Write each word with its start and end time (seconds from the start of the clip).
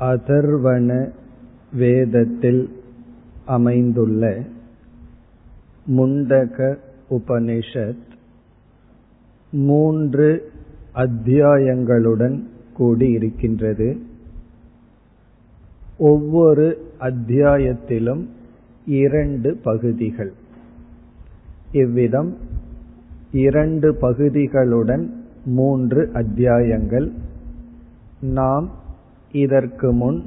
அதர்வண 0.00 1.10
வேதத்தில் 1.72 2.82
அமைந்துள்ள 3.46 4.42
முண்டக 5.96 6.78
உபனிஷத் 7.10 8.04
மூன்று 9.52 10.52
அத்தியாயங்களுடன் 10.94 12.42
கூடியிருக்கின்றது. 12.78 13.98
ஒவ்வொரு 15.98 16.92
அத்தியாயத்திலும் 17.00 18.26
இரண்டு 18.86 19.56
பகுதிகள். 19.56 20.32
இவ்விதம் 21.72 22.36
இரண்டு 23.32 23.98
பகுதிகளுடன் 24.02 25.10
மூன்று 25.44 26.10
அத்தியாயங்கள். 26.12 27.12
நாம் 28.20 28.84
இதற்கு 29.36 29.92
முன் 29.92 30.18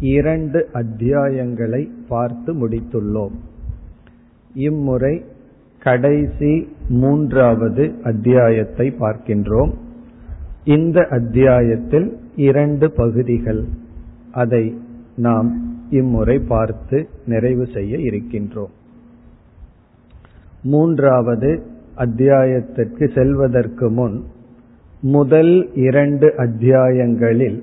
இரண்டு 0.00 0.68
அத்தியாயங்களை 0.74 1.82
பார்த்து 2.08 2.50
முடித்துள்ளோம். 2.54 3.34
இம்முறை 4.54 5.14
கடைசி 5.80 6.52
மூன்றாவது 6.88 7.84
அத்தியாயத்தை 8.04 8.86
பார்க்கின்றோம். 9.00 9.72
இந்த 10.64 11.06
அத்தியாயத்தில் 11.10 12.08
இரண்டு 12.36 12.90
பகுதிகள். 12.90 13.62
அதை 14.32 14.64
நாம் 15.16 15.50
இம்முறை 15.90 16.38
பார்த்து 16.38 17.08
நிறைவு 17.26 17.66
செய்ய 17.74 17.96
இருக்கின்றோம். 17.98 18.74
மூன்றாவது 20.62 21.50
அத்தியாயத்திற்கு 21.96 23.04
செல்வதற்கு 23.14 23.90
முன் 23.90 24.16
முதல் 25.00 25.54
இரண்டு 25.74 26.34
அத்தியாயங்களில் 26.36 27.58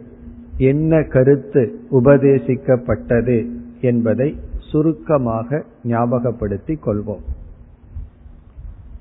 என்ன 0.60 1.04
கருத்து 1.04 1.80
உபதேசிக்கப்பட்டது 1.92 3.50
என்பதை 3.82 4.36
சுருக்கமாக 4.58 5.64
ஞாபகப்படுத்திக் 5.84 6.84
கொள்வோம். 6.86 7.24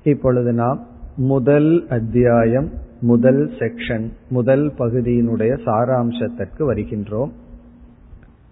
இப்பொழுது 0.03 0.53
நாம் 0.53 0.87
முதல் 1.15 1.87
அத்தியாயம் 1.89 2.69
முதல் 3.01 3.51
செக்ஷன் 3.59 4.11
முதல் 4.29 4.73
பகுதியினுடைய 4.77 5.57
சாராம்சத்திற்கு 5.65 6.59
வருகின்றோம். 6.59 7.31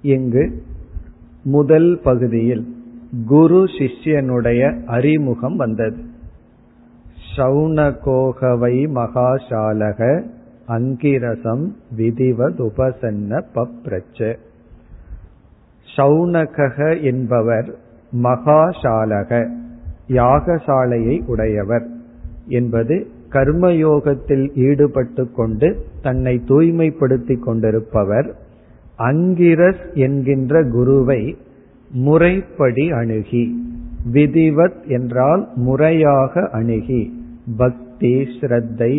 இங்கு 0.01 0.63
முதல் 1.43 1.99
பகுதியில் 2.03 2.75
குரு 3.25 3.63
சிஷ்யனுடைய 3.63 4.85
அறிமுகம் 4.85 5.55
வந்தது. 5.55 5.97
சௌனகோகவை 7.35 8.87
மகாசாலக 8.89 10.23
அங்கிரசம் 10.67 11.65
விதிவத் 11.97 12.59
உபசன்ன 12.61 13.41
பப்ரச்ச. 13.55 14.35
சௌனக 15.95 17.01
என்பவர் 17.01 17.75
மகாசாலக 18.23 19.49
யாகசாலையை 20.07 21.25
உடையவர் 21.25 21.87
என்பது 22.47 23.07
கர்மயோகத்தில் 23.29 24.51
ஈடுபட்டு 24.53 25.31
கொண்டு 25.31 25.85
தன்னை 26.01 26.41
தூய்மைப்படுத்திக் 26.47 27.43
கொண்டிருப்பவர். 27.43 28.35
அங்கிரஸ் 28.97 29.83
என்கின்ற 29.93 30.63
குருவை 30.63 31.37
முறைப்படி 31.91 32.91
அணுகி 32.91 33.65
விதிவத் 34.13 34.87
என்றால் 34.87 35.49
முறையாக 35.55 36.49
அணுகி 36.51 37.01
பக்தி 37.57 38.15
ஸ்ரத்தை 38.39 38.93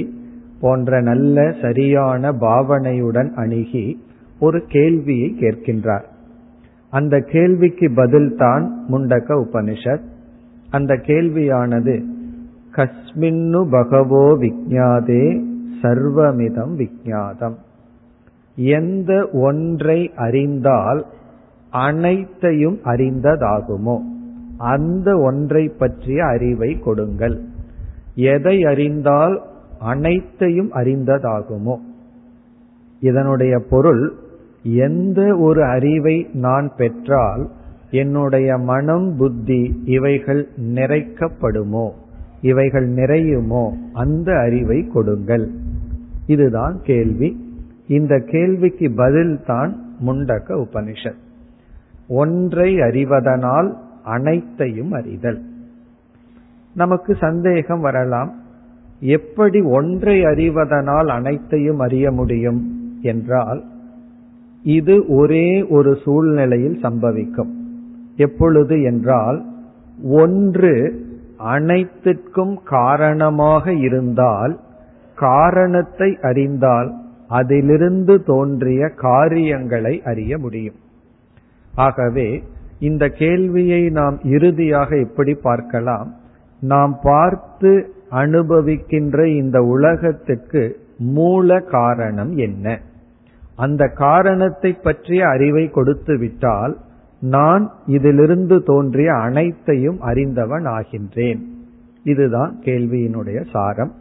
போன்ற 0.60 1.00
நல்ல 1.00 1.54
சரியான 1.62 2.32
பாவனையுடன் 2.32 3.34
அணுகி 3.34 4.04
ஒரு 4.40 4.64
கேள்வியை 4.68 5.34
கேட்கின்றார். 5.40 6.04
அந்த 6.90 7.20
கேள்விக்கு 7.20 7.88
பதில்தான் 7.88 8.68
முண்டக்க 8.88 9.44
உபனிஷத். 9.44 10.02
அந்த 10.70 10.94
கேள்வியானது 10.94 12.02
கஸ்மின்னு 12.76 13.70
பகவோ 13.70 14.36
விஜாதே 14.36 15.44
சர்வமிதம் 15.82 16.74
விஜாதம் 16.78 17.54
எந்த 18.54 19.28
ஒன்றை 19.32 20.10
அறிந்தால் 20.16 21.06
அனைத்தையும் 21.70 22.78
அறிந்ததாகுமோ 22.84 23.98
அந்த 24.58 25.18
ஒன்றை 25.18 25.68
பற்றிய 25.68 26.26
அறிவை 26.26 26.78
கொடுங்கள். 26.78 27.41
எதை 28.14 28.64
அறிந்தால் 28.64 29.42
அனைத்தையும் 29.78 30.72
அறிந்ததாகுமோ? 30.72 31.77
இதனுடைய 33.00 33.59
பொருள் 33.71 34.12
எந்த 34.62 35.37
ஒரு 35.37 35.65
அறிவை 35.65 36.28
நான் 36.33 36.72
பெற்றால் 36.77 37.50
என்னுடைய 37.91 38.59
மனம் 38.59 39.16
புத்தி 39.16 39.83
இவைகள் 39.84 40.49
நிறைக்கப்படுமோ? 40.56 41.91
இவைகள் 42.41 42.89
நிறையுமோ? 42.89 43.71
அந்த 43.93 44.39
அறிவை 44.39 44.87
கொடுங்கள். 44.87 45.50
இதுதான் 46.27 46.81
கேள்வி. 46.83 47.56
இந்த 47.87 48.19
கேள்விக்கு 48.19 48.89
பதில்தான் 48.89 49.72
முண்டக்க 50.06 50.49
உபனிஷத். 50.49 51.16
ஒன்றை 52.09 52.81
அறிவதனால் 52.81 53.75
அனைத்தையும் 54.05 54.93
அறிதல். 54.93 55.43
நமக்கு 56.75 57.15
சந்தேகம் 57.15 57.81
வரலாம். 57.81 58.38
எப்படி 59.00 59.60
ஒன்றை 59.60 60.25
அறிவதனால் 60.25 61.09
அனைத்தையும் 61.09 61.78
அறிய 61.78 62.12
முடியும் 62.12 62.60
என்றால் 63.03 63.64
இது 64.62 65.06
ஒரே 65.06 65.62
ஒரு 65.62 65.98
சூழ்நிலையில் 66.04 66.78
சம்பவிக்கும். 66.82 67.53
எப்பொழுது 68.16 68.82
என்றால் 68.82 69.44
ஒன்று 70.10 71.06
அனைத்திற்கும் 71.38 72.59
காரணமாக 72.64 73.72
இருந்தால் 73.72 74.60
காரணத்தை 75.15 76.19
அறிந்தால் 76.22 76.94
அதிலிருந்து 77.28 78.22
தோன்றிய 78.22 78.88
காரியங்களை 78.88 80.03
அறிய 80.04 80.38
முடியும். 80.38 80.76
ஆகவே 81.75 82.42
இந்த 82.78 83.09
கேள்வியை 83.09 83.91
நாம் 83.91 84.19
இறுதியாக 84.22 84.97
எப்படி 84.97 85.34
பார்க்கலாம்? 85.34 86.15
நாம் 86.60 86.98
பார்த்து 87.03 87.92
அனுபவிக்கின்ற 88.10 89.24
இந்த 89.24 89.62
உலகத்துக்கு 89.62 90.76
மூல 90.98 91.60
காரணம் 91.60 92.36
என்ன? 92.36 92.80
அந்த 93.56 93.88
காரணத்தை 93.88 94.72
பற்றிய 94.72 95.28
அறிவை 95.28 95.69
கொடுத்து 95.69 96.18
விட்டால் 96.18 96.78
நான் 97.20 97.70
இதிலிருந்து 97.86 98.62
தோன்றிய 98.62 99.14
அனைத்தையும் 99.14 100.00
அறிந்தவன் 100.00 100.64
ஆகின்றேன். 100.64 101.42
இதுதான் 102.02 102.58
கேள்வியினுடைய 102.64 103.50
சாரம். 103.52 103.92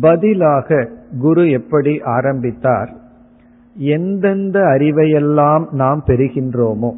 பதிலாக 0.00 0.88
குரு 1.20 1.50
எப்படி 1.50 2.00
ஆரம்பித்தார்? 2.00 2.92
எந்தெந்த 3.74 4.60
அறிவையெல்லாம் 4.60 5.70
நாம் 5.70 6.02
பெறுகின்றோமோ 6.06 6.90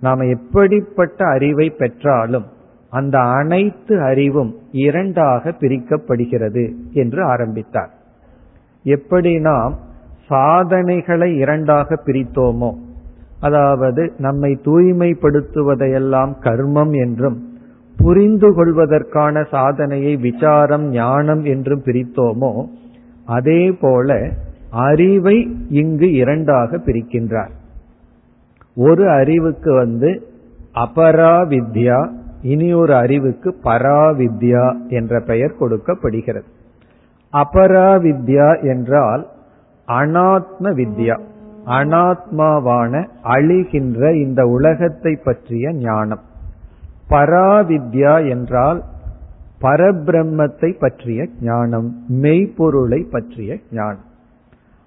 நாம் 0.00 0.20
எப்படிப்பட்ட 0.20 1.28
அறிவை 1.28 1.70
பெற்றாலும் 1.70 2.44
அந்த 2.92 3.16
அனைத்து 3.18 3.94
அறிவும் 4.02 4.52
இரண்டாக 4.84 5.52
பிரிக்கப்படுகிறது 5.60 6.64
என்று 6.92 7.20
ஆரம்பித்தார். 7.24 7.92
எப்படி 8.84 9.32
நாம் 9.40 9.74
சாதனைகளை 10.28 11.28
இரண்டாக 11.36 11.96
பிரித்தோமோ 12.06 12.70
அதாவது 13.40 14.02
நம்மை 14.18 14.50
தூய்மைப்படுத்துவதையெல்லாம் 14.64 16.32
கர்மம் 16.40 16.92
என்றும் 17.04 17.38
புரிந்து 17.96 18.48
கொள்வதற்கான 18.54 19.42
சாதனையை 19.50 20.12
விசாரம் 20.16 20.86
ஞானம் 20.90 21.42
என்றும் 21.44 21.82
பிரித்தோமோ 21.84 22.52
அதே 23.26 23.62
போல 23.80 24.16
அறிவை 24.86 25.36
இங்கு 25.70 26.08
இரண்டாக 26.12 26.78
பிரிக்கின்றார். 26.86 27.52
ஒரு 28.76 29.04
அறிவுக்கு 29.10 29.70
வந்து 29.74 30.10
அபரா 30.74 31.34
வித்யா 31.52 32.00
இனி 32.42 32.74
ஒரு 32.74 32.94
அறிவுக்கு 32.94 33.50
பராவித்யா 33.64 34.88
என்ற 34.88 35.20
பெயர் 35.20 35.58
கொடுக்கப்படுகிறது. 35.58 36.48
அபரா 37.32 37.90
வித்யா 38.06 38.62
என்றால் 38.62 39.22
அனாத்ம 39.88 40.72
வித்யா 40.80 41.16
அனாத்மாவான 41.66 43.06
அழிகின்ற 43.22 44.00
இந்த 44.14 44.46
உலகத்தை 44.46 45.16
பற்றிய 45.24 45.72
ஞானம். 45.72 46.22
பராவித்யா 47.08 48.28
என்றால் 48.28 48.84
பரபிரம்மத்தை 49.60 50.70
பற்றிய 50.78 51.28
ஞானம் 51.40 51.88
மெய்ப்பொருளை 52.22 53.00
பற்றிய 53.10 53.58
ஞானம். 53.70 54.08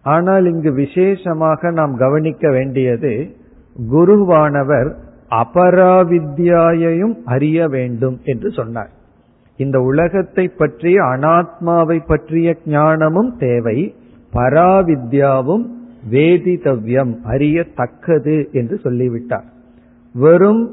ஆனால் 0.03 0.45
இங்கு 0.45 0.71
விசேஷமாக 0.73 1.71
நாம் 1.71 1.93
கவனிக்க 1.95 2.49
வேண்டியது 2.49 3.35
குருவானவர் 3.91 4.89
அபராவித்யாயையும் 5.31 7.15
அறிய 7.25 7.67
வேண்டும் 7.67 8.19
என்று 8.23 8.51
சொன்னார். 8.51 8.89
இந்த 9.57 9.79
உலகத்தை 9.79 10.47
பற்றிய 10.47 11.03
அனாத்மாவை 11.03 12.05
பற்றிய 12.05 12.57
ஞானமும் 12.65 13.37
தேவை 13.37 13.95
பராவித்யாவும் 14.33 15.65
வேதிதவ்யம் 16.11 17.13
அறியத்தக்கது 17.23 18.51
என்று 18.51 18.79
சொல்லிவிட்டார். 18.83 19.45
வெறும் 20.13 20.69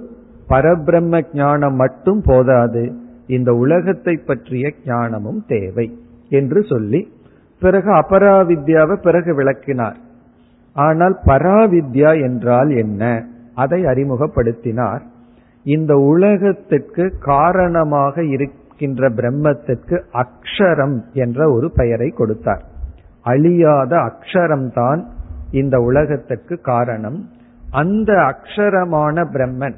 பரபிரம்ம 0.49 1.22
ஞானம் 1.32 1.75
மட்டும் 1.75 2.22
போதாது 2.25 2.93
இந்த 3.26 3.54
உலகத்தை 3.54 4.16
பற்றிய 4.16 4.72
ஞானமும் 4.84 5.44
தேவை 5.46 5.99
என்று 6.28 6.62
சொல்லி 6.62 7.12
பிறகு 7.58 7.90
அபராவித்யாவை 7.94 8.96
பிறகு 9.02 9.34
விளக்கினார். 9.34 9.96
ஆனால் 10.75 11.19
பராவித்யா 11.26 12.20
என்றால் 12.22 12.70
என்ன? 12.70 13.26
அதை 13.54 13.84
அறிமுகப்படுத்தினார். 13.84 15.02
இந்த 15.64 15.96
உலகத்திற்கு 15.96 17.19
காரணமாக 17.19 18.25
இருக்கின்ற 18.25 19.08
பிரம்மத்திற்கு 19.08 20.02
அக்ஷரம் 20.12 20.96
என்ற 21.12 21.52
ஒரு 21.52 21.70
பெயரை 21.70 22.08
கொடுத்தார். 22.10 22.64
அழியாத 23.22 23.96
அக்ஷரம்தான் 23.96 25.04
இந்த 25.50 25.81
உலகத்திற்கு 25.81 26.60
காரணம். 26.60 27.31
அந்த 27.70 28.12
அக்ஷரமான 28.12 29.25
பிரம்மன் 29.25 29.75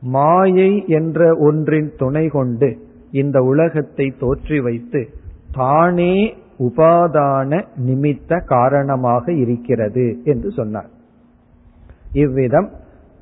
மாயை 0.00 0.84
என்ற 0.86 1.36
ஒன்றின் 1.36 1.92
துணை 1.96 2.28
கொண்டு 2.28 2.78
இந்த 3.10 3.40
உலகத்தை 3.42 4.14
தோற்றி 4.20 4.62
வைத்து 4.62 5.08
தானே 5.52 6.36
உபாதான 6.58 7.64
நிமித்த 7.86 8.44
காரணமாக 8.44 9.32
இருக்கிறது 9.32 10.18
என்று 10.24 10.50
சொன்னார். 10.50 10.90
இவ்விதம் 12.12 12.70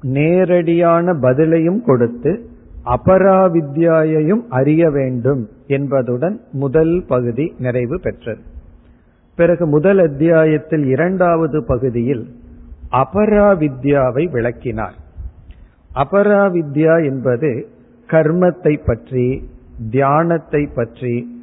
நேரடியான 0.05 1.13
பதிலையும் 1.13 1.81
கொடுத்து 1.81 2.49
அபராவித்யாயையும் 2.85 4.43
அறிய 4.49 4.91
வேண்டும் 4.91 5.49
என்பதுடன் 5.67 6.41
முதல் 6.53 7.05
பகுதி 7.09 7.55
நிறைவு 7.59 8.01
பெற்றது. 8.01 8.43
பிறகு 9.35 9.67
முதல் 9.67 9.99
அத்தியாயத்தில் 9.99 10.85
இரண்டாவது 10.87 11.65
பகுதியில் 11.65 12.29
அபராவித்யாவை 12.93 14.31
விளக்கினார். 14.31 14.95
அபராவித்யா 15.95 17.05
என்பது 17.05 17.67
கர்மத்தை 18.07 18.81
பற்றி 18.87 19.49
தியானத்தை 19.91 20.75
பற்றி 20.75 21.43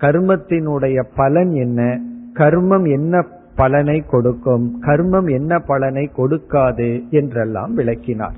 கர்மத்தினுடைய 0.00 1.04
பலன் 1.14 1.50
என்ன 1.50 2.00
கர்மம் 2.34 2.90
என்ன 2.90 3.26
பலனை 3.56 3.98
கொடுக்கும். 4.06 4.66
கர்மம் 4.80 5.28
என்ன 5.30 5.58
பலனை 5.58 6.04
கொடுக்காது 6.16 6.90
என்றெல்லாம் 7.10 7.74
விளக்கினார். 7.74 8.36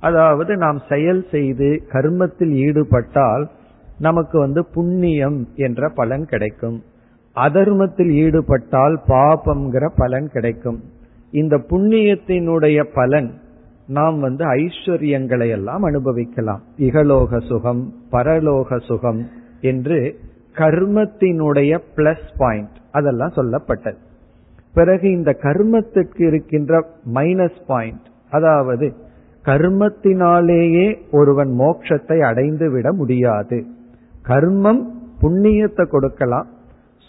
அதாவது 0.00 0.56
நாம் 0.56 0.80
செயல் 0.88 1.22
செய்து 1.30 1.68
கர்மத்தில் 1.92 2.54
ஈடுபட்டால் 2.66 3.44
நமக்கு 3.98 4.38
வந்து 4.38 4.66
புண்ணியம் 4.66 5.38
என்ற 5.56 5.88
பலன் 5.88 6.26
கிடைக்கும். 6.26 6.78
அதர்மத்தில் 7.36 8.12
ஈடுபட்டால் 8.24 8.96
பாபம்ங்கிற 9.08 9.84
பலன் 9.96 10.28
கிடைக்கும். 10.28 10.78
இந்த 11.30 11.56
புண்ணியத்தினுடைய 11.70 12.78
பலன் 12.94 13.30
நாம் 13.88 14.16
வந்து 14.20 14.44
ஐஸ்வர்யங்களை 14.44 15.48
எல்லாம் 15.48 15.82
அனுபவிக்கலாம். 15.82 16.62
இகலோக 16.78 17.40
சுகம் 17.40 17.82
பரலோக 18.12 18.78
சுகம் 18.80 19.20
என்று 19.60 19.98
கர்மத்தினுடைய 20.54 21.72
பிளஸ் 21.96 22.28
பாயிண்ட் 22.38 22.76
அதெல்லாம் 22.92 23.36
சொல்லப்பட்டது. 23.36 23.98
பிறகு 24.76 25.06
இந்த 25.18 25.30
கர்மத்திற்கு 25.44 26.22
இருக்கின்ற 26.30 26.72
மைனஸ் 27.14 27.60
பாயிண்ட் 27.70 28.06
அதாவது 28.32 28.86
கர்மத்தினாலேயே 29.44 30.86
ஒருவன் 31.18 31.50
மோட்சத்தை 31.60 32.16
அடைந்து 32.28 32.66
விட 32.70 32.86
முடியாது. 32.92 33.58
கர்மம் 34.28 34.80
புண்ணியத்தை 35.20 35.84
கொடுக்கலாம் 35.94 36.48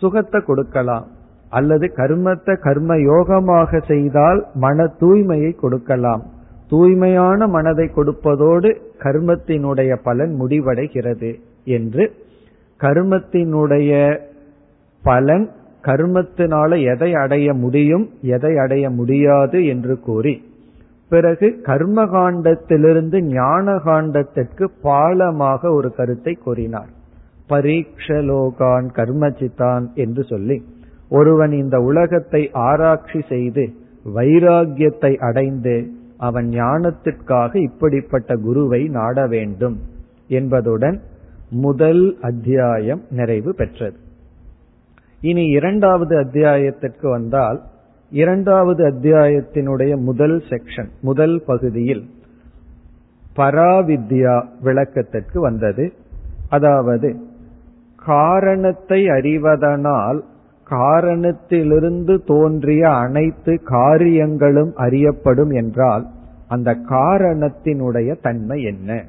சுகத்தை 0.01 0.39
கொடுக்கலாம் 0.49 1.05
அல்லது 1.49 1.85
கர்மத்தை 1.99 2.53
கர்ம 2.65 2.95
யோகமாக 3.11 3.79
செய்தால் 3.91 4.39
மன 4.63 4.87
தூய்மையை 5.01 5.51
கொடுக்கலாம். 5.63 6.23
தூய்மையான 6.71 7.39
மனதை 7.47 7.85
கொடுப்பதோடு 7.95 8.69
கர்மத்தினுடைய 9.03 9.91
பலன் 10.07 10.33
முடிவடைகிறது 10.41 11.29
என்று 11.77 12.05
கர்மத்தினுடைய 12.79 13.91
பலன் 15.03 15.45
கர்மத்தினால 15.87 16.71
எதை 16.93 17.09
அடைய 17.13 17.47
முடியும் 17.53 18.05
எதை 18.35 18.53
அடைய 18.57 18.85
முடியாது 18.89 19.59
என்று 19.65 19.95
கூறி 19.99 20.35
பிறகு 21.11 21.47
கர்ம 21.61 22.05
காண்டத்திலிருந்து 22.05 23.17
ஞான 23.21 23.75
காண்டத்திற்கு 23.85 24.65
பாலமாக 24.83 25.71
ஒரு 25.73 25.89
கருத்தை 25.93 26.33
கூறினார். 26.33 26.89
பரீட்சலோகான் 27.49 28.87
கர்மச்சித்தான் 28.97 29.85
என்று 29.93 30.23
சொல்லி 30.23 30.57
ஒருவன் 31.09 31.51
இந்த 31.51 31.77
உலகத்தை 31.81 32.41
ஆராய்ச்சி 32.51 33.21
செய்து 33.29 33.65
வைராகியத்தை 34.15 35.11
அடைந்து 35.27 35.75
அவன் 36.17 36.47
ஞானத்திற்காக 36.49 37.51
இப்படிப்பட்ட 37.61 38.35
குருவை 38.35 38.81
நாட 38.87 39.27
வேண்டும் 39.27 39.77
என்பதுடன் 40.27 40.97
முதல் 41.49 42.03
அத்தியாயம் 42.21 43.01
நிறைவு 43.09 43.53
பெற்றது. 43.55 43.97
இனி 45.21 45.45
இரண்டாவது 45.45 46.17
அத்தியாயத்திற்கு 46.17 47.09
வந்தால் 47.09 47.61
இரண்டாவது 48.09 48.87
அத்தியாயத்தினுடைய 48.87 49.95
முதல் 49.95 50.43
செக்ஷன் 50.49 50.89
முதல் 51.01 51.43
பகுதியில் 51.45 52.09
பராவித்யா 53.35 54.43
விளக்கத்திற்கு 54.61 55.41
வந்தது. 55.41 55.93
அதாவது 56.49 57.15
காரணத்தை 57.95 59.07
அறிவதனால் 59.07 60.23
காரணத்திலிருந்து 60.63 62.23
தோன்றிய 62.23 62.89
அனைத்து 62.89 63.59
காரியங்களும் 63.63 64.75
அறியப்படும் 64.75 65.49
என்றால் 65.49 66.07
அந்த 66.47 66.77
காரணத்தினுடைய 66.89 68.21
தன்மை 68.21 68.63
என்ன? 68.63 69.05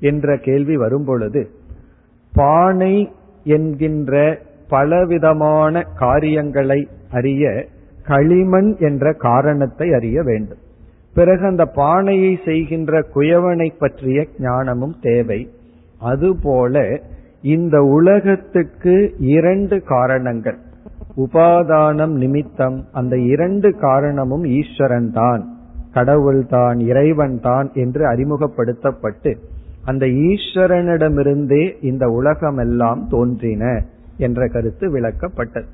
என்ற 0.00 0.36
கேள்வி 0.36 0.76
வரும்பொழுது 0.76 1.50
பானை 2.32 3.12
என்கின்ற 3.44 4.40
பலவிதமான 4.74 5.82
காரியங்களை 5.98 6.80
அறிய 7.12 7.52
களிமண் 8.10 8.70
என்ற 8.88 9.12
காரணத்தை 9.26 9.86
அறிய 9.92 10.18
வேண்டும். 10.22 10.62
பிறகு 11.16 11.44
அந்த 11.46 11.64
பானையை 11.80 12.32
செய்கின்ற 12.44 13.00
குயவனை 13.14 13.68
பற்றிய 13.78 14.18
ஞானமும் 14.38 14.96
தேவை. 15.00 15.40
அதுபோல 16.10 16.84
இந்த 17.54 17.76
உலகத்துக்கு 17.96 18.94
இரண்டு 19.36 19.76
காரணங்கள். 19.92 20.58
உபாதானம் 21.16 22.14
நிமித்தம் 22.22 22.78
அந்த 22.92 23.14
இரண்டு 23.32 23.68
காரணமும் 23.78 24.44
ஈஸ்வரன் 24.58 25.10
தான் 25.12 25.42
கடவுள்தான் 25.94 26.78
இறைவன் 26.90 27.36
தான் 27.40 27.68
என்று 27.82 28.02
அறிமுகப்படுத்தப்பட்டு 28.06 29.32
அந்த 29.84 30.04
ஈஸ்வரனிடமிருந்தே 30.28 31.64
இந்த 31.80 32.04
உலகமெல்லாம் 32.18 33.02
தோன்றின. 33.10 33.64
என்ற 34.22 34.48
கருத்து 34.48 34.86
விளக்கப்பட்டது. 34.94 35.66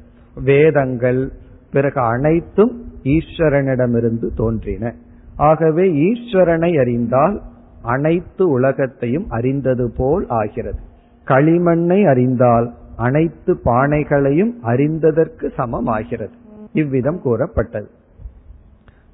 வேதங்கள் 0.45 1.21
பிறகு 1.73 2.01
அனைத்தும் 2.01 2.73
ஈஸ்வரனிடமிருந்து 3.03 4.29
தோன்றின. 4.37 4.95
ஆகவே 5.37 5.85
ஈஸ்வரனை 6.09 6.81
அறிந்தால் 6.81 7.43
அனைத்து 7.83 8.49
உலகத்தையும் 8.49 9.27
அறிந்தது 9.29 9.93
போல் 9.97 10.25
ஆகிறது. 10.29 10.81
களிமண்ணை 11.27 12.01
அறிந்தால் 12.09 12.69
அனைத்து 12.97 13.61
பானைகளையும் 13.65 14.55
அறிந்ததற்கு 14.63 15.51
சமம் 15.55 15.87
ஆகிறது 15.87 16.35
இவ்விதம் 16.73 17.21
கூறப்பட்டது. 17.21 17.89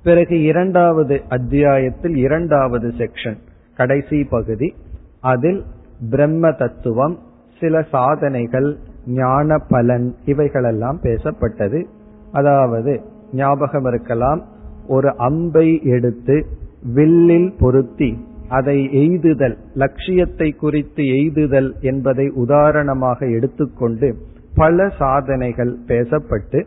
பிறகு 0.05 0.43
இரண்டாவது 0.43 1.21
அத்தியாயத்தில் 1.29 2.17
இரண்டாவது 2.17 2.89
செக்ஷன் 2.99 3.39
கடைசி 3.77 4.25
பகுதி. 4.25 4.75
அதில் 5.21 5.63
பிரம்ம 6.11 6.53
தத்துவம் 6.53 7.19
சில 7.61 7.83
சாதனைகள் 7.83 8.77
ஞான 9.07 9.59
பலன் 9.59 10.15
இவைகளெல்லாம் 10.25 10.99
பேசப்பட்டது. 11.03 11.85
அதாவது 12.33 13.01
ஞாபகம் 13.33 13.85
இருக்கலாம் 13.85 14.45
ஒரு 14.87 15.17
அம்பை 15.17 15.81
எடுத்து 15.83 16.47
வில்லில் 16.95 17.53
பொருத்தி 17.59 18.19
அதை 18.49 18.89
எய்துதல் 18.93 19.57
லட்சியத்தை 19.75 20.51
குறித்து 20.51 21.03
எய்துதல் 21.03 21.81
என்பதை 21.81 22.29
உதாரணமாக 22.29 23.27
எடுத்துக்கொண்டு 23.27 24.17
பல 24.55 24.89
சாதனைகள் 24.99 25.77
பேசப்பட்டு 25.87 26.67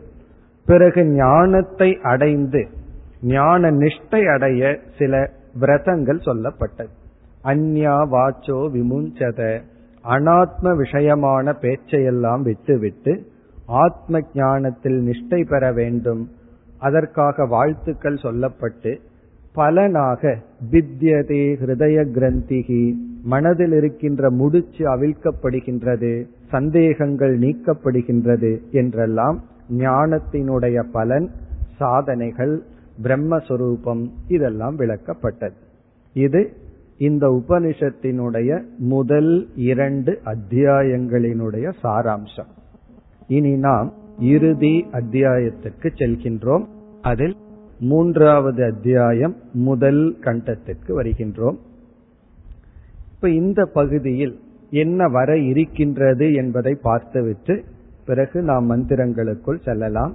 பிறகு 0.66 1.04
ஞானத்தை 1.04 1.98
அடைந்து 2.02 2.66
ஞான 3.22 3.70
நிஷ்டை 3.70 4.32
அடைய 4.34 4.78
சில 4.98 5.30
விரதங்கள் 5.60 6.18
சொல்லப்பட்டது. 6.18 6.92
அந்யா 7.44 7.96
வாச்சோ 8.12 8.58
விமுஞ்சத. 8.74 9.60
அனாத்ம 10.14 10.72
விஷயமான 10.82 11.54
பேச்சையெல்லாம் 11.62 12.42
விட்டுவிட்டு 12.42 13.12
ஆத்ம 13.66 14.20
ஞானத்தில் 14.34 14.98
நிஷ்டை 15.08 15.40
பெற 15.48 15.64
வேண்டும். 15.72 16.22
அதற்காக 16.78 17.46
வாழ்த்துக்கள் 17.46 18.22
சொல்லப்பட்டு 18.22 18.92
பலனாக 19.54 20.22
வித்யதே 20.70 21.42
ஹிருதய 21.60 21.98
கிரந்திகி 22.16 22.82
மனதில் 23.22 23.72
இருக்கின்ற 23.72 24.30
முடிச்சு 24.30 24.82
அவிழ்க்கப்படுகின்றது 24.94 26.12
சந்தேகங்கள் 26.50 27.34
நீக்கப்படுகின்றது 27.38 28.52
என்றெல்லாம் 28.70 29.38
ஞானத்தினுடைய 29.78 30.84
பலன் 30.92 31.28
சாதனைகள் 31.78 32.54
பிரம்மஸ்வரூபம் 33.02 34.04
இதெல்லாம் 34.28 34.78
விளக்கப்பட்டது. 34.78 35.56
இது 36.16 36.42
இந்த 36.98 37.28
உபனிஷத்தினுடைய 37.28 38.62
முதல் 38.78 39.48
இரண்டு 39.56 40.20
அத்தியாயங்களினுடைய 40.24 41.72
சாராம்சம். 41.82 42.48
இனி 43.28 43.56
நாம் 43.56 43.92
இறுதி 44.18 44.86
அத்தியாயத்திற்கு 44.92 45.88
செல்கின்றோம். 45.94 46.64
அதில் 47.02 47.36
மூன்றாவது 47.80 48.64
அத்தியாயம் 48.64 49.36
முதல் 49.52 50.16
கண்டத்திற்கு 50.20 50.88
வருகின்றோம். 50.88 51.56
இப்ப 53.14 53.30
இந்த 53.30 53.64
பகுதியில் 53.64 54.40
என்ன 54.70 55.08
வர 55.08 55.38
இருக்கின்றது 55.38 56.32
என்பதை 56.32 56.74
பார்த்துவிட்டு 56.82 57.64
பிறகு 58.06 58.42
நாம் 58.42 58.70
மந்திரங்களுக்குள் 58.70 59.62
செல்லலாம். 59.64 60.14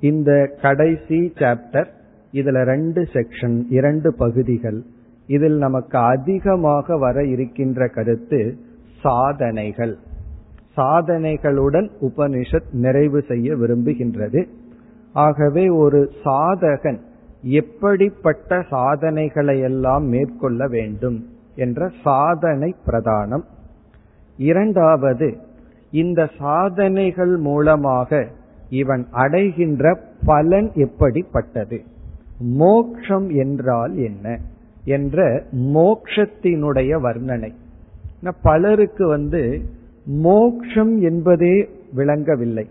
இந்த 0.00 0.56
கடைசி 0.62 1.32
சாப்டர் 1.34 1.86
இதுல 2.32 2.62
ரெண்டு 2.62 3.08
செக்ஷன் 3.12 3.62
இரண்டு 3.68 4.14
பகுதிகள் 4.14 4.82
இதில் 5.26 5.56
நமக்கு 5.56 5.98
அதிகமாக 5.98 6.96
வர 6.96 7.24
இருக்கின்ற 7.24 7.88
கருத்து 7.88 8.56
சாதனைகள். 9.02 9.96
சாதனைகளுடன் 10.76 11.90
உபனிஷத் 12.00 12.72
நிறைவு 12.72 13.22
செய்ய 13.28 13.56
விரும்புகின்றது. 13.56 14.46
ஆகவே 15.12 15.68
ஒரு 15.68 16.10
சாதகன் 16.24 16.98
எப்படிப்பட்ட 17.42 18.62
சாதனைகளை 18.70 19.60
எல்லாம் 19.60 20.04
மேற்கொள்ள 20.04 20.66
வேண்டும் 20.66 21.26
என்ற 21.54 21.90
சாதனை 22.04 22.74
பிரதானம். 22.86 23.44
இரண்டாவது 24.36 25.36
இந்த 25.90 26.30
சாதனைகள் 26.38 27.36
மூலமாக 27.36 28.26
இவன் 28.70 29.06
அடைகின்ற 29.10 30.00
பலன் 30.24 30.70
எப்படிப்பட்டது? 30.74 31.82
மோக்ஷம் 32.38 33.30
என்றால் 33.30 33.96
என்ன? 33.96 34.38
என்ற 34.86 35.42
மோக்ஷத்தினுடைய 35.52 37.00
வர்ணனை. 37.00 37.52
பலருக்கு 38.42 39.06
வந்து 39.06 39.60
மோக்ஷம் 40.06 41.00
என்பதே 41.00 41.68
விளங்கவில்லை. 41.92 42.68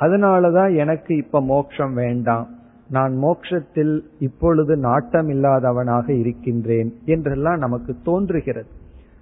அதனாலதான் 0.00 0.76
எனக்கு 0.76 1.16
இப்ப 1.16 1.42
மோக்ஷம் 1.42 1.94
வேண்டாம். 1.94 2.48
நான் 2.90 3.16
மோக்ஷத்தில் 3.22 4.00
இப்பொழுது 4.18 4.76
நாட்டம் 4.76 5.28
இல்லாதவனாக 5.28 6.10
இருக்கின்றேன் 6.10 6.94
என்றெல்லாம் 7.04 7.58
நமக்கு 7.58 7.96
தோன்றுகிறது. 8.04 8.66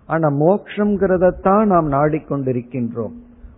ஆனா 0.07 0.29
மோக்ஷங்கிறதத்தான் 0.29 1.65
நாம் 1.65 1.93
நாடிக்கொண்டிருக்கின்றோம். 1.93 3.13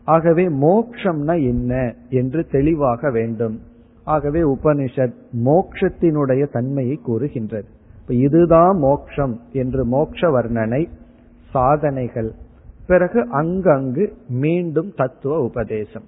ஆகவே 0.04 0.48
மோக்ஷம்னா 0.48 1.42
என்ன 1.42 1.94
என்று 2.08 2.46
தெளிவாக 2.46 3.10
வேண்டும். 3.10 3.60
ஆகவே 4.04 4.40
உபனிஷத் 4.40 5.14
மோக்ஷத்தினுடைய 5.44 6.52
தன்மையை 6.52 6.96
கூறுகின்றது. 6.96 7.68
இதுதான் 8.08 8.78
மோக்ஷம் 8.78 9.40
என்று 9.52 9.84
மோக்ஷ 9.84 10.28
வர்ணனை 10.28 10.88
சாதனைகள். 11.50 12.32
பிறகு 12.86 13.26
அங்கங்கு 13.42 14.12
மீண்டும் 14.28 14.92
தத்துவ 14.96 15.42
உபதேசம். 15.42 16.02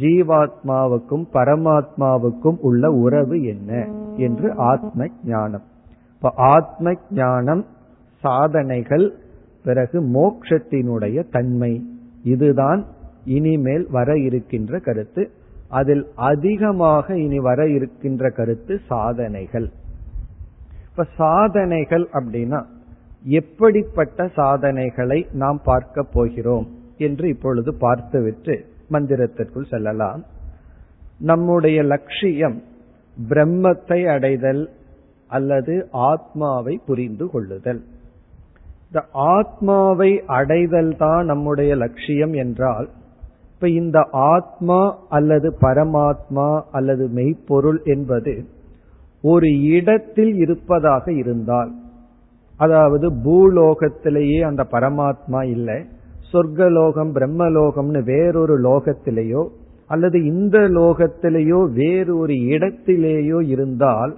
ஜீவாத்மாவுக்கும் 0.00 1.24
பரமாத்மாவுக்கும் 1.32 2.56
உள்ள 2.60 2.90
உறவு 2.90 3.42
என்ன 3.42 3.88
என்று 4.16 4.54
ஆத்ம 4.56 5.06
ஞானம் 5.24 5.62
இப்ப 6.14 6.32
ஆத்ம 6.36 6.92
ஞானம் 7.10 7.64
சாதனைகள் 8.20 9.12
பிறகு 9.64 10.02
மோக்ஷத்தினுடைய 10.02 11.30
தன்மை. 11.30 11.84
இதுதான் 12.24 12.84
இனிமேல் 13.24 13.86
வர 13.90 14.18
இருக்கின்ற 14.18 14.78
கருத்து. 14.78 15.30
அதில் 15.68 16.06
அதிகமாக 16.14 17.18
இனி 17.18 17.38
வர 17.38 17.68
இருக்கின்ற 17.68 18.30
கருத்து 18.30 18.80
சாதனைகள். 18.88 19.70
இப்ப 20.96 21.06
சாதனைகள் 21.16 22.08
அப்படின்னா 22.12 22.58
எப்படிப்பட்ட 23.22 24.26
சாதனைகளை 24.28 25.26
நாம் 25.32 25.60
பார்க்க 25.64 26.02
போகிறோம் 26.02 26.66
என்று 26.96 27.28
இப்பொழுது 27.28 27.74
பார்த்துவிட்டு 27.74 28.54
மந்திரத்திற்குள் 28.90 29.70
செல்லலாம். 29.70 30.24
நம்முடைய 31.18 31.82
லட்சியம் 31.82 32.62
பிரம்மத்தை 33.16 33.98
அடைதல் 34.06 34.70
அல்லது 35.30 35.88
ஆத்மாவை 35.90 36.80
புரிந்து 36.86 37.30
கொள்ளுதல். 37.30 37.82
இந்த 38.86 39.02
ஆத்மாவை 39.12 40.22
அடைதல் 40.26 40.96
தான் 40.96 41.24
நம்முடைய 41.24 41.74
லட்சியம் 41.74 42.32
என்றால் 42.32 42.88
இப்ப 43.54 43.68
இந்த 43.68 44.00
ஆத்மா 44.10 44.96
அல்லது 45.08 45.50
பரமாத்மா 45.60 46.62
அல்லது 46.70 47.06
மெய்ப்பொருள் 47.08 47.82
என்பது 47.84 48.34
ஒரு 49.24 49.50
இடத்தில் 49.76 50.32
இருப்பதாக 50.34 51.12
இருந்தால் 51.12 51.70
அதாவது 52.56 53.06
பூலோகத்திலேயே 53.24 54.40
அந்த 54.40 54.62
பரமாத்மா 54.70 55.40
இல்லை 55.46 55.78
சொர்க்கலோகம் 56.32 57.12
பிரம்மலோகம்னு 57.16 58.02
வேறொரு 58.04 58.56
லோகத்திலேயோ 58.60 59.42
அல்லது 59.88 60.18
இந்த 60.24 60.58
லோகத்திலேயோ 60.58 61.60
வேறொரு 61.72 62.36
இடத்திலேயோ 62.54 63.40
இருந்தால் 63.46 64.14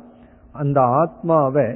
அந்த 0.52 0.80
ஆத்மாவை 0.80 1.66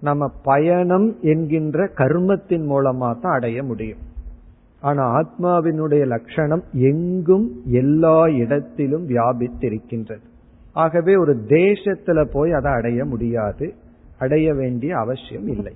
நம்ம 0.00 0.28
பயணம் 0.44 1.08
என்கின்ற 1.22 1.84
கர்மத்தின் 1.94 2.66
மூலமா 2.72 3.08
தான் 3.20 3.36
அடைய 3.36 3.62
முடியும். 3.62 4.02
ஆனா 4.80 5.04
ஆத்மாவினுடைய 5.20 6.02
லட்சணம் 6.06 6.64
எங்கும் 6.72 7.46
எல்லா 7.64 8.18
இடத்திலும் 8.42 9.04
வியாபித்திருக்கின்றது. 9.08 10.26
ஆகவே 10.76 11.16
ஒரு 11.16 11.34
தேசத்துல 11.48 12.24
போய் 12.24 12.52
அதை 12.52 12.72
அடைய 12.72 13.04
முடியாது. 13.04 13.74
அடைய 14.18 14.54
வேண்டிய 14.54 14.96
அவசியம் 14.96 15.46
இல்லை. 15.46 15.74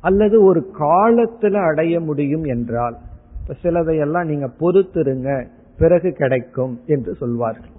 அல்லது 0.00 0.44
ஒரு 0.44 0.70
காலத்துல 0.78 1.54
அடைய 1.68 2.00
முடியும் 2.00 2.44
என்றால் 2.44 2.96
இப்ப 3.40 3.54
சிலதையெல்லாம் 3.62 4.24
நீங்க 4.24 4.50
பொறுத்திருங்க 4.60 5.46
பிறகு 5.78 6.12
கிடைக்கும் 6.12 6.80
என்று 6.86 7.14
சொல்வார்கள். 7.14 7.72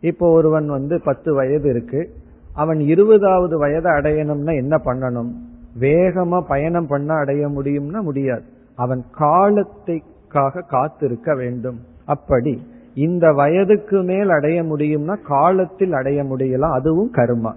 இப்போ 0.00 0.30
ஒருவன் 0.30 0.66
வந்து 0.66 1.00
பத்து 1.04 1.34
வயது 1.34 1.68
இருக்கு. 1.68 2.10
அவன் 2.54 2.80
இருபதாவது 2.80 3.58
வயதை 3.58 3.92
அடையணும்னா 3.92 4.54
என்ன 4.56 4.76
பண்ணணும்? 4.84 5.32
வேகமா 5.80 6.40
பயணம் 6.48 6.86
பண்ண 6.86 7.14
அடைய 7.14 7.48
முடியும்னா 7.48 8.00
முடியாது. 8.00 8.42
அவன் 8.76 9.04
காலத்தைக்காக 9.18 10.66
காத்திருக்க 10.68 11.34
வேண்டும். 11.34 11.78
அப்படி 12.06 12.62
இந்த 13.00 13.32
வயதுக்கு 13.32 14.02
மேல் 14.02 14.28
அடைய 14.28 14.62
முடியும்னா 14.62 15.16
காலத்தில் 15.26 15.92
அடைய 15.92 16.22
முடியலாம். 16.22 16.72
அதுவும் 16.72 17.12
கர்மா. 17.12 17.52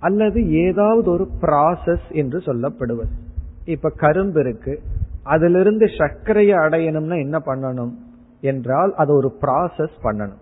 அல்லது 0.00 0.52
ஏதாவது 0.52 1.10
ஒரு 1.10 1.28
ப்ராசஸ் 1.40 2.06
என்று 2.10 2.38
சொல்லப்படுவது. 2.38 3.12
இப்ப 3.64 3.92
கரும்பு 3.96 4.40
இருக்கு. 4.40 4.80
அதிலிருந்து 5.22 5.86
சர்க்கரையை 5.98 6.58
அடையணும்னா 6.58 7.18
என்ன 7.20 7.38
பண்ணணும்? 7.46 7.92
என்றால் 8.40 8.94
அது 8.94 9.14
ஒரு 9.14 9.32
ப்ராசஸ் 9.40 9.96
பண்ணணும். 10.02 10.40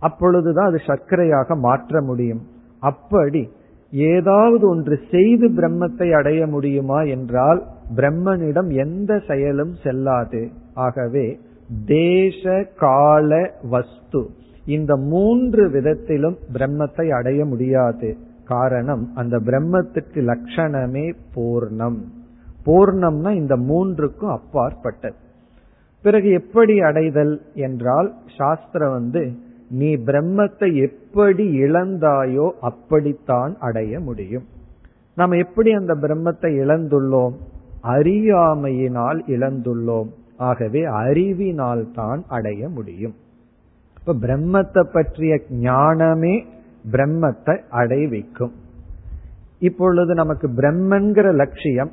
அப்பொழுதுதான் 0.00 0.66
அது 0.66 0.78
சர்க்கரையாக 0.86 1.54
மாற்ற 1.54 2.02
முடியும். 2.02 2.42
அப்படி 2.80 3.52
ஏதாவது 3.90 4.68
ஒன்று 4.68 4.98
செய்து 5.10 5.48
பிரம்மத்தை 5.48 6.10
அடைய 6.12 6.46
முடியுமா 6.46 7.02
என்றால் 7.02 7.64
பிரம்மனிடம் 7.96 8.68
எந்த 8.74 9.20
செயலும் 9.28 9.74
செல்லாது. 9.82 10.50
ஆகவே 10.74 11.38
தேச 11.86 12.66
கால 12.78 13.54
வஸ்து 13.62 14.30
இந்த 14.66 14.96
மூன்று 14.96 15.70
விதத்திலும் 15.70 16.36
பிரம்மத்தை 16.52 17.08
அடைய 17.08 17.44
முடியாது. 17.44 18.16
காரணம் 18.44 19.10
அந்த 19.14 19.38
பிரம்மத்துக்கு 19.38 20.14
லட்சணமே 20.14 21.14
பூர்ணம். 21.34 21.98
பூர்ணம்னா 22.66 23.34
இந்த 23.34 23.56
மூன்றுக்கும் 23.56 24.30
அப்பாற்பட்டது. 24.30 25.14
பிறகு 26.02 26.30
எப்படி 26.30 26.80
அடைதல் 26.80 27.42
என்றால் 27.54 28.14
சாஸ்திரம் 28.36 28.90
வந்து 28.90 29.32
நீ 29.70 29.96
பிரம்மத்தை 29.96 30.74
எப்படி 30.74 31.62
இழந்தாயோ 31.62 32.50
அப்படித்தான் 32.60 33.56
அடைய 33.58 34.00
முடியும். 34.00 34.44
நாம் 35.14 35.30
எப்படி 35.30 35.72
அந்த 35.72 35.94
பிரம்மத்தை 35.94 36.50
இழந்துள்ளோம்? 36.62 37.32
அறியாமையினால் 37.82 39.20
இழந்துள்ளோம். 39.26 40.08
ஆகவே 40.48 40.82
அறிவினால் 41.02 41.84
தான் 41.94 42.20
அடைய 42.28 42.68
முடியும். 42.68 43.14
இப்ப 43.98 44.14
பிரம்மத்தை 44.24 44.82
பற்றிய 44.92 45.32
ஞானமே 45.66 46.34
பிரம்மத்தை 46.92 47.54
அடைவிக்கும் 47.80 48.54
இப்பொழுது 49.68 50.12
நமக்கு 50.20 50.46
பிரம்மன்கிற 50.60 51.26
லட்சியம் 51.40 51.92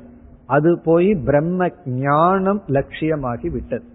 அது 0.56 0.70
போய் 0.84 1.10
பிரம்ம 1.28 1.68
ஞானம் 2.04 2.62
லட்சியமாகி 2.76 3.48
விட்டது. 3.50 3.86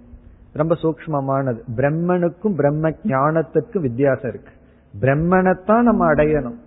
ரொம்ப 0.59 0.74
சூக்மமானது 0.83 1.59
பிரம்மனுக்கும் 1.77 2.55
பிரம்ம 2.59 2.91
ஞானத்துக்கும் 3.13 3.85
வித்தியாசம் 3.88 4.29
இருக்கு. 4.31 4.53
பிரம்மனைத்தான் 4.93 5.88
நம்ம 5.89 6.03
அடையணும். 6.13 6.59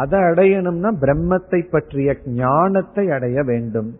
அதை 0.00 0.18
அடையணும்னா 0.30 0.90
பிரம்மத்தை 1.04 1.60
பற்றிய 1.70 2.16
ஞானத்தை 2.40 3.04
அடைய 3.16 3.42
வேண்டும். 3.50 3.90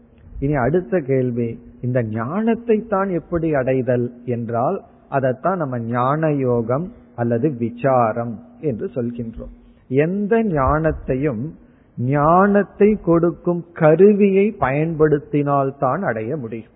இனி 0.41 0.55
அடுத்த 0.67 1.01
கேள்வி 1.11 1.49
இந்த 1.81 2.03
ஞானத்தை 2.03 2.87
தான் 2.89 3.09
எப்படி 3.09 3.55
அடைதல் 3.55 4.13
என்றால் 4.25 4.85
அதைத்தான் 5.09 5.57
நம்ம 5.57 5.79
ஞான 5.79 6.33
யோகம் 6.33 6.93
அல்லது 7.17 7.51
விசாரம் 7.51 8.39
என்று 8.61 8.91
சொல்கின்றோம். 8.95 9.55
எந்த 9.89 10.43
ஞானத்தையும் 10.43 11.51
ஞானத்தை 11.99 12.99
கொடுக்கும் 13.05 13.65
கருவியை 13.73 14.57
பயன்படுத்தினால்தான் 14.61 16.03
அடைய 16.03 16.37
முடியும். 16.37 16.75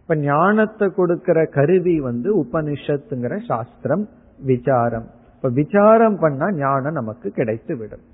இப்ப 0.00 0.16
ஞானத்தை 0.16 0.88
கொடுக்கிற 0.88 1.44
கருவி 1.44 2.00
வந்து 2.00 2.42
உபனிஷத்துங்கிற 2.42 3.44
சாஸ்திரம் 3.46 4.08
விசாரம். 4.38 5.06
இப்ப 5.36 5.48
விசாரம் 5.48 6.18
பண்ணா 6.18 6.52
ஞானம் 6.52 6.92
நமக்கு 6.92 7.30
கிடைத்து 7.30 7.76
விடும் 7.76 8.04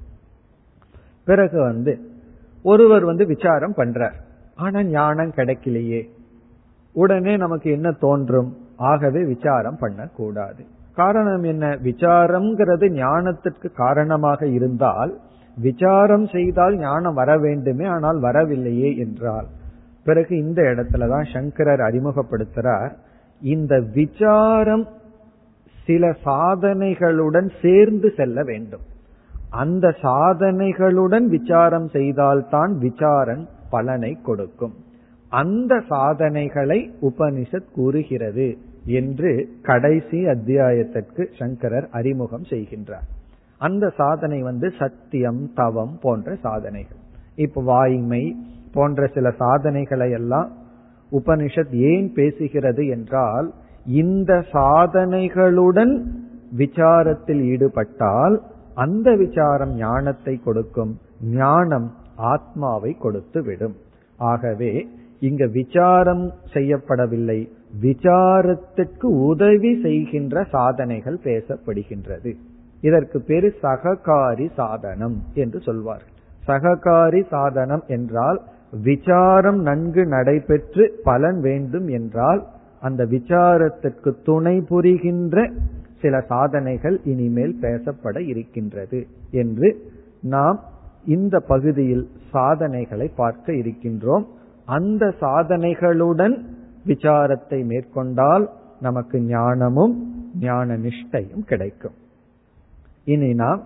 பிறகு 1.25 1.61
வந்து 1.61 2.01
ஒருவர் 2.63 3.05
வந்து 3.05 3.27
விசாரம் 3.27 3.75
பண்றார். 3.77 4.15
ஆனா 4.57 4.83
ஞானம் 4.83 5.31
கிடைக்கலையே. 5.31 6.09
உடனே 7.03 7.33
நமக்கு 7.37 7.69
என்ன 7.71 7.89
தோன்றும்? 8.05 8.51
ஆகவே 8.91 9.21
விசாரம் 9.25 9.79
பண்ணக்கூடாது. 9.81 10.63
காரணம் 10.95 11.43
என்ன? 11.43 11.65
விசாரம்ங்கிறது 11.83 12.87
ஞானத்திற்கு 12.97 13.69
காரணமாக 13.75 14.41
இருந்தால் 14.47 15.13
விசாரம் 15.57 16.27
செய்தால் 16.27 16.75
ஞானம் 16.77 17.15
வர 17.15 17.31
வேண்டுமே 17.39 17.87
ஆனால் 17.87 18.19
வரவில்லையே 18.21 18.91
என்றால். 18.97 19.49
பிறகு 20.05 20.33
இந்த 20.39 20.61
இடத்துல 20.63 21.09
தான் 21.09 21.27
சங்கரர் 21.33 21.83
அறிமுகப்படுத்துறார். 21.89 22.93
இந்த 23.41 23.75
விசாரம் 23.95 24.85
சில 25.87 26.11
சாதனைகளுடன் 26.25 27.49
சேர்ந்து 27.63 28.09
செல்ல 28.17 28.43
வேண்டும். 28.43 28.85
அந்த 29.51 29.87
சாதனைகளுடன் 30.03 31.27
விசாரம் 31.37 31.89
செய்தால்தான் 31.89 32.73
விசாரன் 32.81 33.45
பலனை 33.71 34.13
கொடுக்கும். 34.23 34.77
அந்த 35.29 35.83
சாதனைகளை 35.89 36.91
உபனிஷத் 37.01 37.73
கூறுகிறது 37.75 38.59
என்று 38.85 39.49
கடைசி 39.63 40.27
அத்தியாயத்திற்கு 40.27 41.29
சங்கரர் 41.39 41.89
அறிமுகம் 41.91 42.43
செய்கின்றார். 42.43 43.07
அந்த 43.59 43.93
சாதனை 43.97 44.43
வந்து 44.43 44.73
சத்தியம் 44.79 45.53
தவம் 45.55 45.99
போன்ற 46.03 46.35
சாதனைகள். 46.35 46.97
இப்ப 47.35 47.63
வாய்மை 47.63 48.37
போன்ற 48.73 49.07
சில 49.07 49.31
சாதனைகளை 49.31 50.11
எல்லாம் 50.11 50.53
உபனிஷத் 51.13 51.73
ஏன் 51.73 52.13
பேசுகிறது 52.15 52.91
என்றால் 52.91 53.53
இந்த 53.85 54.45
சாதனைகளுடன் 54.53 56.05
விசாரத்தில் 56.57 57.43
ஈடுபட்டால் 57.43 58.43
அந்த 58.75 59.17
விசாரம் 59.17 59.75
ஞானத்தை 59.75 60.37
கொடுக்கும் 60.37 60.99
ஞானம் 61.21 61.93
ஆத்மாவை 62.17 62.93
கொடுத்து 62.93 63.43
விடும் 63.43 63.75
ஆகவே 64.17 64.89
இங்க 65.21 65.47
விசாரம் 65.47 66.25
செய்யப்படவில்லை. 66.53 67.41
விசாரத்திற்கு 67.83 69.07
உதவி 69.31 69.81
செய்கின்ற 69.83 70.45
சாதனைகள் 70.45 71.19
பேசப்படுகின்றது. 71.25 72.33
இதற்கு 72.83 73.21
பேரு 73.21 73.49
சககாரி 73.63 74.47
சாதனம் 74.55 75.17
என்று 75.35 75.61
சொல்வார்கள். 75.61 76.15
சககாரி 76.47 77.23
சாதனம் 77.29 77.85
என்றால் 77.87 78.39
விசாரம் 78.83 79.61
நன்கு 79.61 80.03
நடைபெற்று 80.07 80.85
பலன் 81.05 81.41
வேண்டும் 81.41 81.89
என்றால் 81.89 82.41
அந்த 82.81 83.05
விசாரத்திற்கு 83.05 84.11
துணை 84.23 84.57
புரிகின்ற 84.61 85.51
சில 86.01 86.21
சாதனைகள் 86.21 87.01
இனிமேல் 87.05 87.55
பேசப்பட 87.61 88.17
இருக்கின்றது 88.23 89.07
என்று 89.31 89.69
நாம் 90.21 90.59
இந்த 91.05 91.41
பகுதியில் 91.41 92.05
சாதனைகளை 92.31 93.11
பார்க்க 93.17 93.53
இருக்கின்றோம். 93.53 94.27
அந்த 94.77 95.05
சாதனைகளுடன் 95.21 96.35
விசாரத்தை 96.87 97.59
மேற்கொண்டால் 97.65 98.45
நமக்கு 98.81 99.17
ஞானமும் 99.21 99.95
ஞான 100.41 100.77
நிஷ்டையும் 100.77 101.45
கிடைக்கும். 101.51 101.97
இனி 103.05 103.31
நாம் 103.35 103.63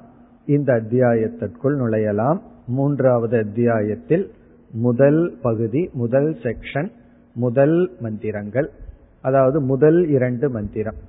இந்த 0.47 0.71
அத்தியாயத்திற்குள் 0.73 1.77
நுழையலாம். 1.83 2.39
மூன்றாவது 2.67 3.37
அத்தியாயத்தில் 3.39 4.25
முதல் 4.71 5.23
பகுதி 5.43 5.83
முதல் 5.93 6.31
செக்ஷன் 6.45 6.91
முதல் 7.37 7.77
மந்திரங்கள். 8.01 8.69
அதாவது 9.21 9.59
முதல் 9.73 10.09
இரண்டு 10.09 10.47
மந்திரம். 10.51 11.01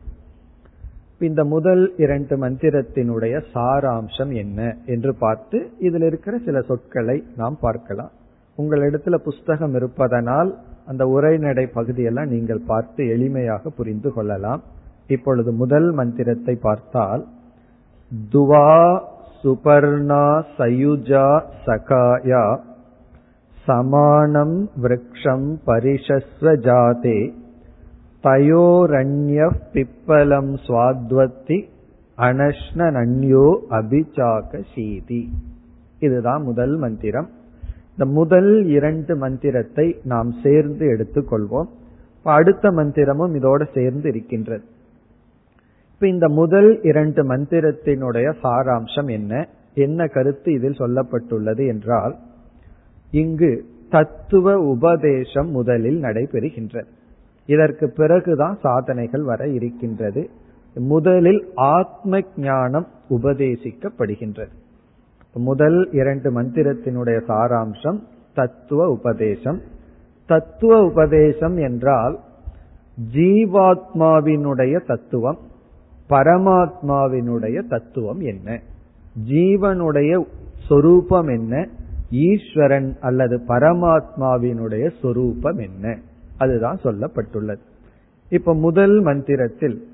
இந்த 1.19 1.41
முதல் 1.45 1.84
இரண்டு 1.97 2.36
மந்திரத்தினுடைய 2.38 3.36
சாராம்சம் 3.53 4.34
என்ன 4.36 4.60
என்று 4.86 5.13
பார்த்து 5.15 5.60
இதில் 5.79 6.01
இருக்கிற 6.01 6.38
சில 6.45 6.62
சொற்களை 6.62 7.17
நாம் 7.38 7.58
பார்க்கலாம். 7.62 8.13
உங்களிடத்துல 8.57 9.15
புஸ்தகம் 9.15 9.73
இருப்பதனால் 9.73 10.51
அந்த 10.85 11.03
உரைநடை 11.07 11.65
பகுதியெல்லாம் 11.65 12.27
நீங்கள் 12.27 12.67
பார்த்து 12.67 13.03
எளிமையாக 13.05 13.69
புரிந்து 13.77 14.13
கொள்ளலாம். 14.13 14.61
இப்பொழுது 15.07 15.51
முதல் 15.51 15.91
மந்திரத்தை 15.91 16.55
பார்த்தால் 16.55 17.23
துவா 18.33 19.01
சுபர்ணா 19.43 20.25
சயுஜா 20.57 21.27
சகாயா 21.65 22.43
சமானம் 23.65 24.69
விரக்ஷம் 24.83 25.47
பரிஷஸ்வ 25.65 26.55
ஜாதே 26.67 27.19
தயோரண்ய 28.23 29.49
பிப்பலம் 29.73 30.53
சுவாத்வத்தி 30.67 31.57
அனஷ்ணன்யோ 32.17 33.47
அபிச்சாக 33.69 34.61
சீதி. 34.73 35.21
இதுதான் 35.99 36.43
முதல் 36.43 36.75
மந்திரம். 36.77 37.29
இந்த 37.97 38.12
முதல் 38.12 38.65
இரண்டு 38.65 39.15
மந்திரத்தை 39.15 39.99
நாம் 40.03 40.34
சேர்ந்து 40.43 40.86
எடுத்துக்கொள்வோம். 40.86 41.67
அடுத்த 42.23 42.69
மந்திரமும் 42.69 43.36
இதோடு 43.36 43.67
சேர்ந்து 43.73 44.10
இருக்கின்றது. 44.10 44.63
இப்ப 45.93 46.08
இந்த 46.08 46.29
முதல் 46.29 46.82
இரண்டு 46.82 47.23
மந்திரத்தினுடைய 47.23 48.34
சாராம்சம் 48.43 49.12
என்ன? 49.12 49.47
என்ன 49.73 50.08
கருத்து 50.08 50.53
இதில் 50.53 50.79
சொல்லப்பட்டுள்ளது 50.79 51.67
என்றால் 51.67 52.15
இங்கு 53.12 53.65
தத்துவ 53.89 54.58
உபதேசம் 54.58 55.49
முதலில் 55.49 56.01
நடைபெறுகின்றது. 56.01 56.88
இதற்கு 57.45 57.89
பிறகுதான் 57.89 58.58
சாதனைகள் 58.62 59.23
வர 59.23 59.47
இருக்கின்றது. 59.47 60.29
முதலில் 60.73 61.51
ஆத்ம 61.56 62.19
ஞானம் 62.38 62.88
உபதேசிக்கப்படுகின்றது. 63.10 64.53
முதல் 65.33 65.89
இரண்டு 65.91 66.41
மந்திரத்தினுடைய 66.41 67.21
சாராம்சம் 67.27 67.99
தத்துவ 68.33 68.89
உபதேசம். 68.89 69.61
தத்துவ 70.27 70.83
உபதேசம் 70.83 71.57
என்றால் 71.57 72.19
ஜீவாத்மாவினுடைய 73.13 74.85
தத்துவம் 74.85 75.37
பரமாத்மாவினுடைய 76.09 77.67
தத்துவம் 77.67 78.19
என்ன? 78.19 78.61
ஜீவனுடைய 79.29 80.25
சொரூபம் 80.67 81.27
என்ன? 81.27 81.67
ஈஸ்வரன் 82.11 82.97
அல்லது 83.01 83.41
பரமாத்மாவினுடைய 83.47 84.91
சொரூபம் 85.01 85.57
என்ன? 85.57 85.99
அதுதான் 86.37 86.79
சொல்லப்பட்டுள்ளது. 86.83 87.59
இப்ப 88.29 88.53
முதல் 88.53 89.01
மந்திரத்தில் 89.01 89.87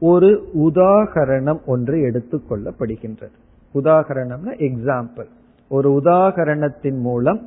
ஒரு 0.00 0.48
உதாகரணம் 0.54 1.64
ஒன்று 1.66 1.96
எடுத்துக்கொள்ளப்படுகின்றது 1.96 3.40
உதாகரணம்னா 3.74 4.54
எக்ஸாம்பிள் 4.58 5.26
ஒரு 5.68 5.90
உதாகரணத்தின் 5.90 7.00
மூலம் 7.00 7.46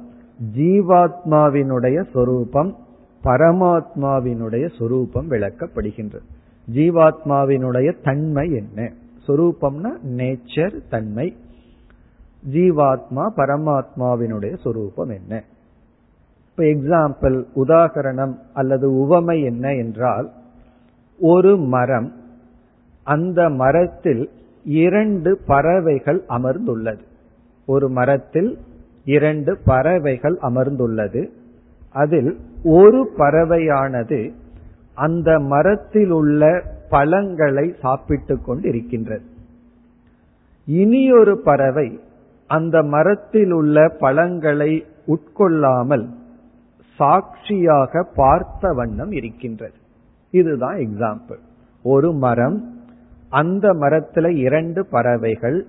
ஜீவாத்மாவினுடைய 0.58 2.06
சொரூபம் 2.14 2.76
பரமாத்மாவினுடைய 3.24 4.78
சொரூபம் 4.78 5.32
விளக்கப்படுகின்றது. 5.32 6.26
ஜீவாத்மாவினுடைய 6.74 8.04
தன்மை 8.04 8.52
என்ன? 8.52 8.92
சொரூபம்னா 9.28 9.92
நேச்சர் 10.08 10.80
தன்மை. 10.90 11.36
ஜீவாத்மா 12.54 13.30
பரமாத்மாவினுடைய 13.38 14.58
சொரூபம் 14.58 15.10
என்ன? 15.10 15.44
இப்ப 16.50 16.64
எக்ஸாம்பிள் 16.64 17.46
உதாகரணம் 17.56 18.36
அல்லது 18.54 18.92
உவமை 18.92 19.44
என்ன 19.44 19.74
என்றால் 19.74 20.32
ஒரு 21.20 21.58
மரம் 21.58 22.14
அந்த 23.04 23.50
மரத்தில் 23.50 24.30
இரண்டு 24.66 25.40
பறவைகள் 25.48 26.24
அமர்ந்துள்ளது. 26.30 27.00
ஒரு 27.66 27.90
மரத்தில் 27.90 28.58
இரண்டு 29.06 29.58
பறவைகள் 29.66 30.38
அமர்ந்துள்ளது. 30.42 31.30
அதில் 31.92 32.38
ஒரு 32.64 33.12
பறவையானது 33.18 34.34
அந்த 34.94 35.40
மரத்தில் 35.40 36.10
உள்ள 36.10 36.64
பழங்களை 36.90 37.76
சாப்பிட்டுக் 37.82 38.46
கொண்டு 38.46 38.70
இருக்கின்றது 38.70 39.24
இனியொரு 40.66 41.38
பறவை 41.38 42.00
அந்த 42.48 42.84
மரத்தில் 42.84 43.52
உள்ள 43.52 43.90
பழங்களை 44.00 44.86
உட்கொள்ளாமல் 45.08 46.08
சாட்சியாக 46.96 48.08
பார்த்த 48.16 48.72
வண்ணம் 48.74 49.12
இருக்கின்றது. 49.12 49.74
இதுதான் 50.30 50.76
எக்ஸாம்பிள் 50.76 51.40
ஒரு 51.84 52.14
மரம் 52.14 52.75
அந்த 53.30 53.74
மரத்துல 53.74 54.28
இரண்டு 54.28 54.86
பறவைகள் 54.86 55.66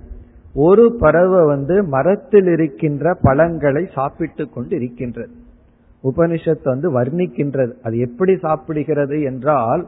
ஒரு 0.54 0.96
பறவை 0.98 1.44
வந்து 1.44 1.84
மரத்தில் 1.84 2.46
இருக்கின்ற 2.46 3.14
பழங்களை 3.22 3.88
சாப்பிட்டு 3.94 4.48
கொண்டு 4.48 4.76
இருக்கின்றது 4.76 5.30
உபனிஷத் 6.04 6.62
வந்து 6.62 7.00
வர்ணிக்கின்றது 7.00 7.72
அது 7.82 7.98
எப்படி 7.98 8.32
சாப்பிடுகிறது 8.32 9.22
என்றால் 9.22 9.86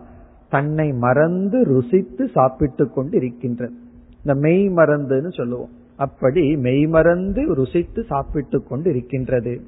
தன்னை 0.48 0.92
மறந்து 0.92 1.64
ருசித்து 1.64 2.28
சாப்பிட்டு 2.28 2.90
கொண்டு 2.90 3.16
இருக்கின்றது 3.16 3.72
இந்த 4.18 4.34
மெய் 4.34 4.68
மறந்துன்னு 4.68 5.36
சொல்லுவோம். 5.36 5.68
அப்படி 5.96 6.56
மெய் 6.56 6.86
மறந்து 6.86 7.54
ருசித்து 7.54 8.04
சாப்பிட்டு 8.04 8.62
கொண்டு 8.62 8.90
இருக்கின்றது 8.90 9.60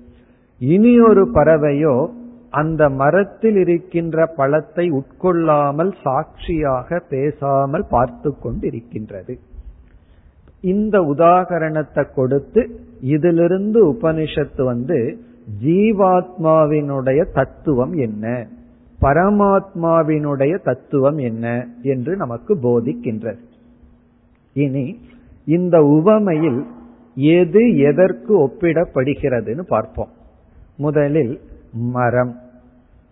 இனி 0.58 1.00
ஒரு 1.00 1.30
பறவையோ 1.34 2.10
அந்த 2.50 2.82
மரத்தில் 2.90 3.56
இருக்கின்ற 3.56 4.26
பழத்தை 4.26 4.84
உட்கொள்ளாமல் 4.90 5.92
சாட்சியாக 6.02 6.98
பேசாமல் 7.08 7.86
பார்த்து 7.90 8.30
கொண்டிருக்கின்றது. 8.42 9.34
இந்த 10.60 10.96
உதாகரணத்தை 11.00 12.04
கொடுத்து 12.14 12.62
இதிலிருந்து 13.00 13.80
உபனிஷத்து 13.92 14.62
வந்து 14.64 14.98
ஜீவாத்மாவினுடைய 15.64 17.20
தத்துவம் 17.32 17.92
என்ன 17.92 18.46
பரமாத்மாவினுடைய 19.00 20.54
தத்துவம் 20.62 21.18
என்ன 21.18 21.44
என்று 21.82 22.16
நமக்கு 22.16 22.52
போதிக்கின்றது. 22.54 23.40
இனி 24.56 24.86
இந்த 25.44 25.76
உவமையில் 25.82 26.60
எது 27.14 27.62
எதற்கு 27.90 28.32
ஒப்பிடப்படுகிறதுன்னு 28.46 29.64
பார்ப்போம். 29.68 30.12
முதலில் 30.76 31.40
மரம். 31.72 32.36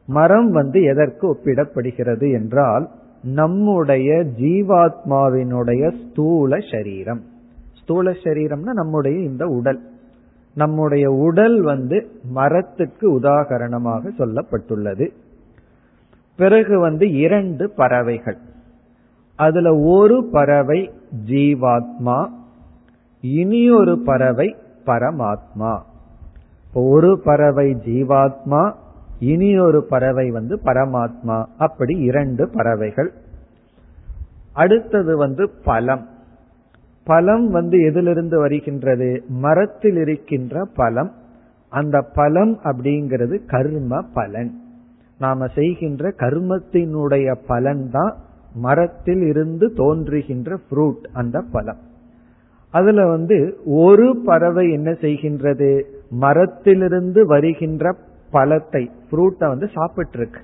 மரம் 0.06 0.50
வந்து 0.50 0.82
எதற்கு 0.82 1.34
ஒப்பிடப்படுகிறது 1.34 2.32
என்றால் 2.32 2.88
நம்முடைய 3.22 4.12
ஜீவாத்மாவினுடைய 4.14 5.94
ஸ்தூல 6.04 6.56
சரீரம். 6.70 7.22
ஸ்தூல 7.82 8.10
சரீரம்னா 8.10 8.72
நம்முடைய 8.72 9.18
இந்த 9.18 9.46
உடல். 9.46 9.80
நம்முடைய 10.54 11.10
உடல் 11.10 11.60
வந்து 11.60 12.10
மரத்துக்கு 12.30 13.20
உதாகரணமாக 13.20 14.10
சொல்லப்பட்டுள்ளது. 14.18 15.08
பிறகு 16.36 16.78
வந்து 16.78 17.12
இரண்டு 17.12 17.70
பறவைகள். 17.70 18.36
அதுல 19.36 19.76
ஒரு 19.76 20.28
பறவை 20.32 20.90
ஜீவாத்மா 21.26 22.28
இனி 23.20 23.70
ஒரு 23.70 23.98
பறவை 23.98 24.56
பரமாத்மா. 24.86 25.80
ஒரு 26.74 27.20
பறவை 27.24 27.74
ஜீவாத்மா 27.74 28.72
இனி 29.18 29.58
ஒரு 29.58 29.84
பறவை 29.84 30.30
வந்து 30.30 30.60
பரமாத்மா. 30.64 31.44
அப்படி 31.58 31.98
இரண்டு 31.98 32.48
பறவைகள். 32.48 33.12
அடுத்தது 34.52 35.16
வந்து 35.16 35.50
பலம். 35.64 36.08
பலம் 37.04 37.50
வந்து 37.50 37.80
எதிலிருந்து 37.80 38.38
வருகின்றது? 38.38 39.22
மரத்தில் 39.28 39.96
இருக்கின்ற 39.96 40.64
பலம். 40.74 41.12
அந்த 41.68 42.00
பலம் 42.14 42.58
அப்படிங்கிறது 42.64 43.44
கர்ம 43.46 44.02
பலன். 44.14 44.60
நாம 45.18 45.46
செய்கின்ற 45.46 46.08
கர்மத்தினுடைய 46.08 47.36
பலன் 47.46 47.90
தான் 47.90 48.16
மரத்தில் 48.54 49.22
இருந்து 49.22 49.72
தோன்றுகின்ற 49.72 50.56
ஃப்ரூட் 50.56 51.06
அந்த 51.12 51.42
பலம். 51.52 51.78
அதுல 52.70 53.06
வந்து 53.06 53.58
ஒரு 53.64 54.22
பறவை 54.24 54.72
என்ன 54.72 54.90
செய்கின்றது? 54.90 55.82
மரத்திலிருந்து 56.10 57.20
வருகின்ற 57.26 57.94
பழத்தை 58.30 58.82
ஃப்ரூட்டை 59.08 59.46
வந்து 59.48 59.66
சாப்பிட்டு 59.68 60.18
இருக்கு 60.18 60.40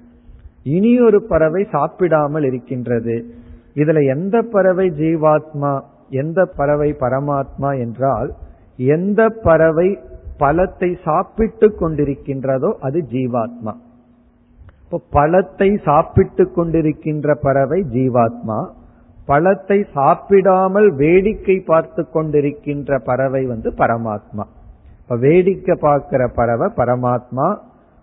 இனி 0.74 0.92
ஒரு 1.00 1.18
பறவை 1.22 1.62
சாப்பிடாமல் 1.72 2.44
இருக்கின்றது. 2.44 3.16
இதுல 3.74 4.02
எந்த 4.14 4.36
பறவை 4.54 4.86
ஜீவாத்மா 5.00 5.72
எந்த 6.22 6.40
பறவை 6.58 6.90
பரமாத்மா 7.00 7.70
என்றால் 7.78 8.30
எந்த 8.78 9.20
பறவை 9.46 9.88
பழத்தை 10.38 10.90
சாப்பிட்டு 11.04 11.66
கொண்டிருக்கின்றதோ 11.80 12.70
அது 12.86 12.98
ஜீவாத்மா. 13.14 13.72
இப்போ 14.82 14.98
பழத்தை 15.10 15.68
சாப்பிட்டு 15.88 16.44
கொண்டிருக்கின்ற 16.56 17.34
பறவை 17.46 17.78
ஜீவாத்மா 17.94 18.58
பழத்தை 19.26 19.78
சாப்பிடாமல் 19.92 20.88
வேடிக்கை 20.94 21.56
பார்த்து 21.70 22.02
கொண்டிருக்கின்ற 22.14 22.98
பறவை 23.04 23.42
வந்து 23.46 23.70
பரமாத்மா. 23.78 24.44
இப்ப 25.04 25.16
வேடிக்கை 25.16 25.76
பார்க்கிற 25.80 26.28
பறவை 26.28 26.68
பரமாத்மா 26.76 27.58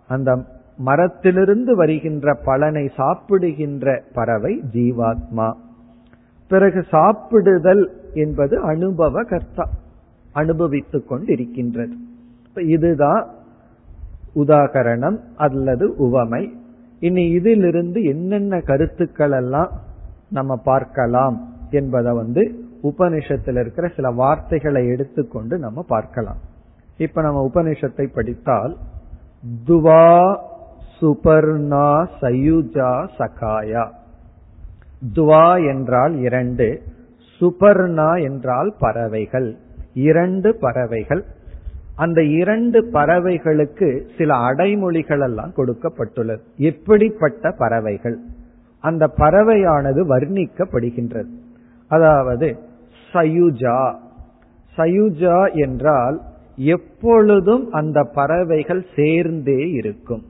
அந்த 0.08 0.44
மரத்திலிருந்து 0.78 1.76
வருகின்ற 1.76 2.34
பலனை 2.46 2.92
சாப்பிடுகின்ற 2.98 4.04
பறவை 4.14 4.62
ஜீவாத்மா. 4.74 5.54
பிறகு 6.50 6.86
சாப்பிடுதல் 6.92 7.90
என்பது 8.14 8.60
அனுபவ 8.60 9.24
கர்த்தா 9.24 9.70
அனுபவித்துக் 10.32 11.12
கொண்டிருக்கின்றது. 11.12 11.92
இதுதான் 12.56 13.30
உதாகரணம் 14.36 15.18
அல்லது 15.36 15.96
உவமை. 15.98 16.58
இனி 17.00 17.30
இதிலிருந்து 17.30 18.04
என்னென்ன 18.04 18.60
கருத்துக்கள் 18.60 19.32
எல்லாம் 19.32 19.72
நம்ம 20.30 20.56
பார்க்கலாம் 20.56 21.48
என்பதை 21.70 22.14
வந்து 22.14 22.66
உபனிஷத்தில் 22.84 23.60
இருக்கிற 23.60 23.88
சில 23.88 24.12
வார்த்தைகளை 24.12 24.88
எடுத்துக்கொண்டு 24.88 25.58
நம்ம 25.58 25.82
பார்க்கலாம். 25.88 26.50
இப்ப 27.02 27.22
நம்ம 27.22 27.50
உபனிஷத்தை 27.54 28.14
படித்தால் 28.14 28.78
துவா 29.68 30.36
சுபர்ணா 31.02 32.06
சயுஜா 32.22 32.92
சகாயா. 33.18 33.86
துவா 35.16 35.68
என்றால் 35.68 36.16
இரண்டு 36.20 36.82
சுபர்ணா 37.40 38.22
என்றால் 38.22 38.74
பறவைகள். 38.80 39.56
இரண்டு 39.94 40.56
பறவைகள். 40.56 41.24
அந்த 41.96 42.24
இரண்டு 42.24 42.90
பறவைகளுக்கு 42.94 44.08
சில 44.18 44.36
அடைமொழிகள் 44.36 45.22
எல்லாம் 45.22 45.54
கொடுக்கப்பட்டுள்ளது. 45.58 46.40
எப்படிப்பட்ட 46.58 47.52
பறவைகள்? 47.52 48.20
அந்த 48.82 49.08
பறவையானது 49.18 50.04
வர்ணிக்கப்படுகின்றது. 50.04 51.32
அதாவது 51.88 52.58
சயுஜா. 53.14 53.96
சயுஜா 54.78 55.54
என்றால் 55.54 56.22
எப்பொழுதும் 56.56 57.72
அந்த 57.72 58.04
பறவைகள் 58.04 58.86
சேர்ந்தே 58.96 59.72
இருக்கும். 59.72 60.24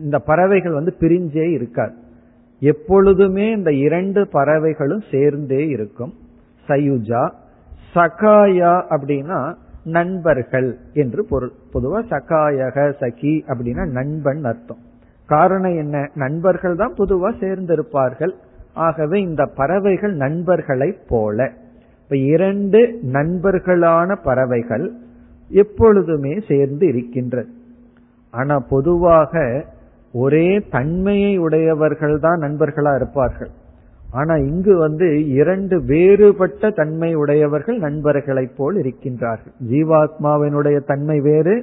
இந்த 0.00 0.18
பறவைகள் 0.18 0.72
வந்து 0.72 0.94
பிரிஞ்சே 1.00 1.50
இருக்காது. 1.50 1.94
எப்பொழுதுமே 2.60 3.50
இந்த 3.50 3.72
இரண்டு 3.72 4.28
பறவைகளும் 4.28 5.02
சேர்ந்தே 5.10 5.66
இருக்கும். 5.66 6.14
சயுஜா 6.68 7.32
சகாயா 7.94 8.82
அப்படின்னா 8.90 9.54
நண்பர்கள் 9.84 10.78
என்று 10.92 11.24
பொருள். 11.24 11.52
பொதுவா 11.74 12.02
சகாயக 12.10 12.92
சகி 13.00 13.40
அப்படின்னா 13.48 13.86
நண்பன் 13.86 14.44
அர்த்தம். 14.44 14.78
காரணம் 15.26 15.76
என்ன? 15.76 16.10
நண்பர்கள் 16.14 16.76
தான் 16.76 16.94
பொதுவா 16.98 17.32
சேர்ந்திருப்பார்கள். 17.40 18.32
ஆகவே 18.74 19.20
இந்த 19.20 19.46
பறவைகள் 19.46 20.14
நண்பர்களை 20.14 20.96
போல. 21.08 21.52
இப்ப 22.02 22.16
இரண்டு 22.16 22.98
நண்பர்களான 23.02 24.16
பறவைகள் 24.24 24.92
எப்பொழுதுமே 25.54 26.34
சேர்ந்து 26.48 26.86
இருக்கின்றது 26.86 27.48
ஆனா 28.30 28.58
பொதுவாக 28.58 29.64
ஒரே 30.12 30.48
தன்மையை 30.70 31.38
உடையவர்கள் 31.38 32.18
தான் 32.18 32.40
நண்பர்களா 32.40 32.94
இருப்பார்கள். 32.94 33.50
ஆனா 34.10 34.34
இங்கு 34.36 34.76
வந்து 34.76 35.28
இரண்டு 35.28 35.82
வேறுபட்ட 35.82 36.70
தன்மை 36.70 37.14
உடையவர்கள் 37.14 37.78
நண்பர்களைப் 37.78 38.56
போல் 38.56 38.76
இருக்கின்றார்கள். 38.76 39.54
ஜீவாத்மாவினுடைய 39.70 40.80
தன்மை 40.86 41.20
வேறு 41.20 41.54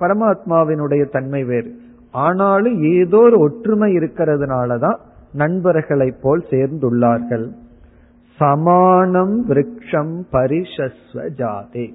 பரமாத்மாவினுடைய 0.00 1.10
தன்மை 1.10 1.44
வேறு. 1.44 1.70
ஆனாலும் 2.10 2.82
ஏதோ 2.82 3.18
ஒரு 3.18 3.38
ஒற்றுமை 3.38 3.96
இருக்கிறதுனாலதான் 3.96 4.98
நண்பர்களைப் 5.38 6.20
போல் 6.22 6.44
சேர்ந்துள்ளார்கள். 6.50 7.46
சமானம் 8.36 9.48
விரக்ஷம் 9.48 10.14
பரிசஸ்வ 10.32 11.28
ஜாதே. 11.38 11.86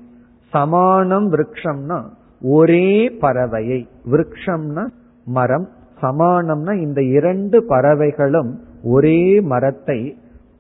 சமானம் 0.54 1.28
விரக்ஷம்னா 1.34 2.00
ஒரே 2.42 2.88
பறவையை. 3.22 3.80
விரக்ஷம்னா 4.12 4.84
மரம். 5.26 5.68
சமானம்னா 6.02 6.74
இந்த 6.82 7.02
இரண்டு 7.02 7.64
பறவைகளும் 7.70 8.52
ஒரே 8.84 9.42
மரத்தை 9.42 10.00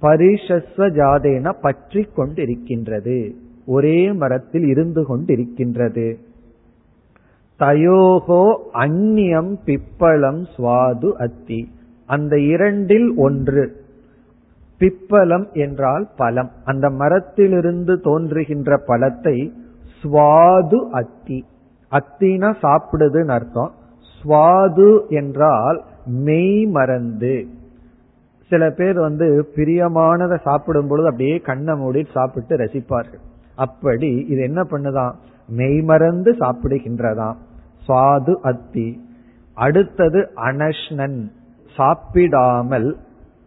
பரிசஸ்வ 0.01 0.87
ஜாதேன 0.99 1.53
பற்றி 1.61 2.01
கொண்டிருக்கின்றது. 2.17 3.17
ஒரே 3.65 4.11
மரத்தில் 4.11 4.63
இருந்து 4.63 5.01
கொண்டிருக்கின்றது. 5.01 6.07
தயோகோ 7.59 8.43
அந்நியம் 8.73 9.51
பிப்பளம் 9.65 10.41
சுவாது 10.57 11.11
அத்தி. 11.17 11.61
அந்த 12.05 12.39
இரண்டில் 12.39 13.09
ஒன்று. 13.17 13.65
பிப்பலம் 14.79 15.45
என்றால் 15.53 16.07
பலம் 16.17 16.51
அந்த 16.65 16.89
மரத்திலிருந்து 16.89 17.99
தோன்றுகின்ற 18.03 18.77
பழத்தை 18.85 19.37
சுவாது 20.03 20.89
அத்தி. 20.89 21.45
அத்தினா 21.91 22.55
சாப்பிடுதுன்னு 22.61 23.31
அர்த்தம். 23.31 23.71
சுவாது 24.21 25.07
என்றால் 25.07 25.83
மெய் 26.05 26.65
மறந்து. 26.65 27.47
சில 28.49 28.69
பேர் 28.69 28.99
வந்து 28.99 29.51
பிரியமானதை 29.55 30.41
சாப்பிடும் 30.41 30.87
பொழுது 30.87 31.07
அப்படியே 31.07 31.37
கண்ணை 31.37 31.75
மூடி 31.75 32.05
சாப்பிட்டு 32.13 32.57
ரசிப்பார்கள். 32.57 33.21
அப்படி 33.55 34.07
இது 34.07 34.41
என்ன 34.41 34.61
பண்ணுதான்? 34.61 35.11
மெய்மறந்து 35.47 36.31
சாப்பிடுகின்றதாம். 36.31 37.35
சுவாது 37.87 38.33
அத்தி. 38.33 39.01
அடுத்தது 39.53 40.31
அனஷ்ணன். 40.35 41.29
சாப்பிடாமல் 41.75 42.97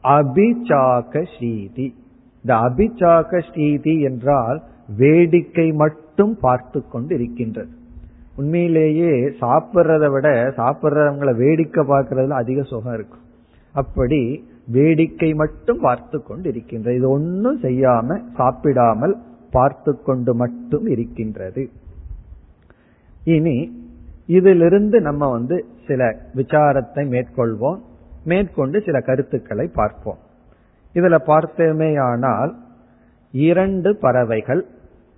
அபிச்சாக 0.02 1.26
ஸ்ரீதி. 1.38 1.94
இந்த 2.34 2.54
அபிச்சாக 2.54 3.42
ஸ்ரீதி 3.50 4.00
என்றால் 4.00 4.62
வேடிக்கை 4.88 5.72
மட்டும் 5.72 6.34
பார்த்து 6.40 6.88
கொண்டு 6.88 7.14
இருக்கின்றது 7.14 7.72
உண்மையிலேயே 8.36 9.12
சாப்பிட்றத 9.40 10.10
விட 10.10 10.28
சாப்பிட்றவங்களை 10.56 11.32
வேடிக்கை 11.36 11.82
பார்க்கறதுல 11.84 12.40
அதிக 12.42 12.62
சுகம் 12.62 12.94
இருக்கும். 12.94 13.24
அப்படி 13.74 14.20
வேடிக்கை 14.66 15.34
மட்டும் 15.34 15.80
பார்த்து 15.80 16.22
கொண்டு 16.22 16.48
இருக்கின்றது 16.48 16.96
இது 16.96 17.08
ஒன்றும் 17.08 17.58
செய்யாம 17.62 18.18
சாப்பிடாமல் 18.36 19.14
பார்த்து 19.50 19.92
கொண்டு 20.02 20.34
மட்டும் 20.34 20.86
இருக்கின்றது. 20.86 21.70
இனி 23.24 23.56
இதிலிருந்து 24.26 25.00
நம்ம 25.00 25.30
வந்து 25.30 25.64
சில 25.86 26.16
விசாரத்தை 26.34 27.02
மேற்கொள்வோம். 27.14 27.78
மேற்கொண்டு 28.24 28.82
சில 28.82 29.00
கருத்துக்களை 29.00 29.66
பார்ப்போம். 29.74 30.18
இதுல 30.94 31.16
பார்த்தோமேயானால் 31.26 32.52
இரண்டு 33.30 33.96
பறவைகள் 33.96 34.62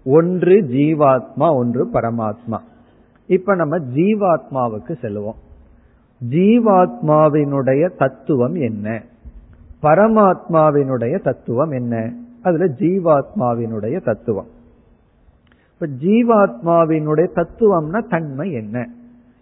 ஒன்று 0.04 0.60
ஜீவாத்மா 0.60 1.54
ஒன்று 1.54 1.86
பரமாத்மா. 1.92 2.58
இப்ப 3.26 3.54
நம்ம 3.54 3.78
ஜீவாத்மாவுக்கு 3.78 4.94
செல்வோம் 5.02 5.36
ஜீவாத்மாவினுடைய 6.30 7.96
தத்துவம் 7.96 8.54
என்ன? 8.54 9.02
பரமாத்மாவினுடைய 9.82 11.22
தத்துவம் 11.22 11.70
என்ன? 11.70 12.12
அதுல 12.42 12.64
ஜீவாத்மாவினுடைய 12.64 14.04
தத்துவம். 14.04 14.46
இப்ப 15.72 15.86
ஜீவாத்மாவினுடைய 15.86 17.26
தத்துவம்னா 17.34 18.08
தன்மை 18.08 18.52
என்ன? 18.52 18.88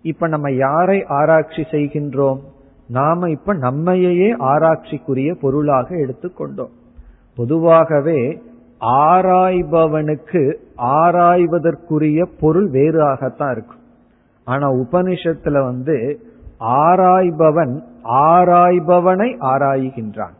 இப்ப 0.03 0.29
நம்ம 0.29 0.51
யாரை 0.51 1.05
ஆராய்ச்சி 1.05 1.63
செய்கின்றோம்? 1.63 2.39
நாம 2.89 3.31
இப்ப 3.31 3.55
நம்மையே 3.55 4.33
ஆராய்ச்சிக்குரிய 4.33 5.35
பொருளாக 5.41 5.97
எடுத்துக்கொண்டோம். 5.97 6.71
பொதுவாகவே 7.37 8.43
ஆராய்பவனுக்கு 8.81 10.55
ஆராய்வதற்குரிய 10.79 12.27
பொருள் 12.41 12.71
வேறாகத்தான் 12.71 13.51
இருக்கும். 13.51 13.85
ஆனா 14.45 14.73
உபனிஷத்துல 14.73 15.65
வந்து 15.65 16.21
ஆராய்பவன் 16.61 17.81
ஆராய்பவனை 18.05 19.37
ஆராய்கின்றான். 19.41 20.35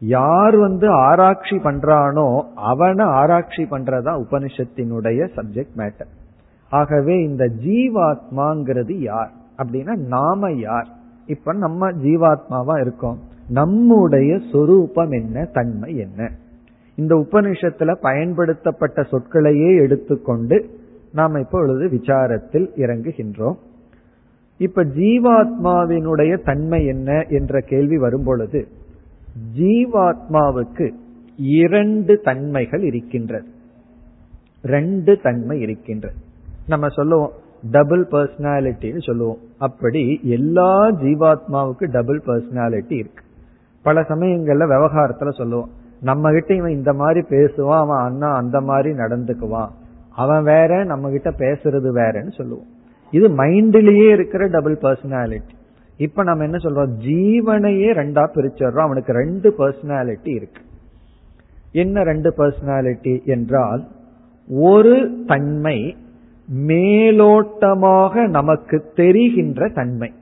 யார் 0.00 0.56
வந்து 0.56 0.90
ஆராய்ச்சி 0.90 1.56
பண்றானோ 1.56 2.42
அவனை 2.54 3.04
ஆராய்ச்சி 3.06 3.62
பண்றதா 3.62 4.22
உபனிஷத்தினுடைய 4.22 5.28
சப்ஜெக்ட் 5.36 5.74
மேட்டர் 5.76 6.10
ஆகவே 6.70 7.18
இந்த 7.22 7.44
ஜீவாத்மாங்கிறது 7.44 8.92
யார்? 8.92 9.30
அப்படின்னா 9.56 9.96
நாம 9.96 10.50
யார்? 10.52 10.86
இப்ப 11.26 11.52
நம்ம 11.52 11.90
ஜீவாத்மாவா 11.90 12.80
இருக்கோம். 12.80 13.18
நம்முடைய 13.48 14.38
சொரூபம் 14.52 15.10
என்ன? 15.10 15.44
தன்மை 15.44 15.96
என்ன? 15.96 16.30
இந்த 16.94 17.14
உபனிஷத்துல 17.14 17.94
பயன்படுத்தப்பட்ட 17.94 19.02
சொற்களையே 19.02 19.80
எடுத்துக்கொண்டு 19.80 20.70
நாம் 21.12 21.34
இப்பொழுது 21.34 21.96
விசாரத்தில் 21.96 22.68
இறங்குகின்றோம். 22.76 23.54
இப்ப 24.58 24.84
ஜீவாத்மாவினுடைய 24.84 26.44
தன்மை 26.44 26.86
என்ன 26.86 27.24
என்ற 27.28 27.60
கேள்வி 27.60 27.98
வரும்பொழுது 27.98 28.68
ஜீவாத்மாவுக்கு 29.58 30.90
இரண்டு 31.36 32.18
தன்மைகள் 32.18 32.80
இருக்கின்றது. 32.80 33.46
ரெண்டு 34.62 35.20
தன்மை 35.22 35.60
இருக்கின்றது. 35.60 36.14
நம்ம 36.66 36.88
சொல்லுவோம் 36.88 37.30
டபுள் 37.70 38.06
பர்சனாலிட்டின்னு 38.10 39.02
சொல்லுவோம். 39.02 39.38
அப்படி 39.58 40.20
எல்லா 40.22 40.90
ஜீவாத்மாவுக்கு 40.90 41.90
டபுள் 41.90 42.22
பர்சனாலிட்டி 42.26 42.92
இருக்கு. 42.92 43.24
பல 43.82 44.00
சமயங்கள்ல 44.00 44.66
விவகாரத்துல 44.66 45.30
சொல்லுவோம் 45.30 45.80
நம்ம 46.02 46.30
கிட்ட 46.30 46.54
இவன் 46.54 46.70
இந்த 46.70 46.92
மாதிரி 46.92 47.20
பேசுவான் 47.20 47.76
அவன் 47.76 48.02
அண்ணா 48.02 48.32
அந்த 48.32 48.60
மாதிரி 48.60 48.90
நடந்துக்குவான். 48.90 49.68
அவன் 50.10 50.42
வேற 50.42 50.84
நம்ம 50.84 51.10
கிட்ட 51.10 51.30
பேசுறது 51.30 51.88
வேறன்னு 51.94 52.32
சொல்லுவோம். 52.32 52.66
இது 53.10 53.28
மைண்ட்லயே 53.28 54.10
இருக்கிற 54.10 54.46
டபுள் 54.46 54.78
பர்சனாலிட்டி. 54.82 55.54
இப்ப 55.96 56.22
நம்ம 56.22 56.44
என்ன 56.44 56.56
சொல்றோம்? 56.56 56.90
ஜீவனையே 56.98 57.92
ரெண்டா 57.92 58.26
பிரிச்சிடுறோம். 58.34 58.80
அவனுக்கு 58.80 59.12
ரெண்டு 59.12 59.54
பர்சனாலிட்டி 59.58 60.34
இருக்கு. 60.34 60.62
என்ன 61.72 62.02
ரெண்டு 62.02 62.34
பர்சனாலிட்டி 62.36 63.24
என்றால் 63.24 63.86
ஒரு 64.48 65.22
தன்மை 65.26 65.96
மேலோட்டமாக 66.66 68.28
நமக்கு 68.28 68.92
தெரிகின்ற 68.94 69.68
தன்மை. 69.68 70.12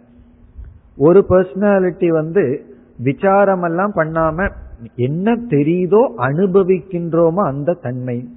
ஒரு 0.97 1.25
பர்சனாலிட்டி 1.29 2.09
வந்து 2.09 2.65
விசாரம் 2.99 3.63
எல்லாம் 3.63 3.93
பண்ணாம 3.95 4.51
என்ன 4.97 5.33
தெரியுதோ 5.33 6.09
அனுபவிக்கின்றோமோ 6.19 7.43
அந்த 7.45 7.73
தன்மை. 7.73 8.29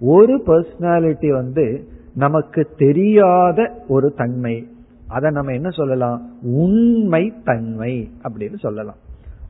ஒரு 0.00 0.42
பர்சனாலிட்டி 0.46 1.28
வந்து 1.28 1.88
நமக்கு 2.14 2.68
தெரியாத 2.76 3.84
ஒரு 3.88 4.10
தன்மை. 4.10 4.68
அதை 5.08 5.30
நம்ம 5.30 5.52
என்ன 5.52 5.70
சொல்லலாம்? 5.70 6.30
உண்மை 6.42 7.32
தன்மை 7.44 8.10
அப்படின்னு 8.22 8.58
சொல்லலாம். 8.58 8.96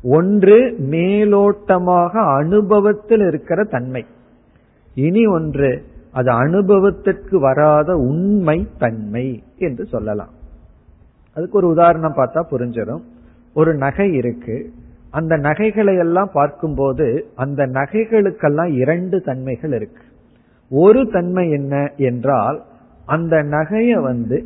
ஒன்று 0.03 0.77
மேலோட்டமாக 0.91 2.37
அனுபவத்தில் 2.37 3.21
இருக்கிற 3.21 3.65
தன்மை. 3.65 4.05
இனி 4.95 5.27
ஒன்று 5.27 5.83
அது 6.13 6.31
அனுபவத்திற்கு 6.31 7.39
வராத 7.39 7.97
உண்மை 7.97 8.69
தன்மை 8.79 9.43
என்று 9.57 9.87
சொல்லலாம். 9.87 10.29
அதுக்கு 11.35 11.57
ஒரு 11.57 11.69
உதாரணம் 11.69 12.17
பார்த்தா 12.17 12.43
புரிஞ்சிடும். 12.51 13.03
ஒரு 13.55 13.75
நகை 13.75 14.13
இருக்கு. 14.13 14.73
அந்த 15.19 15.37
நகைகளை 15.37 15.95
எல்லாம் 15.97 16.31
பார்க்கும்போது 16.33 17.07
அந்த 17.35 17.67
நகைகளுக்கெல்லாம் 17.67 18.71
இரண்டு 18.83 19.17
தன்மைகள் 19.21 19.73
இருக்கு. 19.73 20.05
ஒரு 20.71 21.01
தன்மை 21.13 21.45
என்ன 21.51 21.75
என்றால் 21.97 22.59
அந்த 23.07 23.37
நகைய 23.43 24.01
வந்து 24.01 24.39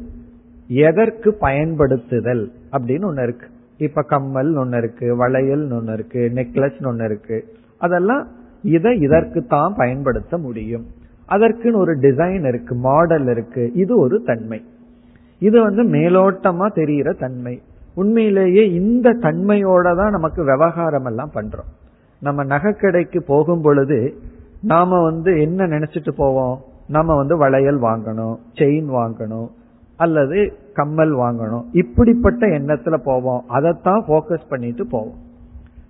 எதற்கு 0.69 1.29
பயன்படுத்துதல் 1.41 2.45
அப்படின்னு 2.73 3.05
ஒன்று 3.05 3.23
இருக்கு. 3.23 3.47
இப்ப 3.79 4.03
கம்மல் 4.03 4.53
ஒன்று 4.57 4.79
இருக்கு 4.79 5.17
வளையல் 5.17 5.71
ஒன்று 5.71 5.93
இருக்கு 5.93 6.23
நெக்லஸ் 6.35 6.87
ஒன்று 6.87 7.05
இருக்கு. 7.05 7.39
அதெல்லாம் 7.79 8.25
இதை 8.63 8.93
இதற்கு 9.01 9.41
தான் 9.47 9.75
பயன்படுத்த 9.77 10.39
முடியும். 10.39 10.87
அதற்குன்னு 11.29 11.83
ஒரு 11.85 11.95
டிசைன் 11.97 12.47
இருக்கு 12.49 12.75
மாடல் 12.75 13.29
இருக்கு. 13.29 13.65
இது 13.75 13.93
ஒரு 13.99 14.23
தன்மை. 14.23 14.61
இது 15.41 15.57
வந்து 15.63 15.83
மேலோட்டமா 15.85 16.67
தெரிகிற 16.73 17.13
தன்மை. 17.13 17.55
உண்மையிலேயே 17.99 18.65
இந்த 18.73 19.11
தன்மையோட 19.11 19.97
தான் 19.97 20.11
நமக்கு 20.11 20.45
விவகாரம் 20.45 21.05
எல்லாம் 21.05 21.31
பண்றோம். 21.35 21.71
நம்ம 22.21 22.45
நகைக்கடைக்கு 22.45 23.19
போகும் 23.19 23.63
பொழுது 23.63 24.17
நாம 24.63 25.03
வந்து 25.03 25.41
என்ன 25.41 25.67
நினைச்சிட்டு 25.67 26.11
போவோம்? 26.17 26.61
நம்ம 26.89 27.17
வந்து 27.17 27.37
வளையல் 27.37 27.81
வாங்கணும் 27.81 28.37
செயின் 28.55 28.89
வாங்கணும் 28.89 29.49
அல்லது 29.97 30.53
கம்மல் 30.75 31.15
வாங்கணும். 31.15 31.65
இப்படிப்பட்ட 31.73 32.47
எண்ணத்துல 32.47 32.97
போவோம். 33.05 33.45
அதைத்தான் 33.49 34.05
போக்கஸ் 34.09 34.49
பண்ணிட்டு 34.49 34.87
போவோம். 34.87 35.19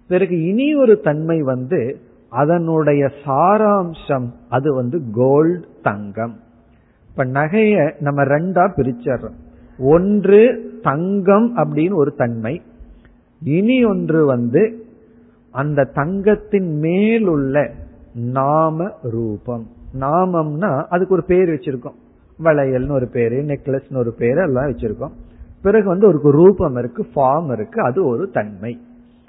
பிறகு 0.09 0.47
இனி 0.47 0.75
ஒரு 0.75 1.01
தன்மை 1.01 1.43
வந்து 1.43 1.99
அதனுடைய 2.29 3.11
சாராம்சம் 3.25 4.29
அது 4.49 4.75
வந்து 4.75 5.01
கோல்டு 5.13 5.65
தங்கம். 5.83 6.37
இப்ப 7.11 7.25
நகைய 7.25 7.93
நம்ம 8.01 8.25
ரெண்டா 8.25 8.65
பிரிச்சர்றோம் 8.77 9.39
ஒன்று 9.79 10.68
தங்கம் 10.83 11.57
அப்படின்னு 11.57 11.95
ஒரு 11.95 12.15
தன்மை. 12.15 12.63
இனி 13.43 13.85
ஒன்று 13.85 14.27
வந்து 14.27 14.85
அந்த 15.51 15.85
தங்கத்தின் 15.85 16.79
மேலுள்ள 16.79 17.71
நாம 18.15 18.91
ரூபம். 19.03 19.67
நாமம்னா 20.01 20.85
அதுக்கு 20.89 21.15
ஒரு 21.15 21.25
பேர் 21.25 21.49
வச்சிருக்கோம். 21.49 21.99
வளையல்னு 22.45 22.91
ஒரு 22.91 23.09
பேரு 23.09 23.37
நெக்லஸ்னு 23.37 23.97
ஒரு 23.97 24.13
பேரு 24.13 24.43
எல்லாம் 24.43 24.65
வச்சிருக்கோம். 24.65 25.13
பிறகு 25.63 25.89
வந்து 25.89 26.07
ஒரு 26.07 26.21
ரூபம் 26.23 26.77
இருக்கு 26.77 27.07
ஃபார்ம் 27.15 27.53
இருக்கு 27.53 27.83
அது 27.83 28.07
ஒரு 28.07 28.31
தன்மை. 28.31 28.81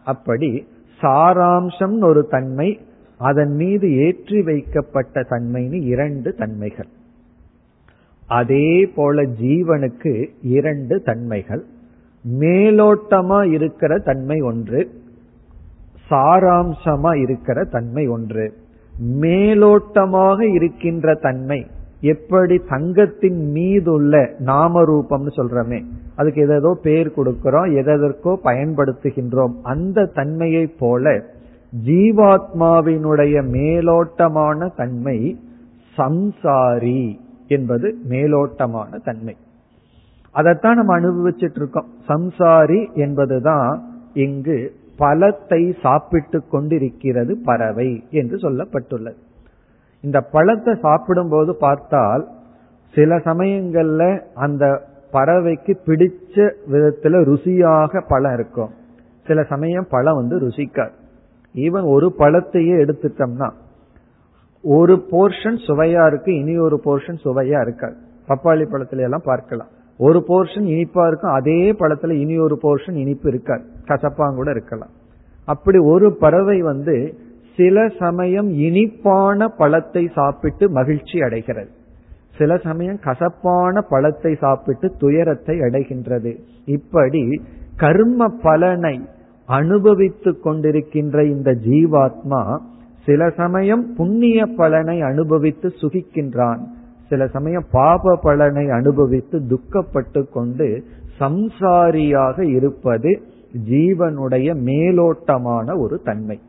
அப்படி 0.04 0.68
சாராம்சம்னு 1.02 2.04
ஒரு 2.04 2.24
தன்மை 2.24 2.80
அதன் 3.18 3.56
மீது 3.56 3.96
ஏற்றி 3.96 4.42
வைக்கப்பட்ட 4.42 5.22
தன்மைன்னு 5.22 5.82
இரண்டு 5.84 6.34
தன்மைகள். 6.34 6.88
அதே 8.30 8.86
போல 8.96 9.24
ஜீவனுக்கு 9.42 10.14
இரண்டு 10.42 11.02
தன்மைகள். 11.02 11.64
மேலோட்டமா 12.40 13.40
இருக்கிற 13.52 13.98
தன்மை 13.98 14.42
ஒன்று 14.42 14.90
சாராம்சமா 16.10 17.12
இருக்கிற 17.16 17.64
தன்மை 17.64 18.08
ஒன்று. 18.08 18.54
மேலோட்டமாக 19.22 20.42
இருக்கின்ற 20.54 21.14
தன்மை 21.16 21.60
எப்படி 22.02 22.58
தங்கத்தின் 22.70 23.52
மீதுள்ள 23.52 24.32
நாம 24.40 24.82
ரூபம்னு 24.82 25.32
சொல்றமே 25.36 25.80
அதுக்கு 26.16 26.42
எதோ 26.42 26.80
பேர் 26.84 27.12
கொடுக்கிறோம் 27.18 27.76
எதற்கோ 27.76 28.40
பயன்படுத்துகின்றோம். 28.44 29.56
அந்த 29.64 30.06
தன்மையை 30.06 30.68
போல 30.80 31.24
ஜீவாத்மாவினுடைய 31.86 33.36
மேலோட்டமான 33.56 34.70
தன்மை 34.76 35.18
சம்சாரி. 35.98 37.04
என்பது 37.50 37.88
மேலோட்டமான 38.10 39.04
தன்மை. 39.04 39.36
அதைத்தான் 40.32 40.76
நம்ம 40.76 40.94
அனுபவிச்சுட்டு 41.00 41.60
இருக்கோம் 41.62 41.90
சம்சாரி 42.08 42.82
என்பதுதான் 42.94 43.72
இங்கு 44.14 44.58
பழத்தை 44.98 45.62
சாப்பிட்டு 45.82 46.40
கொண்டிருக்கிறது 46.48 47.34
பறவை 47.46 47.90
என்று 48.10 48.38
சொல்லப்பட்டுள்ளது. 48.38 49.20
இந்த 50.04 50.22
பழத்தை 50.22 50.74
சாப்பிடும்போது 50.82 51.56
பார்த்தால் 51.56 52.24
சில 52.96 53.18
சமயங்கள்ல 53.18 54.04
அந்த 54.36 54.66
பறவைக்கு 55.14 55.74
பிடிச்ச 55.86 56.36
விதத்துல 56.72 57.22
ருசியாக 57.30 58.04
பழம் 58.08 58.34
இருக்கும். 58.34 58.72
சில 59.28 59.44
சமயம் 59.44 59.88
பழம் 59.90 60.16
வந்து 60.16 60.36
ருசிக்காது. 60.40 60.96
ஈவன் 61.56 61.88
ஒரு 61.88 62.08
பழத்தையே 62.18 62.76
எடுத்துட்டோம்னா 62.84 63.50
ஒரு 64.62 65.06
போர்ஷன் 65.12 65.58
சுவையா 65.68 66.08
இருக்கு 66.08 66.36
இனி 66.36 66.58
ஒரு 66.58 66.82
போர்ஷன் 66.86 67.20
சுவையா 67.24 67.62
இருக்காது. 67.62 67.96
பப்பாளி 68.28 68.74
பழத்துல 68.74 69.00
எல்லாம் 69.00 69.22
பார்க்கலாம். 69.24 69.68
ஒரு 69.98 70.26
போர்ஷன் 70.28 70.64
இனிப்பா 70.64 71.08
இருக்கும் 71.08 71.32
அதே 71.32 71.72
பழத்துல 71.72 72.12
இனி 72.12 72.38
ஒரு 72.38 72.60
போர்ஷன் 72.64 72.94
இனிப்பு 72.94 73.30
இருக்காது. 73.30 73.64
கசப்பாங்க 73.88 74.36
கூட 74.36 74.52
இருக்கலாம். 74.52 74.90
அப்படி 75.46 75.78
ஒரு 75.78 76.16
பறவை 76.16 76.62
வந்து 76.62 77.18
சில 77.56 77.88
சமயம் 78.00 78.50
இனிப்பான 78.50 79.48
பழத்தை 79.48 80.12
சாப்பிட்டு 80.14 80.70
மகிழ்ச்சி 80.70 81.22
அடைகிறது. 81.22 81.70
சில 82.38 82.58
சமயம் 82.58 83.00
கசப்பான 83.00 83.82
பழத்தை 83.82 84.36
சாப்பிட்டு 84.36 84.92
துயரத்தை 84.98 85.60
அடைகின்றது. 85.60 86.36
இப்படி 86.66 87.42
கர்ம 87.76 88.28
பலனை 88.42 89.02
அனுபவித்துக் 89.46 90.48
கொண்டிருக்கின்ற 90.48 91.26
இந்த 91.26 91.52
ஜீவாத்மா 91.52 92.58
சில 93.06 93.30
சமயம் 93.30 93.94
புண்ணிய 93.98 94.46
பலனை 94.46 95.02
அனுபவித்து 95.02 95.68
சுகிக்கின்றான். 95.82 96.60
சில 97.10 97.28
சமயம் 97.28 97.66
பாப 97.72 98.20
பலனை 98.22 98.70
அனுபவித்து 98.70 99.40
துக்கப்பட்டு 99.40 100.30
கொண்டு 100.30 100.84
சம்சாரியாக 101.20 102.42
இருப்பது 102.42 103.22
ஜீவனுடைய 103.70 104.56
மேலோட்டமான 104.56 105.80
ஒரு 105.80 106.02
தன்மை. 106.04 106.42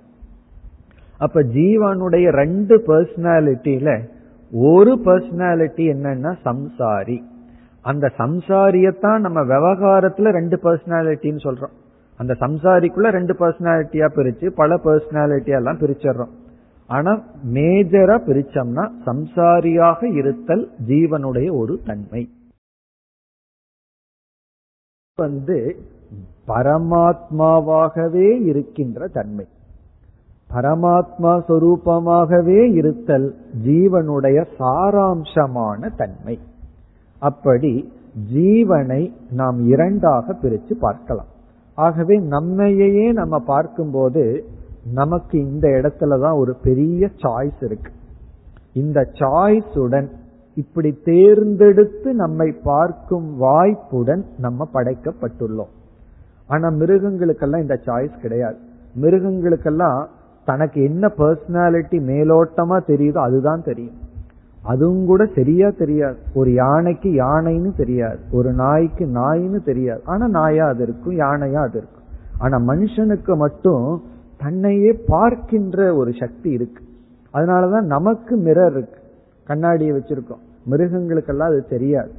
அப்ப 1.18 1.42
ஜீவனுடைய 1.42 2.30
ரெண்டு 2.30 2.82
பர்சனாலிட்டியில 2.86 4.02
ஒரு 4.52 4.98
பர்சனாலிட்டி 5.04 5.84
என்னன்னா 5.92 6.36
சம்சாரி. 6.44 7.18
அந்த 7.82 8.12
சம்சாரியத்தான் 8.18 9.18
நம்ம 9.18 9.40
விவகாரத்துல 9.40 10.30
ரெண்டு 10.30 10.60
பர்சனாலிட்டின்னு 10.62 11.38
சொல்றோம். 11.44 11.74
அந்த 12.16 12.36
சம்சாரிக்குள்ள 12.40 13.08
ரெண்டு 13.10 13.34
பர்சனாலிட்டியா 13.34 14.08
பிரிச்சு 14.16 14.50
பல 14.54 14.76
பர்சனாலிட்டியா 14.76 15.56
எல்லாம் 15.56 15.78
பிரிச்சிடுறோம். 15.78 16.38
ஆனா 16.94 17.12
மேஜரா 17.54 18.14
பிரிச்சோம்னா 18.26 18.84
சம்சாரியாக 19.06 20.00
இருத்தல் 20.14 20.64
ஜீவனுடைய 20.86 21.48
ஒரு 21.52 21.74
தன்மை. 21.86 22.22
வந்து 25.16 25.58
பரமாத்மாவாகவே 26.46 28.28
இருக்கின்ற 28.42 29.08
தன்மை. 29.08 29.46
பரமாத்மா 30.54 31.32
சொரூபமாகவே 31.48 32.60
இருத்தல் 32.72 33.28
ஜீவனுடைய 33.66 34.38
சாராம்சமான 34.58 35.90
தன்மை. 35.96 36.38
அப்படி 37.18 37.92
ஜீவனை 38.34 39.02
நாம் 39.30 39.58
இரண்டாக 39.66 40.32
பிரித்து 40.32 40.76
பார்க்கலாம். 40.76 41.30
ஆகவே 41.74 42.16
நம்மையே 42.16 43.12
நம்ம 43.12 43.38
பார்க்கும்போது 43.38 44.24
நமக்கு 44.92 45.38
இந்த 45.38 45.68
இடத்துல 45.68 46.20
தான் 46.20 46.32
ஒரு 46.32 46.56
பெரிய 46.62 47.10
சாய்ஸ் 47.16 47.64
இருக்கு. 47.64 47.92
இந்த 48.72 49.08
சாய்ஸுடன் 49.12 50.08
இப்படி 50.54 50.98
தேர்ந்தெடுத்து 51.04 52.14
நம்மை 52.14 52.52
பார்க்கும் 52.64 53.36
வாய்ப்புடன் 53.36 54.24
நம்ம 54.38 54.68
படைக்கப்பட்டுள்ளோம். 54.74 55.72
ஆனா 56.46 56.68
மிருகங்களுக்கெல்லாம் 56.68 57.60
இந்த 57.60 57.80
சாய்ஸ் 57.86 58.20
கிடையாது. 58.20 58.56
மிருகங்களுக்கெல்லாம் 59.00 60.06
தனக்கு 60.44 60.82
என்ன 60.82 61.12
பர்சனாலிட்டி 61.16 61.98
மேலோட்டமா 61.98 62.80
தெரியுதோ 62.86 63.18
அதுதான் 63.18 63.62
தெரியும். 63.62 64.08
அதுவும் 64.62 65.06
கூட 65.06 65.26
சரியா 65.34 65.70
தெரியாது. 65.70 66.16
ஒரு 66.34 66.52
யானைக்கு 66.52 67.08
யானைன்னு 67.08 67.76
தெரியாது. 67.76 68.18
ஒரு 68.32 68.52
நாய்க்கு 68.52 69.06
நாயின்னு 69.06 69.64
தெரியாது. 69.64 70.02
ஆனா 70.04 70.28
நாயா 70.28 70.66
அது 70.66 70.82
இருக்கும் 70.82 71.18
யானையா 71.18 71.62
அது 71.62 71.78
இருக்கும். 71.78 72.02
ஆனா 72.38 72.58
மனுஷனுக்கு 72.58 73.36
மட்டும் 73.36 74.02
தன்னையே 74.42 74.92
பார்க்கின்ற 75.06 75.94
ஒரு 75.94 76.12
சக்தி 76.20 76.50
இருக்கு. 76.50 76.84
அதனாலதான் 77.34 77.80
நமக்கு 77.80 78.36
மிரர் 78.36 78.70
இருக்கு. 78.70 79.00
கண்ணாடியை 79.44 79.96
வச்சிருக்கோம். 79.96 80.42
மிருகங்களுக்கெல்லாம் 80.70 81.50
அது 81.50 81.66
தெரியாது. 81.68 82.10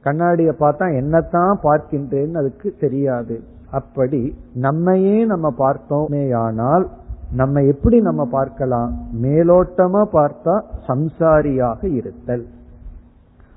கண்ணாடியை 0.00 0.54
பார்த்தா 0.60 0.94
என்னத்தான் 1.00 1.54
பார்க்கின்றேன்னு 1.62 2.36
அதுக்கு 2.36 2.74
தெரியாது. 2.80 3.40
அப்படி 3.70 4.34
நம்மையே 4.54 5.24
நம்ம 5.24 5.54
பார்த்தோமேயானால் 5.58 6.86
நம்ம 7.34 7.62
எப்படி 7.62 8.00
நம்ம 8.00 8.24
பார்க்கலாம்? 8.24 8.96
மேலோட்டமா 9.22 10.04
பார்த்தா 10.12 10.62
சம்சாரியாக 10.88 11.94
இருத்தல். 11.94 12.46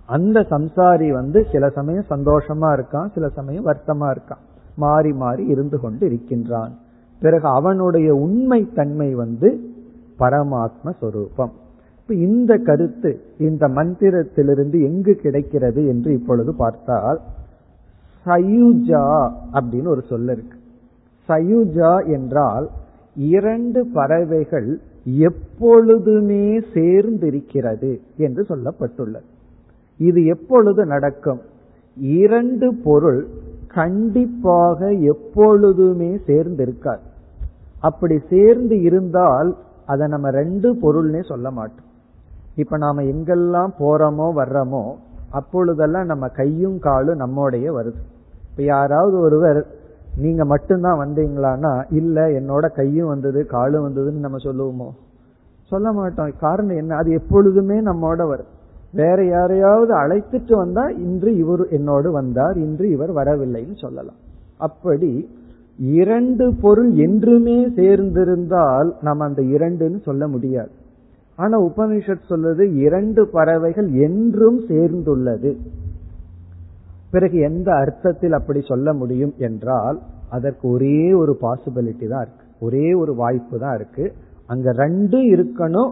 அந்த 0.06 0.39
சம்சாரி 0.39 1.12
வந்து 1.12 1.45
சில 1.51 1.69
சமயம் 1.69 2.06
சந்தோஷமா 2.10 2.80
இருக்கான் 2.80 3.13
சில 3.13 3.30
சமயம் 3.30 3.65
வருத்தமா 3.65 4.15
இருக்கான். 4.15 4.43
மாறி 4.75 5.12
மாறி 5.12 5.45
இருந்து 5.45 5.80
கொண்டு 5.80 6.06
இருக்கின்றான். 6.06 6.71
பிறகு 7.19 7.47
அவனுடைய 7.47 8.15
உண்மை 8.15 8.67
தன்மை 8.73 9.15
வந்து 9.15 9.60
பரமாத்ம 10.19 10.93
சொரூபம். 10.99 11.51
இப்ப 12.01 12.13
இந்த 12.13 12.58
கருத்து 12.58 13.19
இந்த 13.39 13.67
மந்திரத்திலிருந்து 13.67 14.84
எங்கு 14.84 15.13
கிடைக்கிறது 15.13 15.88
என்று 15.88 16.13
இப்பொழுது 16.13 16.56
பார்த்தால் 16.56 17.21
சயுஜா 18.25 19.32
அப்படின்னு 19.54 19.88
ஒரு 19.88 20.01
சொல்ல 20.01 20.32
இருக்கு. 20.32 20.58
சயுஜா 21.28 22.08
என்றால் 22.08 22.69
இரண்டு 23.15 23.86
பறவைகள் 23.86 24.80
எப்பொழுதுமே 25.04 26.60
சேர்ந்திருக்கிறது 26.60 27.99
என்று 28.17 28.45
சொல்லப்பட்டுள்ளது. 28.49 29.28
இது 29.97 30.25
எப்பொழுது 30.25 30.86
நடக்கும்? 30.86 31.39
இரண்டு 31.97 32.73
பொருள் 32.84 33.28
கண்டிப்பாக 33.75 34.91
எப்பொழுதுமே 34.93 36.17
சேர்ந்து 36.25 36.63
இருக்காது 36.63 37.01
அப்படி 37.79 38.19
சேர்ந்து 38.29 38.81
இருந்தால் 38.81 39.55
அதை 39.85 40.07
நம்ம 40.07 40.29
ரெண்டு 40.29 40.73
பொருள்னே 40.73 41.23
சொல்ல 41.23 41.51
மாட்டோம். 41.51 41.89
இப்ப 42.55 42.77
நாம 42.77 43.01
எங்கெல்லாம் 43.01 43.71
போறோமோ 43.79 44.27
வர்றோமோ 44.35 44.83
அப்பொழுதெல்லாம் 45.29 46.05
நம்ம 46.05 46.27
கையும் 46.27 46.79
காலும் 46.79 47.19
நம்மோடைய 47.19 47.67
வருது. 47.77 48.01
இப்ப 48.49 48.63
யாராவது 48.63 49.19
ஒருவர் 49.19 49.65
நீங்க 50.15 50.45
மட்டும்தான் 50.45 50.99
வந்தீங்களான்னா 50.99 51.85
இல்ல 51.89 52.27
என்னோட 52.27 52.65
கையும் 52.75 53.07
வந்தது 53.07 53.45
காலும் 53.45 53.85
வந்ததுன்னு 53.85 54.25
நம்ம 54.25 54.38
சொல்லுவோமோ? 54.38 54.89
சொல்ல 55.63 55.91
மாட்டோம். 55.91 56.31
காரணம் 56.39 56.75
என்ன? 56.75 56.95
அது 56.95 57.11
எப்பொழுதுமே 57.11 57.81
நம்மோட 57.81 58.27
வரும். 58.27 58.53
வேற 58.95 59.25
யாரையாவது 59.25 59.93
அழைத்துட்டு 59.99 60.53
வந்தா 60.55 60.84
இன்று 61.05 61.38
இவர் 61.38 61.63
என்னோடு 61.69 62.12
வந்தார் 62.12 62.58
இன்று 62.58 62.89
இவர் 62.89 63.13
வரவில்லைன்னு 63.13 63.75
சொல்லலாம். 63.75 64.19
அப்படி 64.58 65.29
இரண்டு 65.77 66.45
பொருள் 66.62 66.91
என்றுமே 66.95 67.58
சேர்ந்திருந்தால் 67.67 68.89
நாம் 69.01 69.19
அந்த 69.19 69.41
இரண்டுன்னு 69.41 69.99
சொல்ல 70.01 70.27
முடியாது. 70.27 70.69
ஆனா 71.36 71.62
உபனிஷத் 71.62 72.29
சொல்லுது 72.29 72.63
இரண்டு 72.75 73.27
பறவைகள் 73.27 73.89
என்றும் 73.91 74.60
சேர்ந்துள்ளது. 74.69 75.51
பிறகு 77.12 77.39
எந்த 77.39 77.69
அர்த்தத்தில் 77.73 78.31
அப்படி 78.31 78.62
சொல்ல 78.62 78.93
முடியும் 78.93 79.34
என்றால் 79.38 79.99
அதற்கு 80.29 80.65
ஒரே 80.69 81.13
ஒரு 81.13 81.38
பாசிபிலிட்டி 81.41 82.08
தான் 82.08 82.23
இருக்கு. 82.25 82.45
ஒரே 82.60 82.93
ஒரு 82.93 83.15
வாய்ப்பு 83.15 83.60
தான் 83.60 83.75
இருக்கு. 83.75 84.13
அங்க 84.45 84.71
ரெண்டு 84.71 85.17
இருக்கணும் 85.17 85.91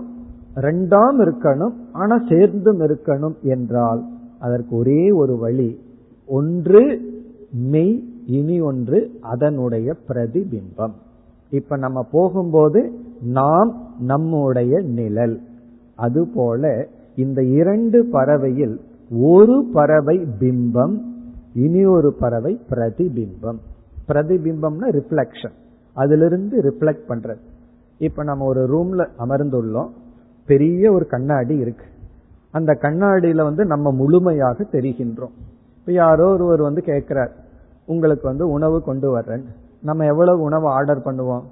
ரெண்டாம் 0.55 1.17
இருக்கணும் 1.19 1.73
ஆனா 1.91 2.21
சேர்ந்தும் 2.29 2.79
இருக்கணும் 2.79 3.41
என்றால் 3.41 4.03
அதற்கு 4.39 4.75
ஒரே 4.75 5.11
ஒரு 5.11 5.37
வழி 5.37 5.79
ஒன்று 6.25 7.01
மெய் 7.51 8.03
இனி 8.25 8.61
ஒன்று 8.61 9.11
அதனுடைய 9.21 9.93
பிரதிபிம்பம். 10.07 10.93
இப்ப 11.49 11.77
நம்ம 11.77 12.07
போகும்போது 12.11 12.91
நாம் 13.21 13.73
நம்முடைய 13.99 14.81
நிழல். 14.81 15.39
அதுபோல 15.95 16.87
இந்த 17.15 17.43
இரண்டு 17.43 18.05
பறவையில் 18.05 18.79
ஒரு 19.21 19.65
பறவை 19.73 20.25
பிம்பம் 20.39 21.01
இனி 21.53 21.85
ஒரு 21.85 22.13
பறவை 22.13 22.59
பிரதிபிம்பம். 22.69 23.59
பிரதிபிம்பம்னா 24.07 24.87
ரிஃப்ளெக்ஷன் 24.91 25.53
அதிலிருந்து 25.93 26.61
ரிஃப்ளெக்ட் 26.61 27.05
பண்றது. 27.07 27.43
இப்ப 27.97 28.23
நம்ம 28.23 28.45
ஒரு 28.45 28.61
ரூம்ல 28.67 29.07
அமர்ந்துள்ளோம். 29.19 29.89
பெரிய 30.45 30.91
ஒரு 30.91 31.05
கண்ணாடி 31.07 31.55
இருக்கு. 31.57 31.85
அந்த 32.51 32.71
கண்ணாடியில 32.81 33.43
வந்து 33.43 33.65
நம்ம 33.65 33.91
முழுமையாக 33.91 34.65
தெரிகின்றோம். 34.71 35.35
இப்ப 35.77 35.91
யாரோ 35.91 36.27
ஒருவர் 36.31 36.61
வந்து 36.61 36.81
கேட்கிறார் 36.81 37.31
உங்களுக்கு 37.85 38.25
வந்து 38.27 38.49
உணவு 38.49 38.83
கொண்டு 38.83 39.11
வர்றேன். 39.11 39.43
நம்ம 39.81 40.05
எவ்வளவு 40.05 40.41
உணவு 40.41 40.67
ஆர்டர் 40.67 41.05
பண்ணுவோம்? 41.05 41.43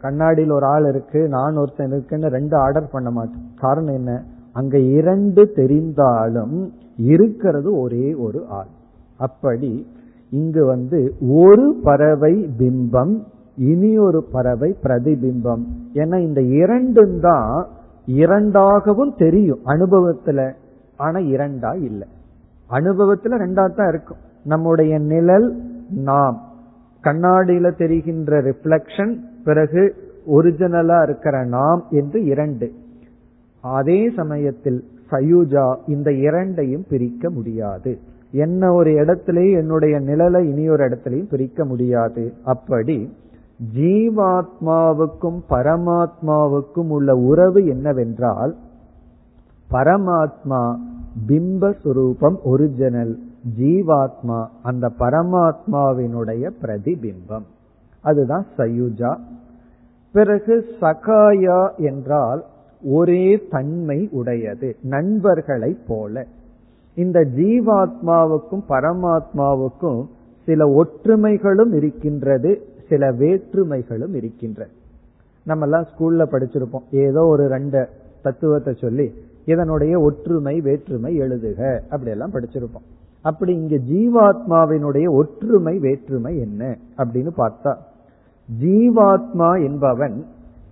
கண்ணாடியில் 0.00 0.50
ஒரு 0.50 0.66
ஆள் 0.66 0.86
இருக்கு 0.88 1.28
நான் 1.28 1.56
ஒருத்தன் 1.56 1.86
இருக்குன்னு 1.86 2.28
ரெண்டு 2.28 2.56
ஆர்டர் 2.56 2.92
பண்ண 2.92 3.10
மாட்டோம் 3.10 3.46
காரணம் 3.56 3.94
என்ன? 3.94 4.22
அங்க 4.52 4.78
இரண்டு 4.78 5.42
தெரிந்தாலும் 5.56 6.56
இருக்கிறது 6.96 7.80
ஒரே 7.80 8.14
ஒரு 8.14 8.44
ஆள். 8.48 8.70
அப்படி 9.16 9.86
இங்கு 10.30 10.66
வந்து 10.66 11.14
ஒரு 11.28 11.80
பறவை 11.82 12.34
பிம்பம் 12.58 13.14
இனி 13.56 13.98
ஒரு 13.98 14.22
பறவை 14.32 14.76
பிரதிபிம்பம். 14.84 15.62
ஏன்னா 15.94 16.18
இந்த 16.18 16.40
இரண்டும் 16.40 17.20
தான் 17.20 17.66
இரண்டாகவும் 18.16 19.16
தெரியும். 19.16 19.58
அனுபவத்துல 19.64 20.52
ஆனா 20.96 21.18
இரண்டா 21.18 21.82
இல்லை. 21.82 22.08
அனுபவத்துல 22.70 23.36
ரெண்டா 23.38 23.74
தான் 23.74 23.88
இருக்கும். 23.88 24.16
நம்முடைய 24.44 24.98
நிழல் 24.98 25.62
நாம். 25.90 26.40
கண்ணாடியில 27.04 27.76
தெரிகின்ற 27.76 28.42
ரிஃப்ளெக்ஷன் 28.42 29.16
பிறகு 29.44 29.94
ஒரிஜினலா 30.32 31.02
இருக்கிற 31.02 31.44
நாம் 31.44 31.84
என்று 31.90 32.24
இரண்டு. 32.24 32.72
அதே 33.60 34.10
சமயத்தில் 34.10 34.84
சயுஜா 35.10 35.76
இந்த 35.86 36.12
இரண்டையும் 36.12 36.84
பிரிக்க 36.88 37.30
முடியாது. 37.30 37.98
என்ன 38.30 38.72
ஒரு 38.72 38.92
இடத்திலேயே 38.92 39.52
என்னுடைய 39.52 40.00
நிழலை 40.00 40.44
இனி 40.44 40.68
ஒரு 40.68 40.84
இடத்திலையும் 40.84 41.30
பிரிக்க 41.30 41.64
முடியாது. 41.64 42.32
அப்படி 42.44 43.12
ஜீவாத்மாவுக்கும் 43.76 45.40
பரமாத்மாவுக்கும் 45.48 46.88
உள்ள 46.88 47.16
உறவு 47.16 47.66
என்னவென்றால் 47.66 48.56
பரமாத்மா 49.70 50.76
பிம்பஸ்வரூபம் 51.28 52.36
ஒரிஜினல் 52.44 53.18
ஜீவாத்மா 53.58 54.46
அந்த 54.62 54.92
பரமாத்மாவினுடைய 54.98 56.50
பிரதிபிம்பம். 56.62 57.42
அதுதான் 58.02 58.46
சயுஜா. 58.56 59.16
பிறகு 60.12 60.64
சகாயா 60.80 61.76
என்றால் 61.76 62.44
ஒரே 62.82 63.46
தன்மை 63.50 64.08
உடையது 64.12 64.76
நண்பர்களை 64.82 65.76
போல. 65.88 66.26
இந்த 66.94 67.26
ஜீவாத்மாவுக்கும் 67.36 68.62
பரமாத்மாவுக்கும் 68.68 70.06
சில 70.46 70.66
ஒற்றுமைகளும் 70.66 71.74
இருக்கின்றது. 71.74 72.66
சில 72.90 73.12
வேற்றுமைகளும் 73.22 74.14
இருக்கின்றன 74.14 74.70
நம்ம 75.46 75.64
எல்லாம் 75.64 75.86
ஸ்கூல்ல 75.90 76.22
படிச்சிருப்போம். 76.32 76.86
ஏதோ 76.90 77.22
ஒரு 77.24 77.44
ரெண்டு 77.48 77.80
தத்துவத்தை 78.22 78.72
சொல்லி 78.74 79.06
இதனுடைய 79.44 79.94
ஒற்றுமை 80.00 80.60
வேற்றுமை 80.60 81.12
எழுதுக 81.18 81.60
அப்படி 81.90 82.10
எல்லாம் 82.10 82.32
படிச்சிருப்போம். 82.32 82.86
அப்படி 83.22 83.52
இங்க 83.54 83.76
ஜீவாத்மாவினுடைய 83.92 85.06
ஒற்றுமை 85.10 85.74
வேற்றுமை 85.78 86.32
என்ன? 86.38 86.78
அப்படின்னு 86.96 87.32
பார்த்தா 87.36 87.72
ஜீவாத்மா 88.48 89.50
என்பவன் 89.64 90.16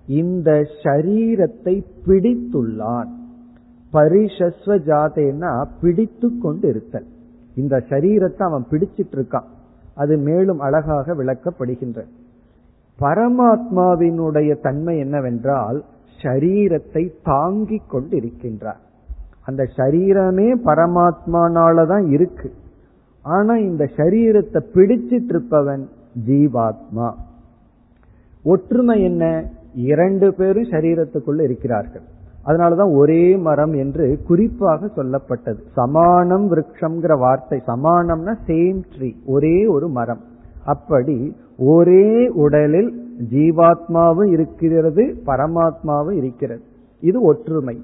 இந்த 0.06 0.50
ஷரீரத்தை 0.82 1.74
பிடித்துள்ளான். 2.06 3.10
பரிஷஸ்வ 3.92 4.76
ஜாதேன்னா 4.88 5.52
பிடித்து 5.80 6.28
கொண்டு 6.38 6.68
இருத்தல் 6.68 7.08
இந்த 7.54 7.76
சரீரத்தை 7.88 8.42
அவன் 8.48 8.66
பிடிச்சிட்டு 8.70 9.14
இருக்கான். 9.16 9.48
அது 9.98 10.16
மேலும் 10.16 10.58
அழகாக 10.58 11.14
விளக்கப்படுகின்ற. 11.14 12.04
பரமாத்மாவினுடைய 13.00 14.60
தன்மை 14.62 14.98
என்னவென்றால் 14.98 15.84
ஷரீரத்தை 16.22 17.10
தாங்கிக் 17.22 17.90
கொண்டு 17.90 18.18
இருக்கின்றார் 18.18 18.82
அந்த 19.44 19.66
சரீரமே 19.76 20.48
பரமாத்மானாலதான் 20.64 22.08
இருக்கு. 22.08 22.52
ஆனா 23.22 23.56
இந்த 23.56 23.88
சரீரத்தை 23.96 24.60
பிடிச்சிட்டு 24.74 25.28
இருப்பவன் 25.28 25.88
ஜீவாத்மா. 26.26 27.12
ஒற்றுமை 28.42 29.02
என்ன? 29.02 29.50
இரண்டு 29.74 30.34
பேரும் 30.34 30.70
சரீரத்துக்குள்ள 30.70 31.42
இருக்கிறார்கள். 31.42 32.06
அதனாலதான் 32.46 32.92
ஒரே 32.92 33.36
மரம் 33.36 33.72
என்று 33.72 34.22
குறிப்பாக 34.26 34.90
சொல்லப்பட்டது. 34.96 35.60
சமானம் 35.72 36.46
விரக்ஷம்ங்கிற 36.52 37.18
வார்த்தை 37.18 37.62
சமானம்னா 37.66 38.34
சேம் 38.46 38.80
ட்ரீ 38.94 39.10
ஒரே 39.26 39.66
ஒரு 39.66 39.88
மரம். 39.88 40.22
அப்படி 40.64 41.36
ஒரே 41.58 42.28
உடலில் 42.28 42.90
ஜீவாத்மாவும் 43.30 44.30
இருக்கிறது 44.30 45.04
பரமாத்மாவும் 45.26 46.12
இருக்கிறது. 46.12 46.62
இது 47.00 47.22
ஒற்றுமை. 47.22 47.76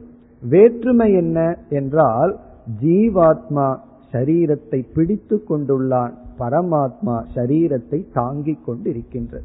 வேற்றுமை 0.43 1.13
என்ன 1.13 1.59
என்றால் 1.69 2.39
ஜீவாத்மா 2.83 3.77
சரீரத்தை 4.13 4.81
பிடித்து 4.95 5.37
கொண்டுள்ளான் 5.49 6.13
பரமாத்மா 6.39 7.17
சரீரத்தை 7.35 8.07
தாங்கிக் 8.13 8.65
கொண்டு 8.67 8.91
இருக்கின்றது 8.91 9.45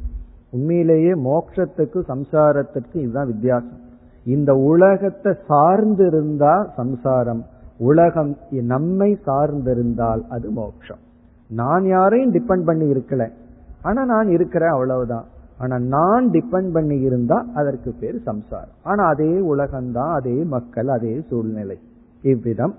உண்மையிலேயே 0.50 1.12
மோட்சத்துக்கு 1.12 2.00
சம்சாரத்திற்கு 2.12 2.94
இதுதான் 2.94 3.26
வித்தியாசம். 3.26 3.80
இந்த 4.24 4.54
உலகத்தை 4.54 5.32
சார்ந்திருந்தா 5.48 6.66
சம்சாரம் 6.76 7.44
உலகம் 7.78 8.36
நம்மை 8.50 9.18
சார்ந்திருந்தால் 9.26 10.20
அது 10.28 10.50
மோட்சம். 10.50 10.98
நான் 11.48 11.86
யாரையும் 11.86 12.34
டிபெண்ட் 12.34 12.64
பண்ணி 12.64 12.92
இருக்கல. 12.92 13.30
ஆனா 13.82 14.04
நான் 14.04 14.28
இருக்கிறேன் 14.28 14.70
அவ்வளவுதான். 14.70 15.24
ஆனா 15.58 15.78
நான் 15.78 16.30
டிபெண்ட் 16.30 16.72
பண்ணி 16.72 17.00
இருந்தா 17.00 17.46
அதற்கு 17.54 17.94
பேர் 18.00 18.22
சம்சாரம். 18.22 18.74
ஆனா 18.82 19.04
அதே 19.04 19.28
உலகம்தான் 19.28 20.14
அதே 20.14 20.42
மக்கள் 20.42 20.88
அதே 20.88 21.20
சூழ்நிலை. 21.28 21.78
இவ்விதம் 22.22 22.74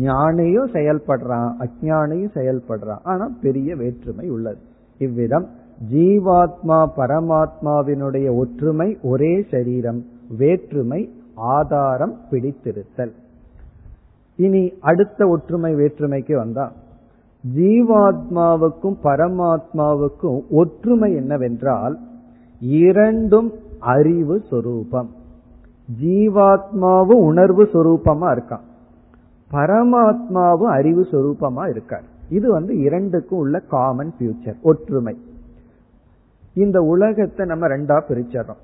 ஞானியும் 0.00 0.70
செயல்படுறான் 0.72 1.52
அஜானியும் 1.58 2.34
செயல்படுறான். 2.34 3.00
ஆனா 3.02 3.28
பெரிய 3.42 3.76
வேற்றுமை 3.76 4.30
உள்ளது. 4.30 4.58
இவ்விதம் 4.98 5.46
ஜீவாத்மா 5.92 6.86
பரமாத்மாவினுடைய 6.96 8.36
ஒற்றுமை 8.36 8.98
ஒரே 9.02 9.46
சரீரம். 9.50 10.04
வேற்றுமை 10.28 11.10
ஆதாரம் 11.34 12.16
பிடித்திருத்தல். 12.30 13.12
இனி 14.36 14.72
அடுத்த 14.80 15.28
ஒற்றுமை 15.28 15.74
வேற்றுமைக்கு 15.74 16.36
வந்தா 16.36 16.72
ஜீவாத்மாவுக்கும் 17.56 18.96
பரமாத்மாவுக்கும் 19.02 20.40
ஒற்றுமை 20.50 21.14
என்னவென்றால் 21.14 21.98
இரண்டும் 22.60 23.52
அறிவு 23.78 24.42
சொரூபம். 24.50 25.10
ஜீவாத்மாவும் 26.02 27.22
உணர்வு 27.30 27.64
சொரூபமா 27.64 28.28
இருக்கான் 28.36 28.64
பரமாத்மாவும் 29.50 30.72
அறிவு 30.78 31.06
சொரூபமா 31.10 31.68
இருக்கார். 31.68 32.02
இது 32.28 32.52
வந்து 32.52 32.78
இரண்டுக்கும் 32.78 33.38
உள்ள 33.38 33.58
காமன் 33.58 34.14
ஃபியூச்சர் 34.18 34.60
ஒற்றுமை. 34.62 35.18
இந்த 36.54 36.80
உலகத்தை 36.80 37.46
நம்ம 37.46 37.68
ரெண்டா 37.68 37.98
பிரிச்சிடறோம். 38.08 38.62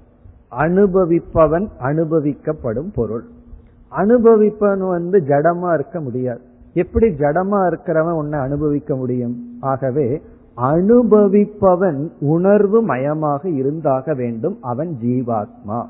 அனுபவிப்பவன் 0.58 1.68
அனுபவிக்கப்படும் 1.82 2.92
பொருள். 2.94 3.24
அனுபவிப்பவன் 3.96 4.88
வந்து 4.88 5.18
ஜடமா 5.18 5.74
இருக்க 5.74 6.00
முடியாது. 6.00 6.40
எப்படி 6.74 7.06
ஜடமா 7.06 7.66
இருக்கிறவன் 7.66 8.12
உன்னை 8.12 8.38
அனுபவிக்க 8.38 8.96
முடியும்? 8.96 9.58
ஆகவே 9.60 10.20
அனுபவிப்பவன் 10.56 12.10
உணர்வு 12.20 12.82
மயமாக 12.82 13.48
இருந்தாக 13.48 14.14
வேண்டும். 14.14 14.58
அவன் 14.60 14.98
ஜீவாத்மா. 15.02 15.86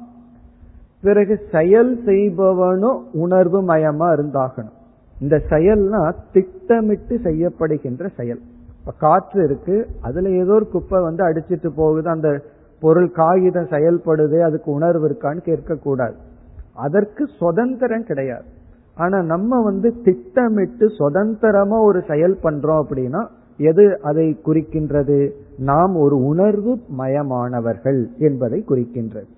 பிறகு 1.03 1.41
செயல் 1.53 2.01
செய்பவனும் 2.07 3.03
உணர்வு 3.13 3.63
மயமா 3.63 4.13
இருந்தாகணும். 4.13 4.73
இந்த 5.21 5.43
செயல்னா 5.51 6.13
திட்டமிட்டு 6.33 7.17
செய்யப்படுகின்ற 7.17 8.09
செயல். 8.17 8.41
இப்ப 8.81 8.93
காற்று 8.99 9.45
இருக்கு 9.45 9.87
அதுல 10.03 10.29
ஏதோ 10.29 10.53
ஒரு 10.53 10.69
குப்பை 10.69 11.03
வந்து 11.03 11.25
அடிச்சிட்டு 11.25 11.69
போகுது 11.77 12.09
அந்த 12.09 12.43
பொருள் 12.81 13.11
காகிதம் 13.11 13.67
செயல்படுது 13.67 14.41
அதுக்கு 14.41 14.71
உணர்வு 14.71 15.09
இருக்கான்னு 15.09 15.41
கேட்கக்கூடாது. 15.45 16.15
அதற்கு 16.75 17.27
சுதந்திரம் 17.39 18.05
கிடையாது. 18.05 18.45
ஆனா 18.95 19.23
நம்ம 19.23 19.63
வந்து 19.63 20.03
திட்டமிட்டு 20.05 20.89
சுதந்திரமா 20.89 21.81
ஒரு 21.81 22.03
செயல் 22.09 22.39
பண்றோம் 22.43 22.85
அப்படின்னா 22.85 23.27
எது 23.57 24.01
அதை 24.03 24.39
குறிக்கின்றது? 24.47 25.31
நாம் 25.59 25.97
ஒரு 25.97 26.25
உணர்வு 26.25 26.79
மயமானவர்கள் 26.99 28.17
என்பதை 28.19 28.65
குறிக்கின்றது. 28.69 29.29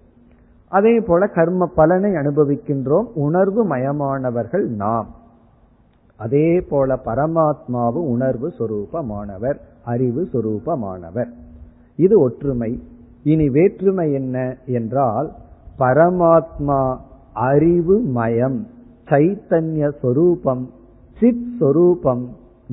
அதே 0.69 1.01
போல 1.01 1.27
கர்ம 1.27 1.67
பலனை 1.67 2.11
அனுபவிக்கின்றோம் 2.11 3.05
உணர்வு 3.15 3.77
மயமானவர்கள் 3.77 4.67
நாம். 4.67 5.09
அதே 6.17 6.61
போல 6.69 7.01
பரமாத்மாவு 7.05 7.93
உணர்வு 7.93 8.49
சொரூபமானவர் 8.49 9.57
அறிவு 9.85 10.29
சொரூபமானவர். 10.33 11.29
இது 11.97 12.21
ஒற்றுமை. 12.21 12.83
இனி 13.23 13.49
வேற்றுமை 13.49 14.13
என்ன 14.13 14.57
என்றால் 14.67 15.33
பரமாத்மா 15.79 16.97
அறிவு 17.33 18.01
மயம் 18.15 18.67
சைத்தன்ய 19.05 19.93
சொரூபம் 20.01 20.71
சித் 21.21 21.47
சொரூபம் 21.59 22.29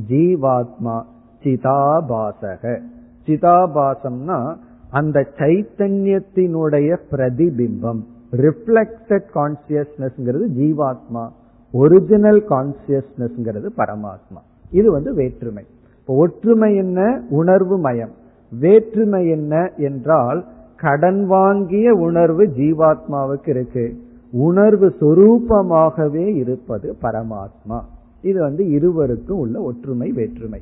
ஜீவாத்மா 0.10 1.02
சிதாபாசக. 1.44 2.82
சிதாபாசம்னா 3.26 4.56
அந்த 4.90 5.28
சைத்தன்யத்தினுடைய 5.38 6.98
பிரதிபிம்பம். 7.12 8.04
ரிஃப்ளெக்டட் 8.32 9.24
கான்சியஸ்னஸ்ங்கிறது 9.36 10.48
ஜீவாத்மா. 10.58 11.30
ஒரிஜினல் 11.72 12.46
கான்சியஸ்னஸ்ங்கிறது 12.50 13.70
பரமாத்மா. 13.78 14.42
இது 14.72 14.92
வந்து 14.92 15.14
வேற்றுமை. 15.14 15.66
ஒற்றுமை 16.06 16.76
என்ன? 16.76 17.22
உணர்வு 17.30 17.78
மயம். 17.78 18.12
வேற்றுமை 18.52 19.30
என்ன 19.30 19.72
என்றால் 19.78 20.46
கடன் 20.76 21.26
வாங்கிய 21.26 21.94
உணர்வு 21.94 22.46
ஜீவாத்மாவுக்கு 22.46 23.50
இருக்கு. 23.50 24.00
உணர்வு 24.32 24.96
சொரூபமாகவே 25.02 26.36
இருப்பது 26.36 26.96
பரமாத்மா. 27.02 27.82
இது 28.22 28.42
வந்து 28.42 28.70
இருவருக்கும் 28.70 29.38
உள்ள 29.38 29.62
ஒற்றுமை 29.62 30.12
வேற்றுமை. 30.12 30.62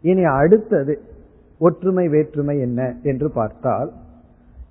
இனி 0.00 0.24
அடுத்தது 0.24 1.00
ஒற்றுமை 1.58 2.08
வேற்றுமை 2.08 2.60
என்ன 2.60 2.94
என்று 3.02 3.30
பார்த்தால் 3.30 3.92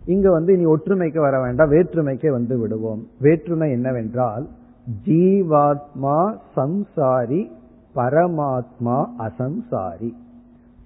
இங்க 0.06 0.32
வந்து 0.32 0.54
இனி 0.54 0.66
ஒற்றுமைக்கு 0.66 1.20
வர 1.20 1.42
வேண்டாம் 1.42 1.72
வேற்றுமைக்கு 1.72 2.32
வந்து 2.32 2.58
விடுவோம். 2.58 3.08
வேற்றுமை 3.22 3.72
என்னவென்றால் 3.72 4.48
ஜீவாத்மா 5.06 6.36
சம்சாரி 6.56 7.52
பரமாத்மா 7.96 9.06
அசம்சாரி. 9.20 10.14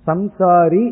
சம்சாரி 0.08 0.84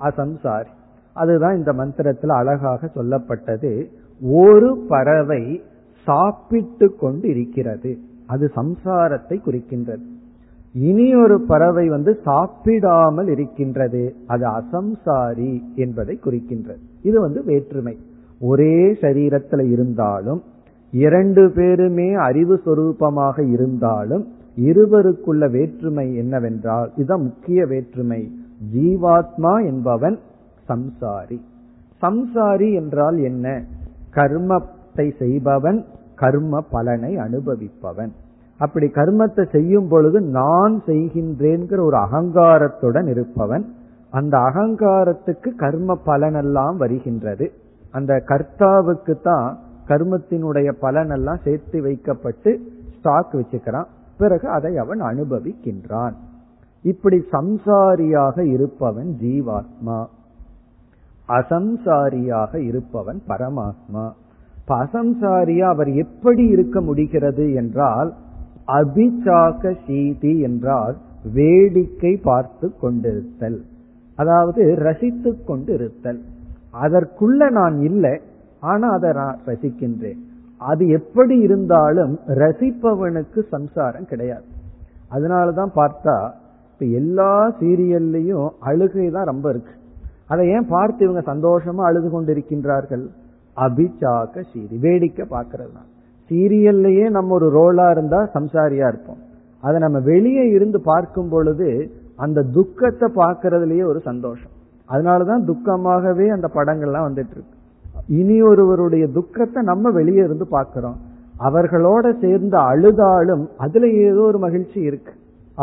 அசம்சாரி. 0.00 0.72
அதுதான் 1.12 1.56
இந்த 1.56 1.72
மந்திரத்தில் 1.72 2.30
அழகாக 2.30 2.90
சொல்லப்பட்டது. 2.94 3.84
ஒரு 4.20 4.84
பறவை 4.88 5.62
சாப்பிட்டு 6.04 6.94
கொண்டு 6.94 7.28
இருக்கிறது 7.28 7.98
அது 8.26 8.50
சம்சாரத்தை 8.56 9.38
குறிக்கின்றது. 9.46 10.04
இனி 10.72 11.14
ஒரு 11.14 11.40
பறவை 11.40 11.88
வந்து 11.88 12.18
சாப்பிடாமல் 12.24 13.28
இருக்கின்றது. 13.28 14.14
அது 14.26 14.46
அசம்சாரி 14.46 15.60
என்பதை 15.74 16.18
குறிக்கின்றது. 16.24 16.82
இது 17.02 17.20
வந்து 17.20 17.44
வேற்றுமை. 17.44 17.96
ஒரே 18.40 18.92
சரீரத்தில் 18.92 19.70
இருந்தாலும் 19.70 20.42
இரண்டு 20.90 21.50
பேருமே 21.50 22.12
அறிவு 22.14 22.60
சொரூபமாக 22.64 23.50
இருந்தாலும் 23.50 24.26
இருவருக்குள்ள 24.60 25.50
வேற்றுமை 25.50 26.16
என்னவென்றால் 26.16 26.90
இதுதான் 26.96 27.22
முக்கிய 27.22 27.66
வேற்றுமை. 27.66 28.30
ஜீவாத்மா 28.74 29.64
என்பவன் 29.66 30.18
சம்சாரி. 30.68 31.40
சம்சாரி 32.02 32.74
என்றால் 32.74 33.18
என்ன? 33.18 33.62
கர்மத்தை 34.14 35.16
செய்பவன் 35.18 35.84
கர்ம 36.14 36.60
பலனை 36.60 37.16
அனுபவிப்பவன். 37.16 38.10
அப்படி 38.58 38.86
கர்மத்தை 38.86 39.50
செய்யும் 39.50 39.88
பொழுது 39.88 40.20
நான் 40.20 40.82
செய்கின்றேங்கிற 40.86 41.80
ஒரு 41.80 41.96
அகங்காரத்துடன் 41.96 43.08
இருப்பவன். 43.08 43.74
அந்த 44.10 44.38
அகங்காரத்துக்கு 44.38 45.54
கர்ம 45.56 45.98
பலனெல்லாம் 46.06 46.76
வருகின்றது. 46.76 47.52
அந்த 47.90 48.22
கர்த்தாவுக்கு 48.26 49.22
தான் 49.22 49.58
கர்மத்தினுடைய 49.88 50.72
பலனெல்லாம் 50.82 51.42
சேர்த்து 51.44 51.82
வைக்கப்பட்டு 51.82 52.60
ஸ்டாக் 52.96 53.34
வச்சுக்கிறான். 53.34 53.86
பிறகு 54.18 54.48
அதை 54.48 54.76
அவன் 54.76 55.02
அனுபவிக்கின்றான். 55.02 56.12
இப்படி 56.86 57.18
சம்சாரியாக 57.32 58.44
இருப்பவன் 58.52 59.10
ஜீவாத்மா. 59.20 59.98
அசம்சாரியாக 61.28 62.52
இருப்பவன் 62.66 63.20
பரமாத்மா. 63.28 64.04
அசம்சாரியா 64.68 65.66
அவர் 65.74 65.90
எப்படி 65.94 66.44
இருக்க 66.46 66.80
முடிகிறது 66.80 67.52
என்றால் 67.52 68.10
அபிச்சாக 68.66 69.74
சீதி 69.86 70.32
என்றால் 70.40 70.96
வேடிக்கை 71.34 72.12
பார்த்து 72.22 72.68
கொண்டிருத்தல். 72.82 73.58
அதாவது 74.16 74.62
ரசித்து 74.78 75.30
கொண்டிருத்தல். 75.48 76.20
அதற்குள்ள 76.82 77.50
நான் 77.50 77.76
இல்லை 77.80 78.14
ஆனா 78.60 78.88
அதை 78.88 79.10
நான் 79.12 79.38
ரசிக்கின்றேன். 79.46 80.20
அது 80.58 80.84
எப்படி 80.88 81.36
இருந்தாலும் 81.38 82.14
ரசிப்பவனுக்கு 82.26 83.40
சம்சாரம் 83.50 84.06
கிடையாது. 84.06 84.48
அதனாலதான் 85.14 85.72
பார்த்தா 85.74 86.16
இப்ப 86.76 86.86
எல்லா 87.00 87.50
சீரியல்லையும் 87.60 88.48
அழுகை 88.60 89.10
தான் 89.10 89.24
ரொம்ப 89.24 89.50
இருக்கு. 89.50 89.74
அதை 90.26 90.48
ஏன் 90.48 90.66
பார்த்து 90.66 91.04
இவங்க 91.04 91.22
சந்தோஷமா 91.32 91.82
அழுது 91.88 92.08
கொண்டிருக்கின்றார்கள்? 92.08 93.04
அபிச்சாக்க 93.56 94.42
சீரி 94.50 94.76
வேடிக்கை 94.78 95.24
பார்க்கறது 95.30 95.72
தான். 95.72 95.88
சீரியல்லையே 96.30 97.10
நம்ம 97.10 97.34
ஒரு 97.34 97.48
ரோலா 97.50 97.90
இருந்தா 97.90 98.20
சம்சாரியா 98.34 98.86
இருப்போம். 98.88 99.20
அதை 99.62 99.80
நம்ம 99.80 99.98
வெளியே 100.12 100.48
இருந்து 100.48 100.80
பார்க்கும் 100.80 101.28
பொழுது 101.28 101.68
அந்த 102.16 102.42
துக்கத்தை 102.42 103.08
பார்க்கறதுலயே 103.22 103.84
ஒரு 103.84 104.00
சந்தோஷம். 104.00 104.54
அதனாலதான் 104.90 105.42
துக்கமாகவே 105.50 106.28
அந்த 106.28 106.48
படங்கள்லாம் 106.54 107.08
வந்துட்டு 107.08 107.34
இருக்கு. 107.36 107.54
இனி 108.06 108.42
ஒருவருடைய 108.42 109.06
துக்கத்தை 109.08 109.62
நம்ம 109.62 109.90
வெளியே 109.90 110.22
இருந்து 110.22 110.46
பார்க்கிறோம். 110.46 110.98
அவர்களோட 111.40 112.18
சேர்ந்து 112.18 112.56
அழுதாலும் 112.56 113.48
அதுல 113.56 113.86
ஏதோ 113.86 114.20
ஒரு 114.20 114.38
மகிழ்ச்சி 114.38 114.80
இருக்கு. 114.80 115.14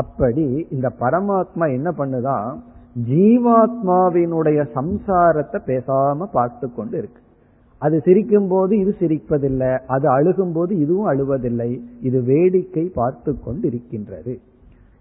அப்படி 0.01 0.45
இந்த 0.75 0.87
பரமாத்மா 0.99 1.65
என்ன 1.77 1.89
பண்ணுதான் 1.97 2.47
ஜீவாத்மாவினுடைய 3.09 4.59
சம்சாரத்தை 4.77 5.59
பேசாம 5.69 6.27
பார்த்து 6.37 6.67
கொண்டு 6.73 6.95
இருக்கு. 6.97 7.21
அது 7.81 7.95
சிரிக்கும் 8.05 8.47
போது 8.47 8.73
இது 8.79 8.91
சிரிப்பதில்லை 8.99 9.71
அது 9.95 10.07
அழுகும் 10.17 10.53
போது 10.53 10.73
இதுவும் 10.83 11.09
அழுவதில்லை 11.11 11.69
இது 12.07 12.19
வேடிக்கை 12.23 12.83
பார்த்து 12.99 13.31
கொண்டு 13.39 13.65
இருக்கின்றது 13.67 14.33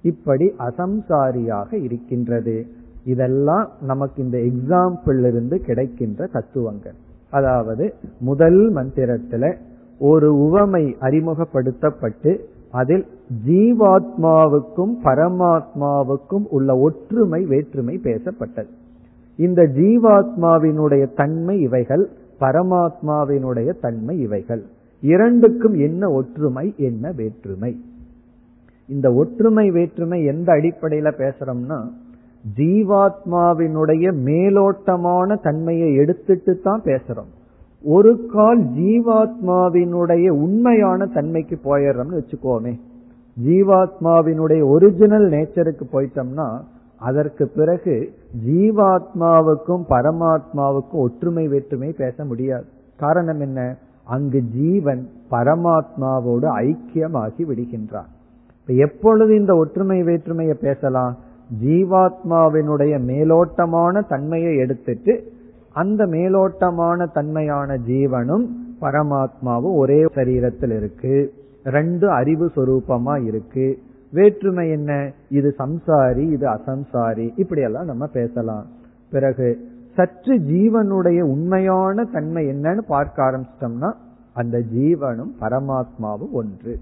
இப்படி 0.04 0.46
அசம்சாரியாக 0.68 1.70
இருக்கின்றது. 1.86 2.56
இதெல்லாம் 3.04 3.66
நமக்கு 3.90 4.18
இந்த 4.22 4.38
எக்ஸாம்பிள் 4.50 5.20
இருந்து 5.30 5.56
கிடைக்கின்ற 5.68 6.26
தத்துவங்கள். 6.32 6.96
அதாவது 7.30 7.84
முதல் 8.28 8.60
மந்திரத்துல 8.74 9.44
ஒரு 10.10 10.28
உவமை 10.46 10.84
அறிமுகப்படுத்தப்பட்டு 11.00 12.30
அதில் 12.72 13.06
ஜீவாத்மாவுக்கும் 13.46 14.94
பரமாத்மாவுக்கும் 15.04 16.44
உள்ள 16.50 16.76
ஒற்றுமை 16.76 17.44
வேற்றுமை 17.44 18.00
பேசப்பட்டது. 18.04 18.70
இந்த 19.36 19.62
ஜீவாத்மாவினுடைய 19.62 21.14
தன்மை 21.14 21.60
இவைகள் 21.60 22.08
பரமாத்மாவினுடைய 22.40 23.72
தன்மை 23.80 24.20
இவைகள். 24.20 24.62
இரண்டுக்கும் 25.00 25.74
என்ன 25.74 26.10
ஒற்றுமை 26.10 26.74
என்ன 26.76 27.12
வேற்றுமை? 27.16 27.72
இந்த 28.88 29.12
ஒற்றுமை 29.12 29.70
வேற்றுமை 29.70 30.24
எந்த 30.24 30.52
அடிப்படையில 30.52 31.12
பேசுறோம்னா 31.18 31.78
ஜீவாத்மாவினுடைய 32.56 34.12
மேலோட்டமான 34.24 35.36
தன்மையை 35.42 35.94
எடுத்துட்டு 35.94 36.60
தான் 36.60 36.82
பேசுறோம். 36.84 37.32
ஒரு 37.84 38.26
கால் 38.32 38.64
ஜீவாத்மாவினுடைய 38.64 40.28
உண்மையான 40.28 41.06
தன்மைக்கு 41.06 41.58
போயிடுறோம்னு 41.64 42.20
வச்சுக்கோமே. 42.20 42.78
ஜீவாத்மாவினுடைய 43.46 44.64
ஒரிஜினல் 44.64 45.30
நேச்சருக்கு 45.30 45.80
போயிட்டோம்னா 45.92 46.60
அதற்கு 46.98 47.48
பிறகு 47.48 48.12
ஜீவாத்மாவுக்கும் 48.46 49.84
பரமாத்மாவுக்கும் 49.88 50.92
ஒற்றுமை 50.92 51.48
வேற்றுமை 51.48 51.94
பேச 51.98 52.24
முடியாது. 52.24 52.64
காரணம் 52.96 53.40
என்ன? 53.40 53.76
அங்கு 54.04 54.40
ஜீவன் 54.40 55.08
பரமாத்மாவோடு 55.30 56.46
ஐக்கியமாகி 56.60 57.44
விடுகின்றான். 57.48 58.10
இப்ப 58.60 58.74
எப்பொழுது 58.74 59.34
இந்த 59.34 59.56
ஒற்றுமை 59.56 60.02
வேற்றுமையை 60.02 60.56
பேசலாம்? 60.60 61.16
ஜீவாத்மாவினுடைய 61.64 63.00
மேலோட்டமான 63.00 64.08
தன்மையை 64.08 64.56
எடுத்துட்டு 64.56 65.31
அந்த 65.74 66.06
மேலோட்டமான 66.06 67.12
தன்மையான 67.12 67.74
ஜீவனும் 67.74 68.46
பரமாத்மாவும் 68.80 69.74
ஒரே 69.74 70.04
சரீரத்தில் 70.04 70.76
இருக்கு. 70.76 71.32
ரெண்டு 71.64 72.10
அறிவு 72.10 72.50
சொரூபமா 72.56 73.24
இருக்கு. 73.24 73.78
வேற்றுமை 74.12 74.70
என்ன? 74.70 75.12
இது 75.28 75.54
சம்சாரி 75.58 76.32
இது 76.32 76.48
அசம்சாரி. 76.48 77.32
இப்படியெல்லாம் 77.36 77.84
நம்ம 77.84 78.06
பேசலாம். 78.06 78.66
பிறகு 79.10 79.68
சற்று 79.94 80.38
ஜீவனுடைய 80.38 81.20
உண்மையான 81.20 82.04
தன்மை 82.04 82.46
என்னன்னு 82.46 82.78
பார்க்க 82.78 83.22
ஆரம்பிச்சிட்டோம்னா 83.22 83.92
அந்த 84.34 84.58
ஜீவனும் 84.58 85.30
பரமாத்மாவும் 85.40 86.30
ஒன்று. 86.32 86.78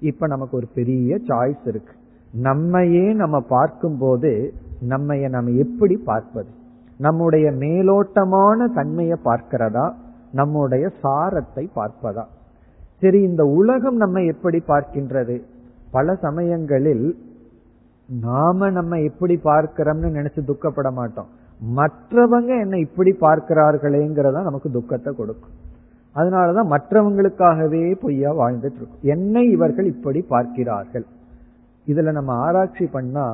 இப்ப 0.00 0.26
நமக்கு 0.26 0.56
ஒரு 0.56 0.66
பெரிய 0.74 1.18
சாய்ஸ் 1.28 1.66
இருக்கு. 1.66 1.92
நம்மையே 2.32 3.12
நம்ம 3.12 3.40
பார்க்கும் 3.40 3.98
போது 3.98 4.52
நம்மைய 4.88 5.28
நம்ம 5.28 5.50
எப்படி 5.50 5.96
பார்ப்பது? 5.96 6.60
நம்முடைய 7.04 7.46
மேலோட்டமான 7.62 8.68
தன்மையை 8.74 9.16
பார்க்கிறதா? 9.24 9.86
நம்முடைய 10.32 10.84
சாரத்தை 11.02 11.64
பார்ப்பதா? 11.78 12.24
சரி 13.00 13.20
இந்த 13.22 13.42
உலகம் 13.58 13.96
நம்ம 13.96 14.20
எப்படி 14.32 14.58
பார்க்கின்றது? 14.68 15.36
பல 15.90 16.14
சமயங்களில் 16.24 17.06
நாம 18.08 18.68
நம்ம 18.70 18.98
எப்படி 19.00 19.34
பார்க்கிறோம்னு 19.44 20.08
நினைச்சு 20.18 20.40
துக்கப்பட 20.50 20.88
மாட்டோம். 20.90 21.30
மற்றவங்க 21.76 22.50
என்ன 22.64 22.78
இப்படி 22.78 23.10
பார்க்கிறார்களேங்கிறதா 23.20 24.40
நமக்கு 24.48 24.70
துக்கத்தை 24.70 25.10
கொடுக்கும். 25.16 25.56
அதனாலதான் 26.16 26.72
மற்றவங்களுக்காகவே 26.74 27.82
பொய்யா 28.00 28.30
வாழ்ந்துட்டு 28.40 28.78
இருக்கும் 28.80 29.06
என்னை 29.14 29.44
இவர்கள் 29.50 29.88
இப்படி 29.94 30.20
பார்க்கிறார்கள்? 30.34 31.06
இதுல 31.86 32.12
நம்ம 32.12 32.32
ஆராய்ச்சி 32.46 32.86
பண்ணா 32.96 33.26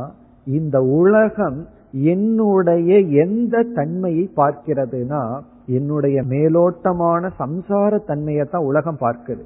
இந்த 0.58 0.76
உலகம் 1.00 1.58
என்னுடைய 1.92 2.98
எந்த 2.98 3.62
தன்மையை 3.62 4.30
பார்க்கிறதுனா 4.36 5.22
என்னுடைய 5.66 6.22
மேலோட்டமான 6.22 7.30
சம்சார 7.38 8.04
தன்மையை 8.04 8.44
தான் 8.44 8.62
உலகம் 8.62 9.00
பார்க்குது. 9.00 9.44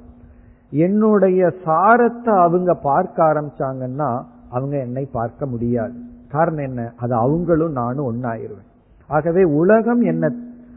என்னுடைய 0.71 1.53
சாரத்தை 1.65 2.33
அவங்க 2.37 2.73
பார்க்க 2.73 3.23
ஆரம்பிச்சாங்கன்னா 3.23 4.09
அவங்க 4.49 4.77
என்னை 4.77 5.07
பார்க்க 5.11 5.45
முடியாது. 5.45 5.93
காரணம் 6.29 6.63
என்ன? 6.63 6.93
அது 6.97 7.13
அவங்களும் 7.15 7.71
நானும் 7.71 8.09
ஒன்னாயிருவேன் 8.11 8.69
ஆகவே 9.07 9.43
உலகம் 9.43 10.01
என்ன? 10.01 10.31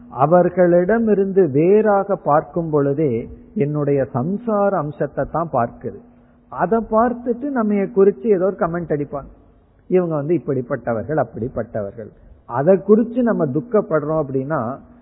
அவர்களிடமிருந்து 0.09 1.49
வேறாக 1.49 2.15
பார்க்கும் 2.15 2.69
பொழுதே 2.69 3.29
என்னுடைய 3.53 4.07
சம்சார 4.13 4.69
அம்சத்தை 4.83 5.25
தான் 5.31 5.49
பார்க்குது. 5.53 5.99
அதை 6.47 6.79
பார்த்துட்டு 6.91 7.47
நம்ம 7.49 7.73
குறிச்சு 7.73 8.27
ஏதோ 8.35 8.45
ஒரு 8.45 8.57
கமெண்ட் 8.59 8.93
அடிப்பாங்க. 8.95 9.29
இவங்க 9.87 10.15
வந்து 10.15 10.35
இப்படிப்பட்டவர்கள் 10.35 11.19
அப்படிப்பட்டவர்கள். 11.23 12.09
அதை 12.45 12.73
குறித்து 12.77 13.23
நம்ம 13.23 13.45
துக்கப்படுறோம் 13.45 14.21
அப்படின்னா 14.23 14.59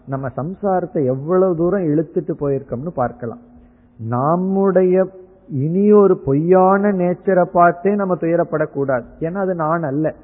நம்ம 0.07 0.27
சம்சாரத்தை 0.37 1.05
எவ்வளவு 1.05 1.55
தூரம் 1.55 1.83
இழுத்துட்டு 1.83 2.33
போயிருக்கோம்னு 2.39 2.91
பார்க்கலாம். 2.93 3.41
நம்முடைய 3.99 5.05
இனி 5.49 5.91
ஒரு 5.91 6.17
பொய்யான 6.17 6.91
நேச்சரை 6.91 7.45
பார்த்தே 7.51 7.95
நம்ம 7.95 8.13
துயரப்படக்கூடாது. 8.15 9.05
ஏன்னா 9.19 9.33
அது 9.33 9.55
நான் 9.55 9.83
அல்ல. 9.83 10.15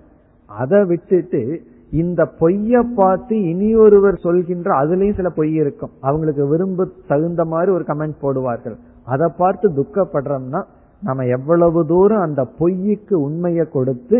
அதை 0.45 0.85
விட்டுட்டு 0.85 1.61
இந்த 1.91 2.21
பொய்ய 2.39 2.93
பார்த்து 2.95 3.35
இனி 3.41 3.75
ஒருவர் 3.75 4.15
சொல்கின்ற 4.15 4.69
அதுலயும் 4.83 5.15
சில 5.15 5.29
பொய் 5.29 5.53
இருக்கும். 5.53 5.89
அவங்களுக்கு 6.01 6.47
விரும்ப 6.47 6.87
தகுந்த 7.07 7.45
மாதிரி 7.45 7.71
ஒரு 7.71 7.83
கமெண்ட் 7.87 8.17
போடுவார்கள். 8.21 8.77
அதை 9.05 9.27
பார்த்து 9.37 9.69
துக்கப்படுறோம்னா 9.69 10.61
நம்ம 11.03 11.25
எவ்வளவு 11.25 11.85
தூரம் 11.85 12.21
அந்த 12.21 12.41
பொய்யுக்கு 12.59 13.13
உண்மையை 13.13 13.65
கொடுத்து 13.65 14.17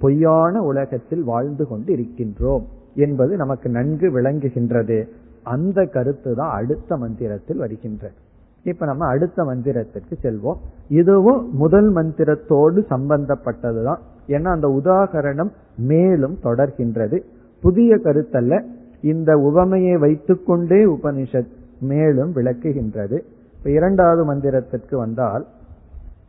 பொய்யான 0.00 0.62
உலகத்தில் 0.62 1.22
வாழ்ந்து 1.22 1.66
கொண்டு 1.66 1.94
இருக்கின்றோம் 1.94 2.64
என்பது 2.94 3.36
நமக்கு 3.36 3.70
நன்கு 3.70 4.08
விளங்குகின்றது. 4.10 5.08
அந்த 5.42 5.84
கருத்து 5.84 6.34
தான் 6.34 6.50
அடுத்த 6.50 6.96
மந்திரத்தில் 6.96 7.56
வருகின்றது. 7.56 8.14
இப்ப 8.62 8.86
நம்ம 8.86 9.06
அடுத்த 9.06 9.42
மந்திரத்திற்கு 9.42 10.14
செல்வோம். 10.22 10.58
இதுவும் 10.88 11.54
முதல் 11.54 11.94
மந்திரத்தோடு 11.94 12.80
சம்பந்தப்பட்டதுதான் 12.90 14.00
ஏன்னா 14.26 14.48
அந்த 14.48 14.68
உதாகரணம் 14.68 15.50
மேலும் 15.76 16.38
தொடர்கின்றது. 16.42 17.20
புதிய 17.60 17.96
கருத்தல்ல 17.96 18.64
இந்த 19.02 19.36
உவமையை 19.36 19.98
வைத்துக்கொண்டே 19.98 20.84
உபனிஷத் 20.84 21.50
மேலும் 21.80 22.32
விளக்குகின்றது. 22.34 23.18
இப்ப 23.58 23.70
இரண்டாவது 23.70 24.34
மந்திரத்திற்கு 24.34 24.96
வந்தால் 24.96 25.46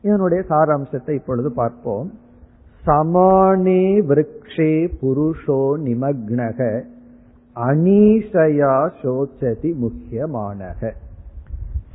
இதனுடைய 0.02 0.44
சாராம்சத்தை 0.50 1.12
இப்பொழுது 1.12 1.52
பார்ப்போம். 1.52 2.12
சமானே 2.86 4.02
விரக்ஷே 4.02 4.90
புருஷோ 5.02 5.62
நிமக்னக 5.86 6.82
அனீஷயா 7.56 8.90
சோச்சதி 9.02 9.74
முக்கியமானக. 9.76 10.92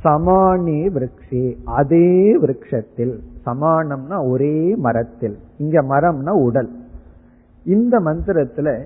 சமானே 0.03 0.89
விரக்ஷே 0.89 1.57
அதே 1.65 2.37
விரக்ஷத்தில் 2.37 3.19
சமானம்னா 3.45 4.29
ஒரே 4.29 4.75
மரத்தில் 4.75 5.37
இங்க 5.57 5.81
மரம்னா 5.81 6.29
உடல். 6.29 6.69
இந்த 7.65 7.99
மந்திரத்துல 7.99 8.85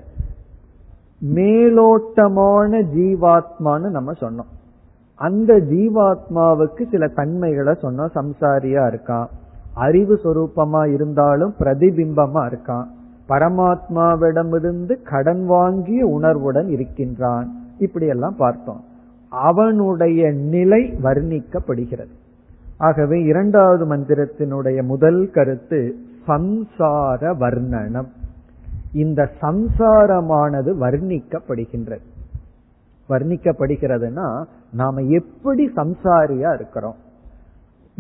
மேலோட்டமான 1.26 2.82
ஜீவாத்மான்னு 2.96 3.90
நம்ம 3.90 4.12
சொன்னோம். 4.12 4.52
அந்த 5.16 5.54
ஜீவாத்மாவுக்கு 5.54 6.90
சில 6.92 7.08
தன்மைகளை 7.08 7.74
சொன்னோம். 7.82 8.10
சம்சாரியா 8.16 8.84
இருக்கான் 8.94 9.28
அறிவு 9.74 10.20
சொரூபமா 10.24 10.94
இருந்தாலும் 10.94 11.54
பிரதிபிம்பமா 11.60 12.54
இருக்கான். 12.54 12.86
பரமாத்மாவிடமிருந்து 13.30 15.02
கடன் 15.04 15.46
வாங்கிய 15.46 16.06
உணர்வுடன் 16.06 16.68
இருக்கின்றான். 16.68 17.56
இப்படி 17.78 18.06
எல்லாம் 18.06 18.36
பார்த்தோம். 18.36 18.84
அவனுடைய 19.30 20.32
நிலை 20.32 20.94
வர்ணிக்கப்படுகிறது. 21.04 22.12
ஆகவே 22.78 23.22
இரண்டாவது 23.22 23.86
மந்திரத்தினுடைய 23.86 24.84
முதல் 24.84 25.30
கருத்து 25.34 25.96
சம்சார 26.28 27.36
வர்ணனம். 27.40 28.08
இந்த 28.94 29.30
சம்சாரமானது 29.42 30.76
வர்ணிக்கப்படுகின்றது. 30.80 32.02
வர்ணிக்கப்படுகிறதுனா 33.10 34.44
நாம 34.74 35.02
எப்படி 35.02 35.72
சம்சாரியா 35.76 36.54
இருக்கிறோம்? 36.54 36.96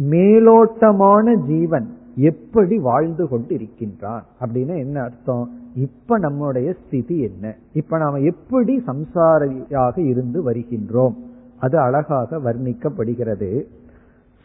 மேலோட்டமான 0.09 1.35
ஜீவன் 1.47 1.87
எப்படி 2.15 2.77
வாழ்ந்து 2.77 3.27
கொண்டு 3.27 3.55
இருக்கின்றான் 3.55 4.23
அப்படின்னு 4.41 4.77
என்ன 4.77 5.01
அர்த்தம்? 5.01 5.49
இப்ப 5.75 6.17
நம்முடைய 6.17 6.73
ஸ்திதி 6.85 7.19
என்ன? 7.19 7.55
இப்ப 7.73 7.97
நாம 7.97 8.19
எப்படி 8.19 8.83
சம்சாரியாக 8.87 9.99
இருந்து 9.99 10.51
வருகின்றோம்? 10.51 11.13
அது 11.59 11.79
அழகாக 11.79 12.37
வர்ணிக்கப்படுகிறது. 12.37 13.63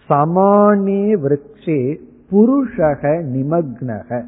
சமானே 0.08 1.14
விரக்ஷே 1.14 2.00
புருஷக 2.30 3.02
நிமக்னக. 3.34 4.22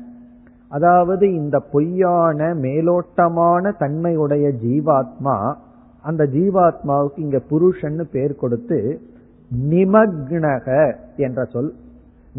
அதாவது 0.69 1.35
இந்த 1.35 1.59
பொய்யான 1.73 2.55
மேலோட்டமான 2.55 3.77
தன்மையுடைய 3.79 4.53
ஜீவாத்மா 4.65 5.55
அந்த 6.03 6.25
ஜீவாத்மாவுக்கு 6.25 7.11
இங்க 7.17 7.41
புருஷன்னு 7.51 8.03
பேர் 8.13 8.37
கொடுத்து 8.37 9.01
நிமக்னக 9.57 10.95
என்ற 11.17 11.45
சொல். 11.45 11.73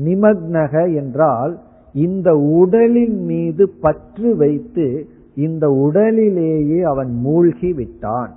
நிமக்னக 0.04 0.96
என்றால் 0.96 1.60
இந்த 1.94 2.36
உடலின் 2.38 3.26
மீது 3.26 3.70
பற்று 3.82 4.36
வைத்து 4.36 5.08
இந்த 5.36 5.70
உடலிலேயே 5.70 6.82
அவன் 6.82 7.14
மூழ்கி 7.14 7.74
விட்டான் 7.74 8.34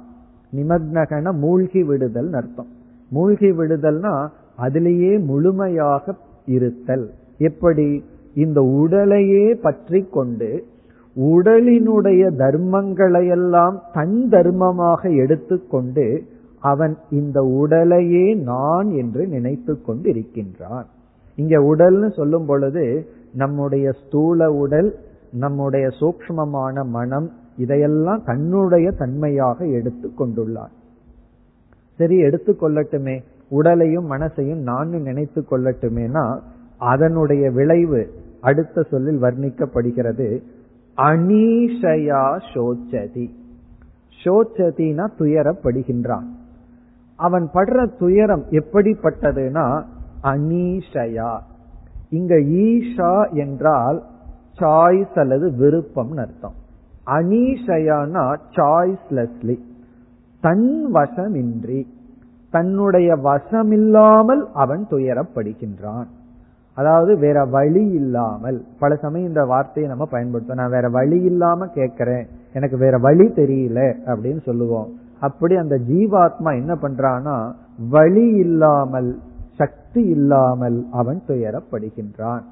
நிமக்னகன 0.56 1.32
மூழ்கி 1.32 1.82
விடுதல் 1.82 2.32
அர்த்தம். 2.32 2.66
மூழ்கி 3.08 3.50
விடுதல்னா 3.50 4.26
அதிலேயே 4.56 5.18
முழுமையாக 5.18 6.14
இருத்தல். 6.44 7.10
எப்படி? 7.38 8.04
இந்த 8.34 8.62
உடலையே 8.62 9.54
பற்றி 9.54 10.06
கொண்டு 10.10 10.64
உடலினுடைய 11.20 12.30
தர்மங்களையெல்லாம் 12.38 13.78
தன் 13.92 14.26
தர்மமாக 14.30 15.16
எடுத்துக்கொண்டு 15.16 16.22
அவன் 16.62 16.96
இந்த 17.10 17.42
உடலையே 17.42 18.34
நான் 18.34 18.90
என்று 18.90 19.26
நினைத்து 19.26 19.78
கொண்டிருக்கின்றான். 19.86 20.84
இங்க 21.36 21.58
உடல்னு 21.58 22.12
சொல்லும் 22.12 22.46
பொழுது 22.46 23.06
நம்முடைய 23.34 23.92
ஸ்தூல 23.92 24.52
உடல் 24.52 24.98
நம்முடைய 25.32 25.88
சூக்மமான 26.00 26.84
மனம் 26.84 27.30
இதையெல்லாம் 27.56 28.22
தன்னுடைய 28.24 28.90
தன்மையாக 28.90 29.66
எடுத்து 29.66 30.10
கொண்டுள்ளான். 30.18 30.72
சரி 31.96 32.22
எடுத்துக்கொள்ளட்டுமே 32.22 33.22
உடலையும் 33.48 34.10
மனசையும் 34.10 34.62
நான் 34.62 34.88
நினைத்து 34.88 35.44
கொள்ளட்டுமேனா 35.50 36.38
அதனுடைய 36.78 37.50
விளைவு 37.50 38.12
அடுத்த 38.40 38.82
சொல்லில் 38.82 39.22
வர்ணிக்கப்படுகிறது. 39.22 40.42
அனீஷயா 40.96 42.36
சோச்சதி. 42.54 43.26
சோச்சதினா 44.24 45.08
துயரப்படுகின்றான். 45.18 46.28
அவன் 47.26 47.46
படுற 47.54 47.78
துயரம் 47.98 48.44
எப்படிப்பட்டதுன்னா 48.60 49.66
அனீஷயா 50.32 51.32
இங்க 52.18 52.34
ஈஷா 52.64 53.14
என்றால் 53.42 53.98
சாய்ஸ் 54.60 55.18
அல்லது 55.22 55.46
விருப்பம் 55.60 56.16
அர்த்தம். 56.24 56.56
அனீஷயானா 57.16 58.24
சாய்ஸ்லெஸ்லி 58.56 59.56
தன் 60.42 60.70
வசமின்றி 60.96 61.80
தன்னுடைய 62.52 63.10
வசமில்லாமல் 63.28 64.42
அவன் 64.62 64.82
துயரப்படுகின்றான். 64.90 66.08
அதாவது 66.76 67.12
வேற 67.24 67.38
வழி 67.54 67.84
இல்லாமல் 68.00 68.58
பல 68.82 68.90
சமயம் 69.02 69.30
இந்த 69.30 69.42
வார்த்தையை 69.52 69.86
நம்ம 69.92 70.04
பயன்படுத்தோம் 70.12 70.60
நான் 70.60 70.76
வேற 70.76 70.88
வழி 70.98 71.18
இல்லாம 71.30 71.66
கேட்கிறேன் 71.78 72.26
எனக்கு 72.56 72.76
வேற 72.84 72.94
வழி 73.06 73.26
தெரியல 73.40 73.80
அப்படின்னு 74.10 74.42
சொல்லுவோம். 74.48 74.88
அப்படி 75.26 75.54
அந்த 75.62 75.76
ஜீவாத்மா 75.90 76.50
என்ன 76.60 76.72
பண்றானா 76.84 77.36
வழி 77.94 78.26
இல்லாமல் 78.44 79.10
சக்தி 79.60 80.02
இல்லாமல் 80.16 80.78
அவன் 81.00 81.20
துயரப்படுகின்றான். 81.28 82.44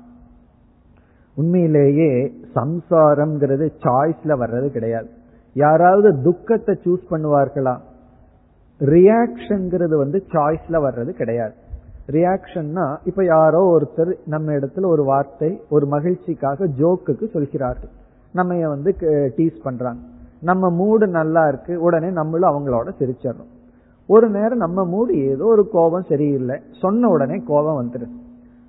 உண்மையிலேயே 1.37 2.11
சம்சாரம்ங்கிறது 2.59 3.67
சாய்ஸ்ல 3.85 4.33
வர்றது 4.43 4.69
கிடையாது. 4.77 5.09
யாராவது 5.57 6.09
துக்கத்தை 6.27 6.75
சூஸ் 6.85 7.11
பண்ணுவார்களா? 7.13 7.75
ரியாக்ஷன்ங்கிறது 8.81 9.97
வந்து 10.03 10.19
சாய்ஸ்ல 10.35 10.77
வர்றது 10.87 11.13
கிடையாது. 11.21 11.55
ரியாக்ஷன்னா 12.17 12.87
இப்ப 13.05 13.25
யாரோ 13.25 13.61
ஒருத்தர் 13.75 14.13
நம்ம 14.27 14.53
இடத்துல 14.59 14.89
ஒரு 14.95 15.03
வார்த்தை 15.11 15.51
ஒரு 15.75 15.87
மகிழ்ச்சிக்காக 15.97 16.69
ஜோக்குக்கு 16.81 17.27
சொல்கிறார்கள். 17.35 17.93
நம்ம 18.35 18.69
வந்து 18.75 18.91
டீஸ் 19.37 19.59
பண்றாங்க. 19.63 20.01
நம்ம 20.43 20.71
மூடு 20.71 21.07
நல்லா 21.07 21.49
இருக்கு 21.49 21.81
உடனே 21.81 22.11
நம்மளும் 22.11 22.51
அவங்களோட 22.51 22.89
சிரிச்சிடறோம் 22.99 23.51
ஒரு 24.09 24.31
நேரம் 24.31 24.59
நம்ம 24.59 24.85
மூடு 24.85 25.17
ஏதோ 25.17 25.45
ஒரு 25.45 25.69
கோபம் 25.69 26.03
சரியில்லை 26.03 26.57
சொன்ன 26.81 27.09
உடனே 27.09 27.37
கோபம் 27.47 27.81
வந்துடுது 27.81 28.17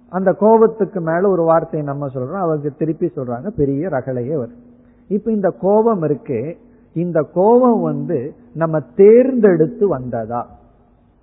அந்த 0.10 0.34
கோபத்துக்கு 0.34 1.02
மேல 1.02 1.30
ஒரு 1.30 1.44
வார்த்தையை 1.44 1.88
நம்ம 1.88 2.08
சொல்றோம் 2.08 2.44
அவங்க 2.44 2.70
திருப்பி 2.70 3.12
சொல்றாங்க 3.16 3.48
பெரிய 3.48 3.90
ரகலையே 3.90 4.36
வரும் 4.38 4.60
இப்ப 5.08 5.32
இந்த 5.32 5.50
கோபம் 5.50 6.04
இருக்கு 6.04 6.58
இந்த 6.96 7.22
கோபம் 7.34 7.82
வந்து 7.82 8.36
நம்ம 8.54 8.80
தேர்ந்தெடுத்து 8.96 9.88
வந்ததா 9.88 10.48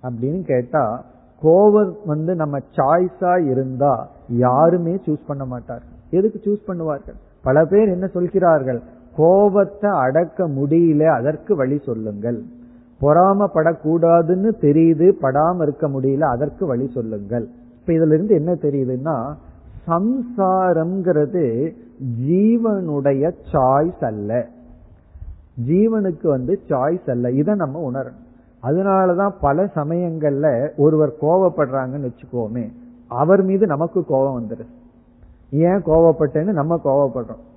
அப்படின்னு 0.03 0.41
கேட்டா 0.43 1.03
கோபம் 1.41 1.95
வந்து 2.05 2.35
நம்ம 2.35 2.57
சாய்ஸா 2.75 3.49
இருந்தா 3.51 4.07
யாருமே 4.27 4.93
சூஸ் 4.95 5.27
பண்ண 5.27 5.45
மாட்டார்கள். 5.45 5.97
எதுக்கு 6.11 6.39
சூஸ் 6.43 6.69
பண்ணுவார்கள்? 6.69 7.17
பல 7.41 7.65
பேர் 7.65 7.89
என்ன 7.89 8.07
சொல்கிறார்கள்? 8.07 8.81
கோபத்தை 9.19 9.89
அடக்க 9.89 10.47
முடியல 10.47 11.03
அதற்கு 11.13 11.55
வழி 11.55 11.77
சொல்லுங்கள். 11.85 12.39
பொறாமப்படக்கூடாதுன்னு 13.01 14.49
தெரியுது 14.61 15.07
படாம 15.21 15.61
இருக்க 15.61 15.87
முடியல 15.87 16.21
அதற்கு 16.35 16.65
வழி 16.65 16.87
சொல்லுங்கள். 16.93 17.45
இப்ப 17.79 17.93
இதுல 17.93 18.13
இருந்து 18.13 18.35
என்ன 18.35 18.51
தெரியுதுன்னா 18.53 19.17
சம்சாரம்ங்கிறது 19.87 21.45
ஜீவனுடைய 22.27 23.31
சாய்ஸ் 23.53 24.03
அல்ல. 24.05 24.47
ஜீவனுக்கு 25.67 26.27
வந்து 26.27 26.59
சாய்ஸ் 26.67 27.09
அல்ல. 27.09 27.31
இதை 27.31 27.53
நம்ம 27.55 27.91
உணரணும். 27.91 28.19
அதனாலதான் 28.63 29.33
பல 29.41 29.63
சமயங்கள்ல 29.75 30.47
ஒருவர் 30.77 31.13
கோவப்படுறாங்கன்னு 31.21 32.09
வச்சுக்கோமே 32.09 32.65
அவர் 33.07 33.43
மீது 33.43 33.65
நமக்கு 33.67 34.05
கோபம் 34.05 34.39
வந்துடுது 34.39 34.67
ஏன் 35.51 35.83
கோவப்பட்டேன்னு 35.85 36.57
நம்ம 36.59 36.79
கோவப்படுறோம் 36.83 37.47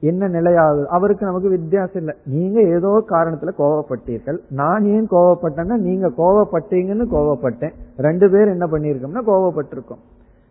என்ன 0.00 0.28
நிலையாகுது 0.28 0.84
அவருக்கு 0.84 1.26
நமக்கு 1.26 1.48
வித்தியாசம் 1.48 1.94
இல்லை. 1.94 2.14
நீங்க 2.24 2.60
ஏதோ 2.60 3.04
காரணத்துல 3.08 3.50
கோவப்பட்டீர்கள். 3.58 4.38
நான் 4.50 4.84
ஏன் 4.84 5.08
கோவப்பட்டேன்னா 5.10 5.76
நீங்க 5.76 6.08
கோவப்பட்டீங்கன்னு 6.08 7.06
கோவப்பட்டேன். 7.12 7.72
ரெண்டு 7.96 8.30
பேர் 8.30 8.48
என்ன 8.48 8.66
பண்ணிருக்கோம்னா 8.66 9.22
கோவப்பட்டிருக்கோம். 9.26 10.02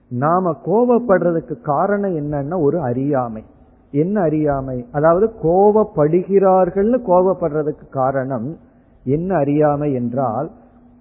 நாம 0.10 0.56
கோவப்படுறதுக்கு 0.66 1.62
காரணம் 1.62 2.16
என்னன்னா 2.16 2.62
ஒரு 2.62 2.82
அறியாமை. 2.82 3.44
என்ன 3.92 4.22
அறியாமை? 4.22 4.86
அதாவது 4.92 5.34
கோவப்படுகிறார்கள்னு 5.44 6.98
கோவப்படுறதுக்கு 7.08 7.90
காரணம் 7.90 8.58
என்ன 9.04 9.36
அறியாமை 9.36 9.94
என்றால் 9.94 10.50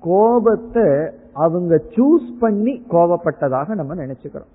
கோபத்தை 0.00 1.10
அவங்க 1.32 1.74
சூஸ் 1.76 2.28
பண்ணி 2.40 2.84
கோவப்பட்டதாக 2.90 3.68
நம்ம 3.68 3.94
நினைச்சுக்கிறோம். 3.94 4.52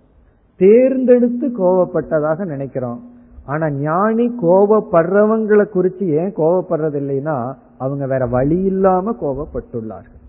தேர்ந்தெடுத்து 0.57 1.47
கோவப்பட்டதாக 1.47 2.45
நினைக்கிறோம். 2.45 3.11
ஆனா 3.45 3.69
ஞானி 3.71 4.35
கோபப்படுறவங்களை 4.41 5.65
குறிச்சு 5.75 6.03
ஏன் 6.03 6.35
கோபப்படுறது 6.35 6.99
இல்லைன்னா 7.03 7.53
அவங்க 7.77 8.07
வேற 8.07 8.25
வழி 8.25 8.61
இல்லாம 8.61 9.15
கோபப்பட்டுள்ளார்கள். 9.21 10.19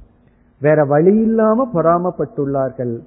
வேற 0.60 0.84
வழி 0.84 1.16
இல்லாம 1.16 1.68
பொறாமப்பட்டுள்ளார்கள். 1.74 2.98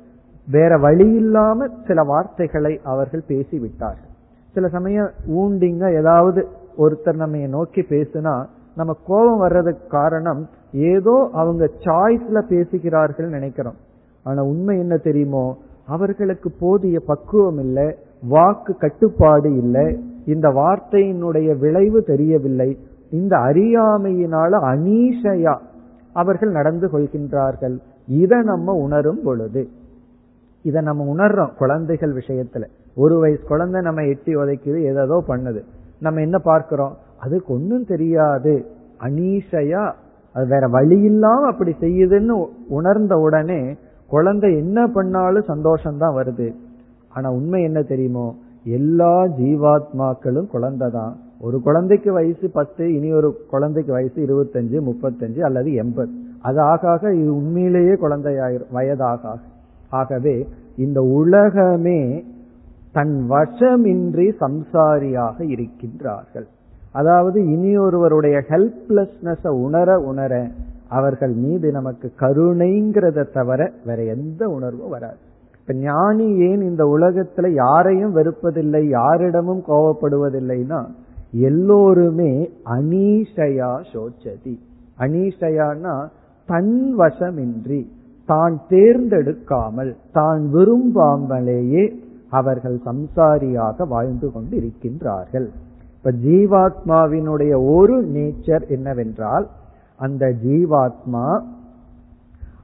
வேற 0.51 0.77
வழி 0.77 1.13
இல்லாம 1.13 1.67
சில 1.87 2.03
வார்த்தைகளை 2.03 2.79
அவர்கள் 2.83 3.23
பேசிவிட்டார்கள். 3.27 4.11
சில 4.53 4.67
சமயம் 4.67 5.09
ஊண்டிங்க 5.35 5.95
ஏதாவது 5.95 6.47
ஒருத்தர் 6.77 7.13
நம்ம 7.13 7.37
நோக்கி 7.37 7.81
பேசுனா 7.81 8.45
நம்ம 8.75 8.95
கோபம் 9.07 9.37
வர்றதுக்கு 9.37 9.87
காரணம் 9.87 10.49
ஏதோ 10.71 11.29
அவங்க 11.33 11.69
சாய்ஸ்ல 11.83 12.39
பேசுகிறார்கள் 12.41 13.29
நினைக்கிறோம். 13.29 13.75
ஆனா 14.23 14.43
உண்மை 14.43 14.79
என்ன 14.79 14.97
தெரியுமோ 14.97 15.57
அவர்களுக்கு 15.87 16.51
போதிய 16.59 16.99
பக்குவம் 16.99 17.59
இல்லை. 17.59 17.97
வாக்கு 18.21 18.75
கட்டுப்பாடு 18.75 19.57
இல்லை. 19.57 19.99
இந்த 20.25 20.49
வார்த்தையினுடைய 20.49 21.57
விளைவு 21.57 22.01
தெரியவில்லை. 22.01 22.77
இந்த 23.11 23.37
அறியாமையினால 23.37 24.49
அனீஷையா 24.49 25.57
அவர்கள் 26.13 26.49
நடந்து 26.49 26.87
கொள்கின்றார்கள். 26.87 27.77
இதை 28.07 28.41
நம்ம 28.41 28.73
உணரும் 28.73 29.19
பொழுது. 29.23 29.67
இதை 30.61 30.81
நம்ம 30.81 31.15
உணர்றோம் 31.15 31.55
குழந்தைகள் 31.57 32.13
விஷயத்துல. 32.13 32.65
ஒரு 32.95 33.19
வயசு 33.19 33.43
குழந்தை 33.47 33.81
நம்ம 33.81 34.03
எட்டி 34.03 34.35
உதைக்குது 34.35 34.77
ஏதோ 34.77 35.23
பண்ணுது. 35.27 35.61
நம்ம 35.99 36.21
என்ன 36.21 36.37
பார்க்கிறோம்? 36.37 36.97
அதுக்கு 37.19 37.53
ஒன்றும் 37.53 37.85
தெரியாது. 37.85 38.65
அனீஷையா 38.99 39.93
அது 40.33 40.47
வேற 40.47 40.67
வழி 40.67 40.99
இல்லாம 40.99 41.47
அப்படி 41.47 41.75
செய்யுதுன்னு 41.79 42.45
உணர்ந்த 42.67 43.15
உடனே 43.15 43.75
குழந்தை 44.07 44.57
என்ன 44.57 44.87
பண்ணாலும் 44.87 45.45
சந்தோஷம்தான் 45.47 46.15
வருது. 46.15 46.53
ஆனா 47.17 47.27
உண்மை 47.37 47.59
என்ன 47.63 47.79
தெரியுமோ? 47.91 48.27
எல்லா 48.77 49.13
ஜீவாத்மாக்களும் 49.39 50.47
குழந்தை 50.55 50.87
தான் 50.89 51.13
ஒரு 51.45 51.57
குழந்தைக்கு 51.61 52.09
வயசு 52.13 52.47
பத்து 52.49 52.83
இனி 52.95 53.09
ஒரு 53.19 53.29
குழந்தைக்கு 53.49 53.91
வயசு 53.93 54.17
இருபத்தஞ்சு 54.25 54.77
முப்பத்தஞ்சு 54.89 55.41
அல்லது 55.47 55.69
எண்பது. 55.73 56.11
அது 56.41 56.59
ஆக 56.71 57.13
இது 57.21 57.31
உண்மையிலேயே 57.35 57.93
குழந்தையாயிரும் 58.03 58.73
வயதாக 58.77 59.33
ஆகவே 59.99 60.35
இந்த 60.85 60.99
உலகமே 61.19 62.01
தன் 62.91 63.15
வசமின்றி 63.29 64.27
சம்சாரியாக 64.43 65.37
இருக்கின்றார்கள். 65.55 66.47
அதாவது 66.91 67.39
இனி 67.53 67.71
ஒருவருடைய 67.77 68.37
ஹெல்ப்லெஸ்னஸ் 68.49 69.47
உணர 69.65 69.89
உணர 70.11 70.33
அவர்கள் 70.97 71.33
மீது 71.45 71.67
நமக்கு 71.71 72.07
கருணைங்கிறத 72.19 73.25
தவிர 73.37 73.61
வேற 73.87 73.99
எந்த 74.15 74.41
உணர்வும் 74.57 74.93
வராது. 74.95 75.21
இப்ப 75.67 75.79
ஞானி 75.81 76.25
ஏன் 76.39 76.61
இந்த 76.61 76.83
உலகத்துல 76.85 77.47
யாரையும் 77.53 78.13
வெறுப்பதில்லை 78.15 78.81
யாரிடமும் 78.89 79.63
கோவப்படுவதில்லைன்னா 79.67 80.79
எல்லோருமே 81.43 82.29
அனீஷயா 82.65 83.71
சோச்சதி. 83.93 84.53
அனீஷயானா 84.97 85.95
தன் 86.49 86.77
வசமின்றி 86.95 87.81
தான் 88.29 88.55
தேர்ந்தெடுக்காமல் 88.69 89.91
தான் 90.11 90.41
விரும்பாமலேயே 90.53 91.83
அவர்கள் 92.31 92.77
சம்சாரியாக 92.85 93.87
வாழ்ந்து 93.87 94.31
கொண்டு 94.31 94.55
இருக்கின்றார்கள் 94.57 95.47
இப்ப 95.95 96.11
ஜீவாத்மாவினுடைய 96.23 97.53
ஒரு 97.75 97.97
நேச்சர் 98.15 98.65
என்னவென்றால் 98.69 99.47
அந்த 99.99 100.25
ஜீவாத்மா 100.43 101.27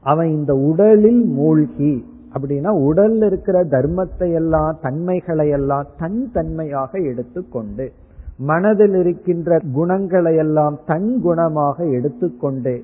அவன் 0.01 0.29
இந்த 0.29 0.53
உடலில் 0.69 1.23
மூழ்கி 1.35 1.93
அப்படின்னா 2.33 2.71
உடல்ல 2.87 3.25
இருக்கிற 3.25 3.63
தர்மத்தை 3.63 4.33
எல்லாம் 4.33 4.77
தன்மைகளை 4.81 5.49
எல்லாம் 5.49 5.87
தன் 5.97 6.31
தன்மையாக 6.33 6.91
எடுத்துக்கொண்டு 7.01 7.91
மனதில் 8.37 8.95
இருக்கின்ற 8.95 9.59
குணங்களை 9.73 10.35
எல்லாம் 10.35 10.79
தன் 10.85 11.23
குணமாக 11.25 11.77
எடுத்துக்கொண்டு 11.91 12.75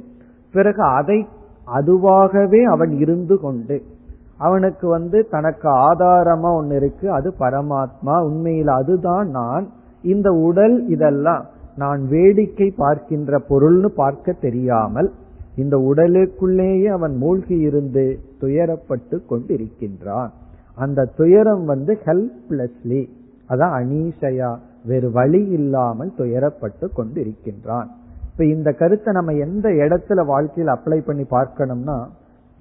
பிறகு 0.54 0.84
அதை 1.00 1.28
அதுவாகவே 1.68 2.64
அவன் 2.64 2.92
இருந்து 3.00 3.40
கொண்டு 3.40 3.78
அவனுக்கு 4.38 4.88
வந்து 4.88 5.28
தனக்கு 5.30 5.68
ஆதாரமா 5.70 6.50
ஒன்னு 6.56 6.76
இருக்கு 6.76 7.12
அது 7.12 7.34
பரமாத்மா. 7.40 8.14
உண்மையில் 8.22 8.68
அதுதான் 8.68 9.30
நான். 9.30 9.66
இந்த 10.04 10.30
உடல் 10.32 10.88
இதெல்லாம் 10.88 11.46
நான் 11.76 12.02
வேடிக்கை 12.08 12.74
பார்க்கின்ற 12.78 13.42
பொருள்னு 13.50 13.90
பார்க்க 13.96 14.36
தெரியாமல் 14.42 15.10
இந்த 15.62 15.76
உடலுக்குள்ளேயே 15.90 16.90
அவன் 16.98 17.16
மூழ்கி 17.24 17.58
இருந்து 17.68 18.04
துயரப்பட்டு 18.42 19.18
கொண்டிருக்கின்றான். 19.30 20.32
அந்த 20.78 21.06
துயரம் 21.20 21.64
வந்து 21.66 21.94
ஹெல்ப்லெஸ்லி 22.06 23.02
அதான் 23.50 23.74
அனீஷையா 23.80 24.52
வேறு 24.90 25.08
வழி 25.18 25.42
இல்லாமல் 25.58 26.12
துயரப்பட்டு 26.18 26.86
கொண்டிருக்கின்றான். 26.98 27.90
இப்ப 28.32 28.44
இந்த 28.56 28.70
கருத்தை 28.82 29.14
நம்ம 29.14 29.32
எந்த 29.46 29.68
இடத்துல 29.86 30.26
வாழ்க்கையில் 30.26 30.74
அப்ளை 30.76 31.00
பண்ணி 31.08 31.26
பார்க்கணும்னா 31.32 31.98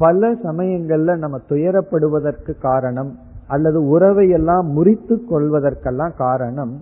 பல 0.01 0.31
சமயங்கள்ல 0.47 1.17
நம்ம 1.25 1.37
துயரப்படுவதற்கு 1.51 2.53
காரணம் 2.69 3.13
அல்லது 3.55 3.79
உறவை 3.95 4.27
எல்லாம் 4.39 4.67
முறித்து 4.77 5.15
கொள்வதற்கெல்லாம் 5.31 6.15
காரணம் 6.17 6.75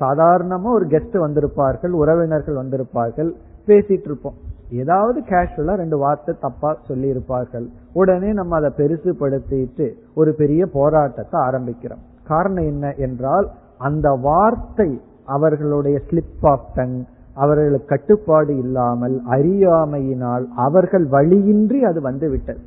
சாதாரணமா 0.00 0.68
ஒரு 0.78 0.86
கெஸ்ட் 0.86 1.16
வந்திருப்பார்கள் 1.24 1.94
உறவினர்கள் 2.02 2.60
வந்திருப்பார்கள் 2.62 3.30
பேசிட்டு 3.68 4.08
இருப்போம். 4.10 4.38
ஏதாவது 4.82 5.18
கேஷுவலா 5.30 5.74
ரெண்டு 5.80 5.96
வார்த்தை 5.98 6.32
தப்பா 6.40 6.70
சொல்லி 6.88 7.08
இருப்பார்கள் 7.12 7.66
உடனே 8.00 8.30
நம்ம 8.40 8.56
அதை 8.56 8.70
பெருசுபடுத்திட்டு 8.80 9.86
ஒரு 10.14 10.32
பெரிய 10.40 10.66
போராட்டத்தை 10.76 11.36
ஆரம்பிக்கிறோம். 11.46 12.02
காரணம் 12.30 12.68
என்ன 12.72 12.92
என்றால் 13.06 13.46
அந்த 13.88 14.08
வார்த்தை 14.28 14.90
அவர்களுடைய 15.36 15.96
ஸ்லிப் 16.08 16.46
ஆஃப் 16.52 16.68
டங் 16.74 16.98
அவர்களுக்கு 17.34 17.90
கட்டுப்பாடு 17.92 18.52
இல்லாமல் 18.64 19.16
அறியாமையினால் 19.36 20.44
அவர்கள் 20.66 21.06
வழியின்றி 21.16 21.80
அது 21.90 22.00
வந்து 22.08 22.28
விட்டது 22.30 22.62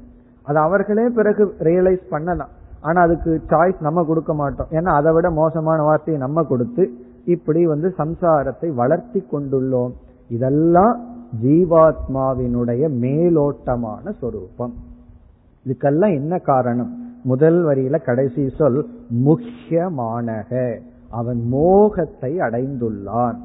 அது 0.48 0.60
அவர்களே 0.68 1.06
பிறகு 1.18 1.44
ரியலைஸ் 1.68 2.06
பண்ணலாம். 2.10 2.54
ஆனா 2.82 3.00
அதுக்கு 3.06 3.32
சாய்ஸ் 3.52 3.80
நம்ம 3.80 4.04
கொடுக்க 4.04 4.32
மாட்டோம். 4.34 4.72
ஏன்னா 4.78 4.92
அதை 5.00 5.12
விட 5.16 5.28
மோசமான 5.42 5.84
வார்த்தையை 5.90 6.18
நம்ம 6.24 6.44
கொடுத்து 6.44 6.84
இப்படி 7.36 7.62
வந்து 7.66 7.90
சம்சாரத்தை 8.02 8.70
வளர்த்தி 8.82 9.22
கொண்டுள்ளோம். 9.34 9.94
இதெல்லாம் 10.30 10.96
ஜீவாத்மாவினுடைய 11.42 12.90
மேலோட்டமான 12.90 14.12
சொரூபம். 14.20 14.74
இதுக்கெல்லாம் 15.66 16.14
என்ன 16.14 16.38
காரணம்? 16.38 17.12
முதல் 17.24 17.66
வரியில 17.66 18.04
கடைசி 18.04 18.50
சொல் 18.58 18.88
முக்கியமானக. 19.26 20.80
அவன் 21.10 21.48
மோகத்தை 21.48 22.38
அடைந்துள்ளான். 22.38 23.36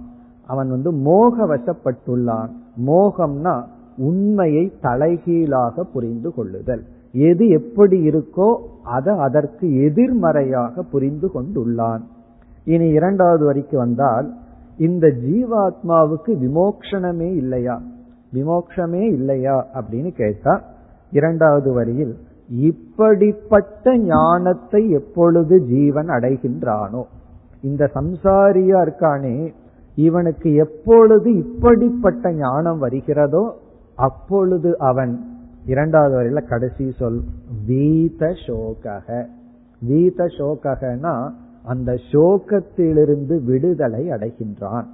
அவன் 0.46 0.68
வந்து 0.68 0.92
மோக 0.92 1.56
வசப்பட்டுள்ளான். 1.56 2.48
மோகம்னா 2.86 3.62
உண்மையை 3.96 4.72
தலைகீழாக 4.80 5.84
புரிந்து 5.84 6.34
கொள்ளுதல். 6.34 6.84
எது 7.12 7.48
எப்படி 7.48 8.08
இருக்கோ 8.08 8.56
அதை 8.82 9.18
அதற்கு 9.18 9.82
எதிர்மறையாக 9.82 10.82
புரிந்து 10.82 11.30
கொண்டுள்ளான். 11.34 12.00
இனி 12.64 12.88
இரண்டாவது 12.88 13.44
வரிக்கு 13.44 13.78
வந்தால் 13.78 14.32
இந்த 14.78 15.06
ஜீவாத்மாவுக்கு 15.06 16.32
விமோக்ஷணமே 16.36 17.34
இல்லையா? 17.34 17.82
விமோக்ஷமே 18.34 19.12
இல்லையா 19.12 19.66
அப்படின்னு 19.74 20.10
கேட்டா 20.10 20.62
இரண்டாவது 21.12 21.72
வரியில் 21.72 22.18
இப்படிப்பட்ட 22.48 23.98
ஞானத்தை 23.98 24.90
எப்பொழுது 24.90 25.60
ஜீவன் 25.66 26.06
அடைகின்றானோ? 26.06 27.02
இந்த 27.62 27.90
சம்சாரியா 27.94 28.78
இருக்கானே 28.86 29.54
இவனுக்கு 29.96 30.54
எப்பொழுது 30.54 31.34
இப்படிப்பட்ட 31.34 32.32
ஞானம் 32.32 32.78
வருகிறதோ 32.78 33.54
அப்பொழுது 33.96 34.78
அவன் 34.78 35.24
இரண்டாவது 35.66 36.14
வரையில 36.16 36.48
கடைசி 36.48 36.90
சொல் 36.90 37.22
வீத 37.68 38.32
சோகக. 38.46 39.26
வீத 39.88 40.24
சோகனா 40.38 41.32
அந்த 41.68 41.94
சோகத்திலிருந்து 42.12 43.44
விடுதலை 43.44 44.08
அடைகின்றான். 44.08 44.84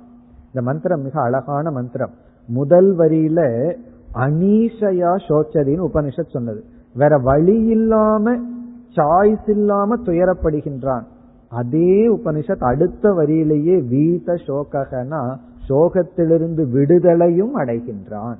இந்த 0.46 0.62
மந்திரம் 0.62 1.00
மிக 1.00 1.22
அழகான 1.22 1.70
மந்திரம். 1.70 2.10
முதல் 2.46 2.96
வரியில 2.96 3.40
அனீஷையா 4.14 5.14
சோச்சதின்னு 5.28 5.86
உபனிஷத் 5.92 6.30
சொன்னது. 6.30 6.64
வேற 6.94 7.18
வழி 7.18 7.64
இல்லாம 7.64 8.36
சாய்ஸ் 8.96 9.50
இல்லாம 9.50 9.96
துயரப்படுகின்றான். 9.96 11.02
அதே 11.50 12.16
உபனிஷத் 12.16 12.64
அடுத்த 12.64 13.10
வரியிலேயே 13.10 13.80
வீத 13.80 14.34
சோகனா 14.46 15.38
சோகத்திலிருந்து 15.68 16.64
விடுதலையும் 16.68 17.54
அடைகின்றான். 17.54 18.36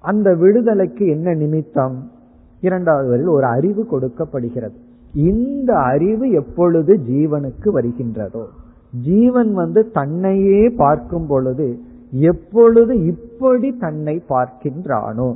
அந்த 0.00 0.34
விடுதலைக்கு 0.34 1.06
என்ன 1.06 1.34
நிமித்தம்? 1.34 2.10
இரண்டாவது 2.60 3.08
வரையில் 3.08 3.36
ஒரு 3.36 3.46
அறிவு 3.56 3.82
கொடுக்கப்படுகிறது. 3.92 4.76
இந்த 5.28 5.70
அறிவு 5.92 6.26
எப்பொழுது 6.30 6.92
ஜீவனுக்கு 7.10 7.68
வருகின்றதோ 7.76 8.44
ஜீவன் 9.06 9.50
வந்து 9.52 9.80
தன்னையே 9.90 10.62
பார்க்கும் 10.76 11.26
பொழுது 11.26 11.68
எப்பொழுது 12.30 12.92
இப்படி 13.04 13.68
தன்னை 13.76 14.14
பார்க்கின்றானோ 14.28 15.28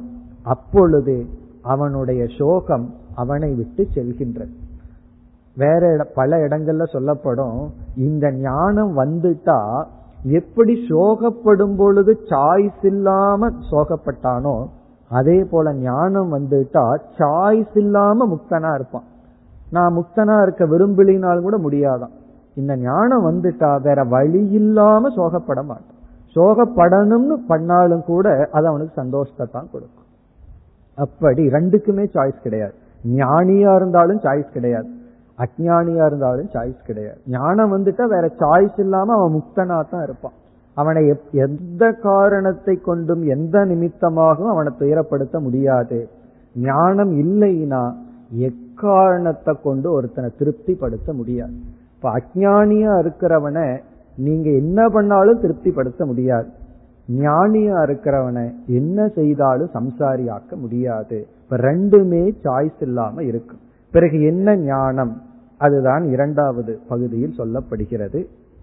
அப்பொழுது 0.43 1.17
அவனுடைய 1.63 2.23
சோகம் 2.39 2.87
அவனை 3.15 3.51
விட்டு 3.55 3.83
செல்கின்றது. 3.95 4.55
வேற 5.57 5.83
பல 6.15 6.39
இடங்கள்ல 6.47 6.85
சொல்லப்படும் 6.93 7.59
இந்த 8.07 8.25
ஞானம் 8.41 8.93
வந்துட்டா 8.99 9.61
எப்படி 10.39 10.75
சோகப்படும் 10.89 11.77
பொழுது 11.77 12.13
சாய்ஸ் 12.31 12.85
இல்லாம 12.85 13.51
சோகப்பட்டானோ 13.71 14.57
அதே 15.19 15.39
போல 15.53 15.73
ஞானம் 15.87 16.31
வந்துட்டா 16.37 16.85
சாய்ஸ் 17.19 17.75
இல்லாம 17.83 18.27
முக்தனா 18.33 18.71
இருப்பான். 18.79 19.07
நான் 19.75 19.97
முக்தனா 19.99 20.37
இருக்க 20.45 20.65
விரும்பலினாலும் 20.73 21.47
கூட 21.49 21.57
முடியாதான். 21.67 22.15
இந்த 22.61 22.73
ஞானம் 22.87 23.27
வந்துட்டா 23.29 23.71
வேற 23.87 24.01
வழி 24.15 24.43
இல்லாம 24.61 25.11
சோகப்பட 25.19 25.61
மாட்டான். 25.71 25.99
சோகப்படணும்னு 26.37 27.37
பண்ணாலும் 27.51 28.05
கூட 28.11 28.27
அது 28.57 28.67
அவனுக்கு 28.71 28.95
சந்தோஷத்தை 29.03 29.47
தான் 29.57 29.71
கொடுக்கும். 29.73 30.09
அப்படி 31.05 31.43
ரெண்டுக்குமே 31.57 32.05
சாய்ஸ் 32.17 32.45
கிடையாது. 32.47 32.75
ஞானியா 33.21 33.73
இருந்தாலும் 33.81 34.21
சாய்ஸ் 34.27 34.55
கிடையாது. 34.57 34.89
அஜானியா 35.45 36.05
இருந்தாலும் 36.11 36.49
சாய்ஸ் 36.55 36.81
கிடையாது. 36.89 37.21
ஞானம் 37.37 37.73
வந்துட்டா 37.75 38.05
வேற 38.15 38.27
சாய்ஸ் 38.43 38.79
இல்லாம 38.85 39.15
அவன் 39.19 39.37
முக்தனா 39.39 39.79
தான் 39.93 40.05
இருப்பான். 40.09 40.37
அவனை 40.75 41.15
எந்த 41.33 41.93
காரணத்தை 41.93 42.75
கொண்டும் 42.77 43.23
எந்த 43.27 43.67
நிமித்தமாகவும் 43.67 44.53
அவனை 44.55 44.73
துயரப்படுத்த 44.81 45.41
முடியாது. 45.41 46.09
ஞானம் 46.55 47.13
இல்லைன்னா 47.25 47.95
எக்காரணத்தை 48.31 49.55
கொண்டு 49.63 49.93
ஒருத்தனை 49.93 50.31
திருப்திப்படுத்த 50.39 51.13
முடியாது. 51.13 51.53
இப்ப 51.97 52.11
அஜானியா 52.11 52.95
இருக்கிறவனை 53.05 53.83
நீங்க 54.17 54.51
என்ன 54.51 54.89
பண்ணாலும் 54.89 55.41
திருப்திப்படுத்த 55.41 56.07
முடியாது. 56.07 56.49
ஞானியா 57.09 57.79
இருக்கிறவனை 57.85 58.55
என்ன 58.67 59.09
செய்தாலும் 59.09 59.71
சம்சாரியாக்க 59.75 60.57
முடியாது. 60.57 61.27
இப்ப 61.43 61.57
ரெண்டுமே 61.57 62.23
சாய்ஸ் 62.45 62.81
இல்லாம 62.81 63.23
இருக்கும் 63.23 63.63
பிறகு 63.93 64.23
என்ன 64.23 64.57
ஞானம்? 64.57 65.23
அதுதான் 65.59 66.05
இரண்டாவது 66.11 66.79
பகுதியில் 66.89 67.39
சொல்லப்படுகிறது. 67.39 68.27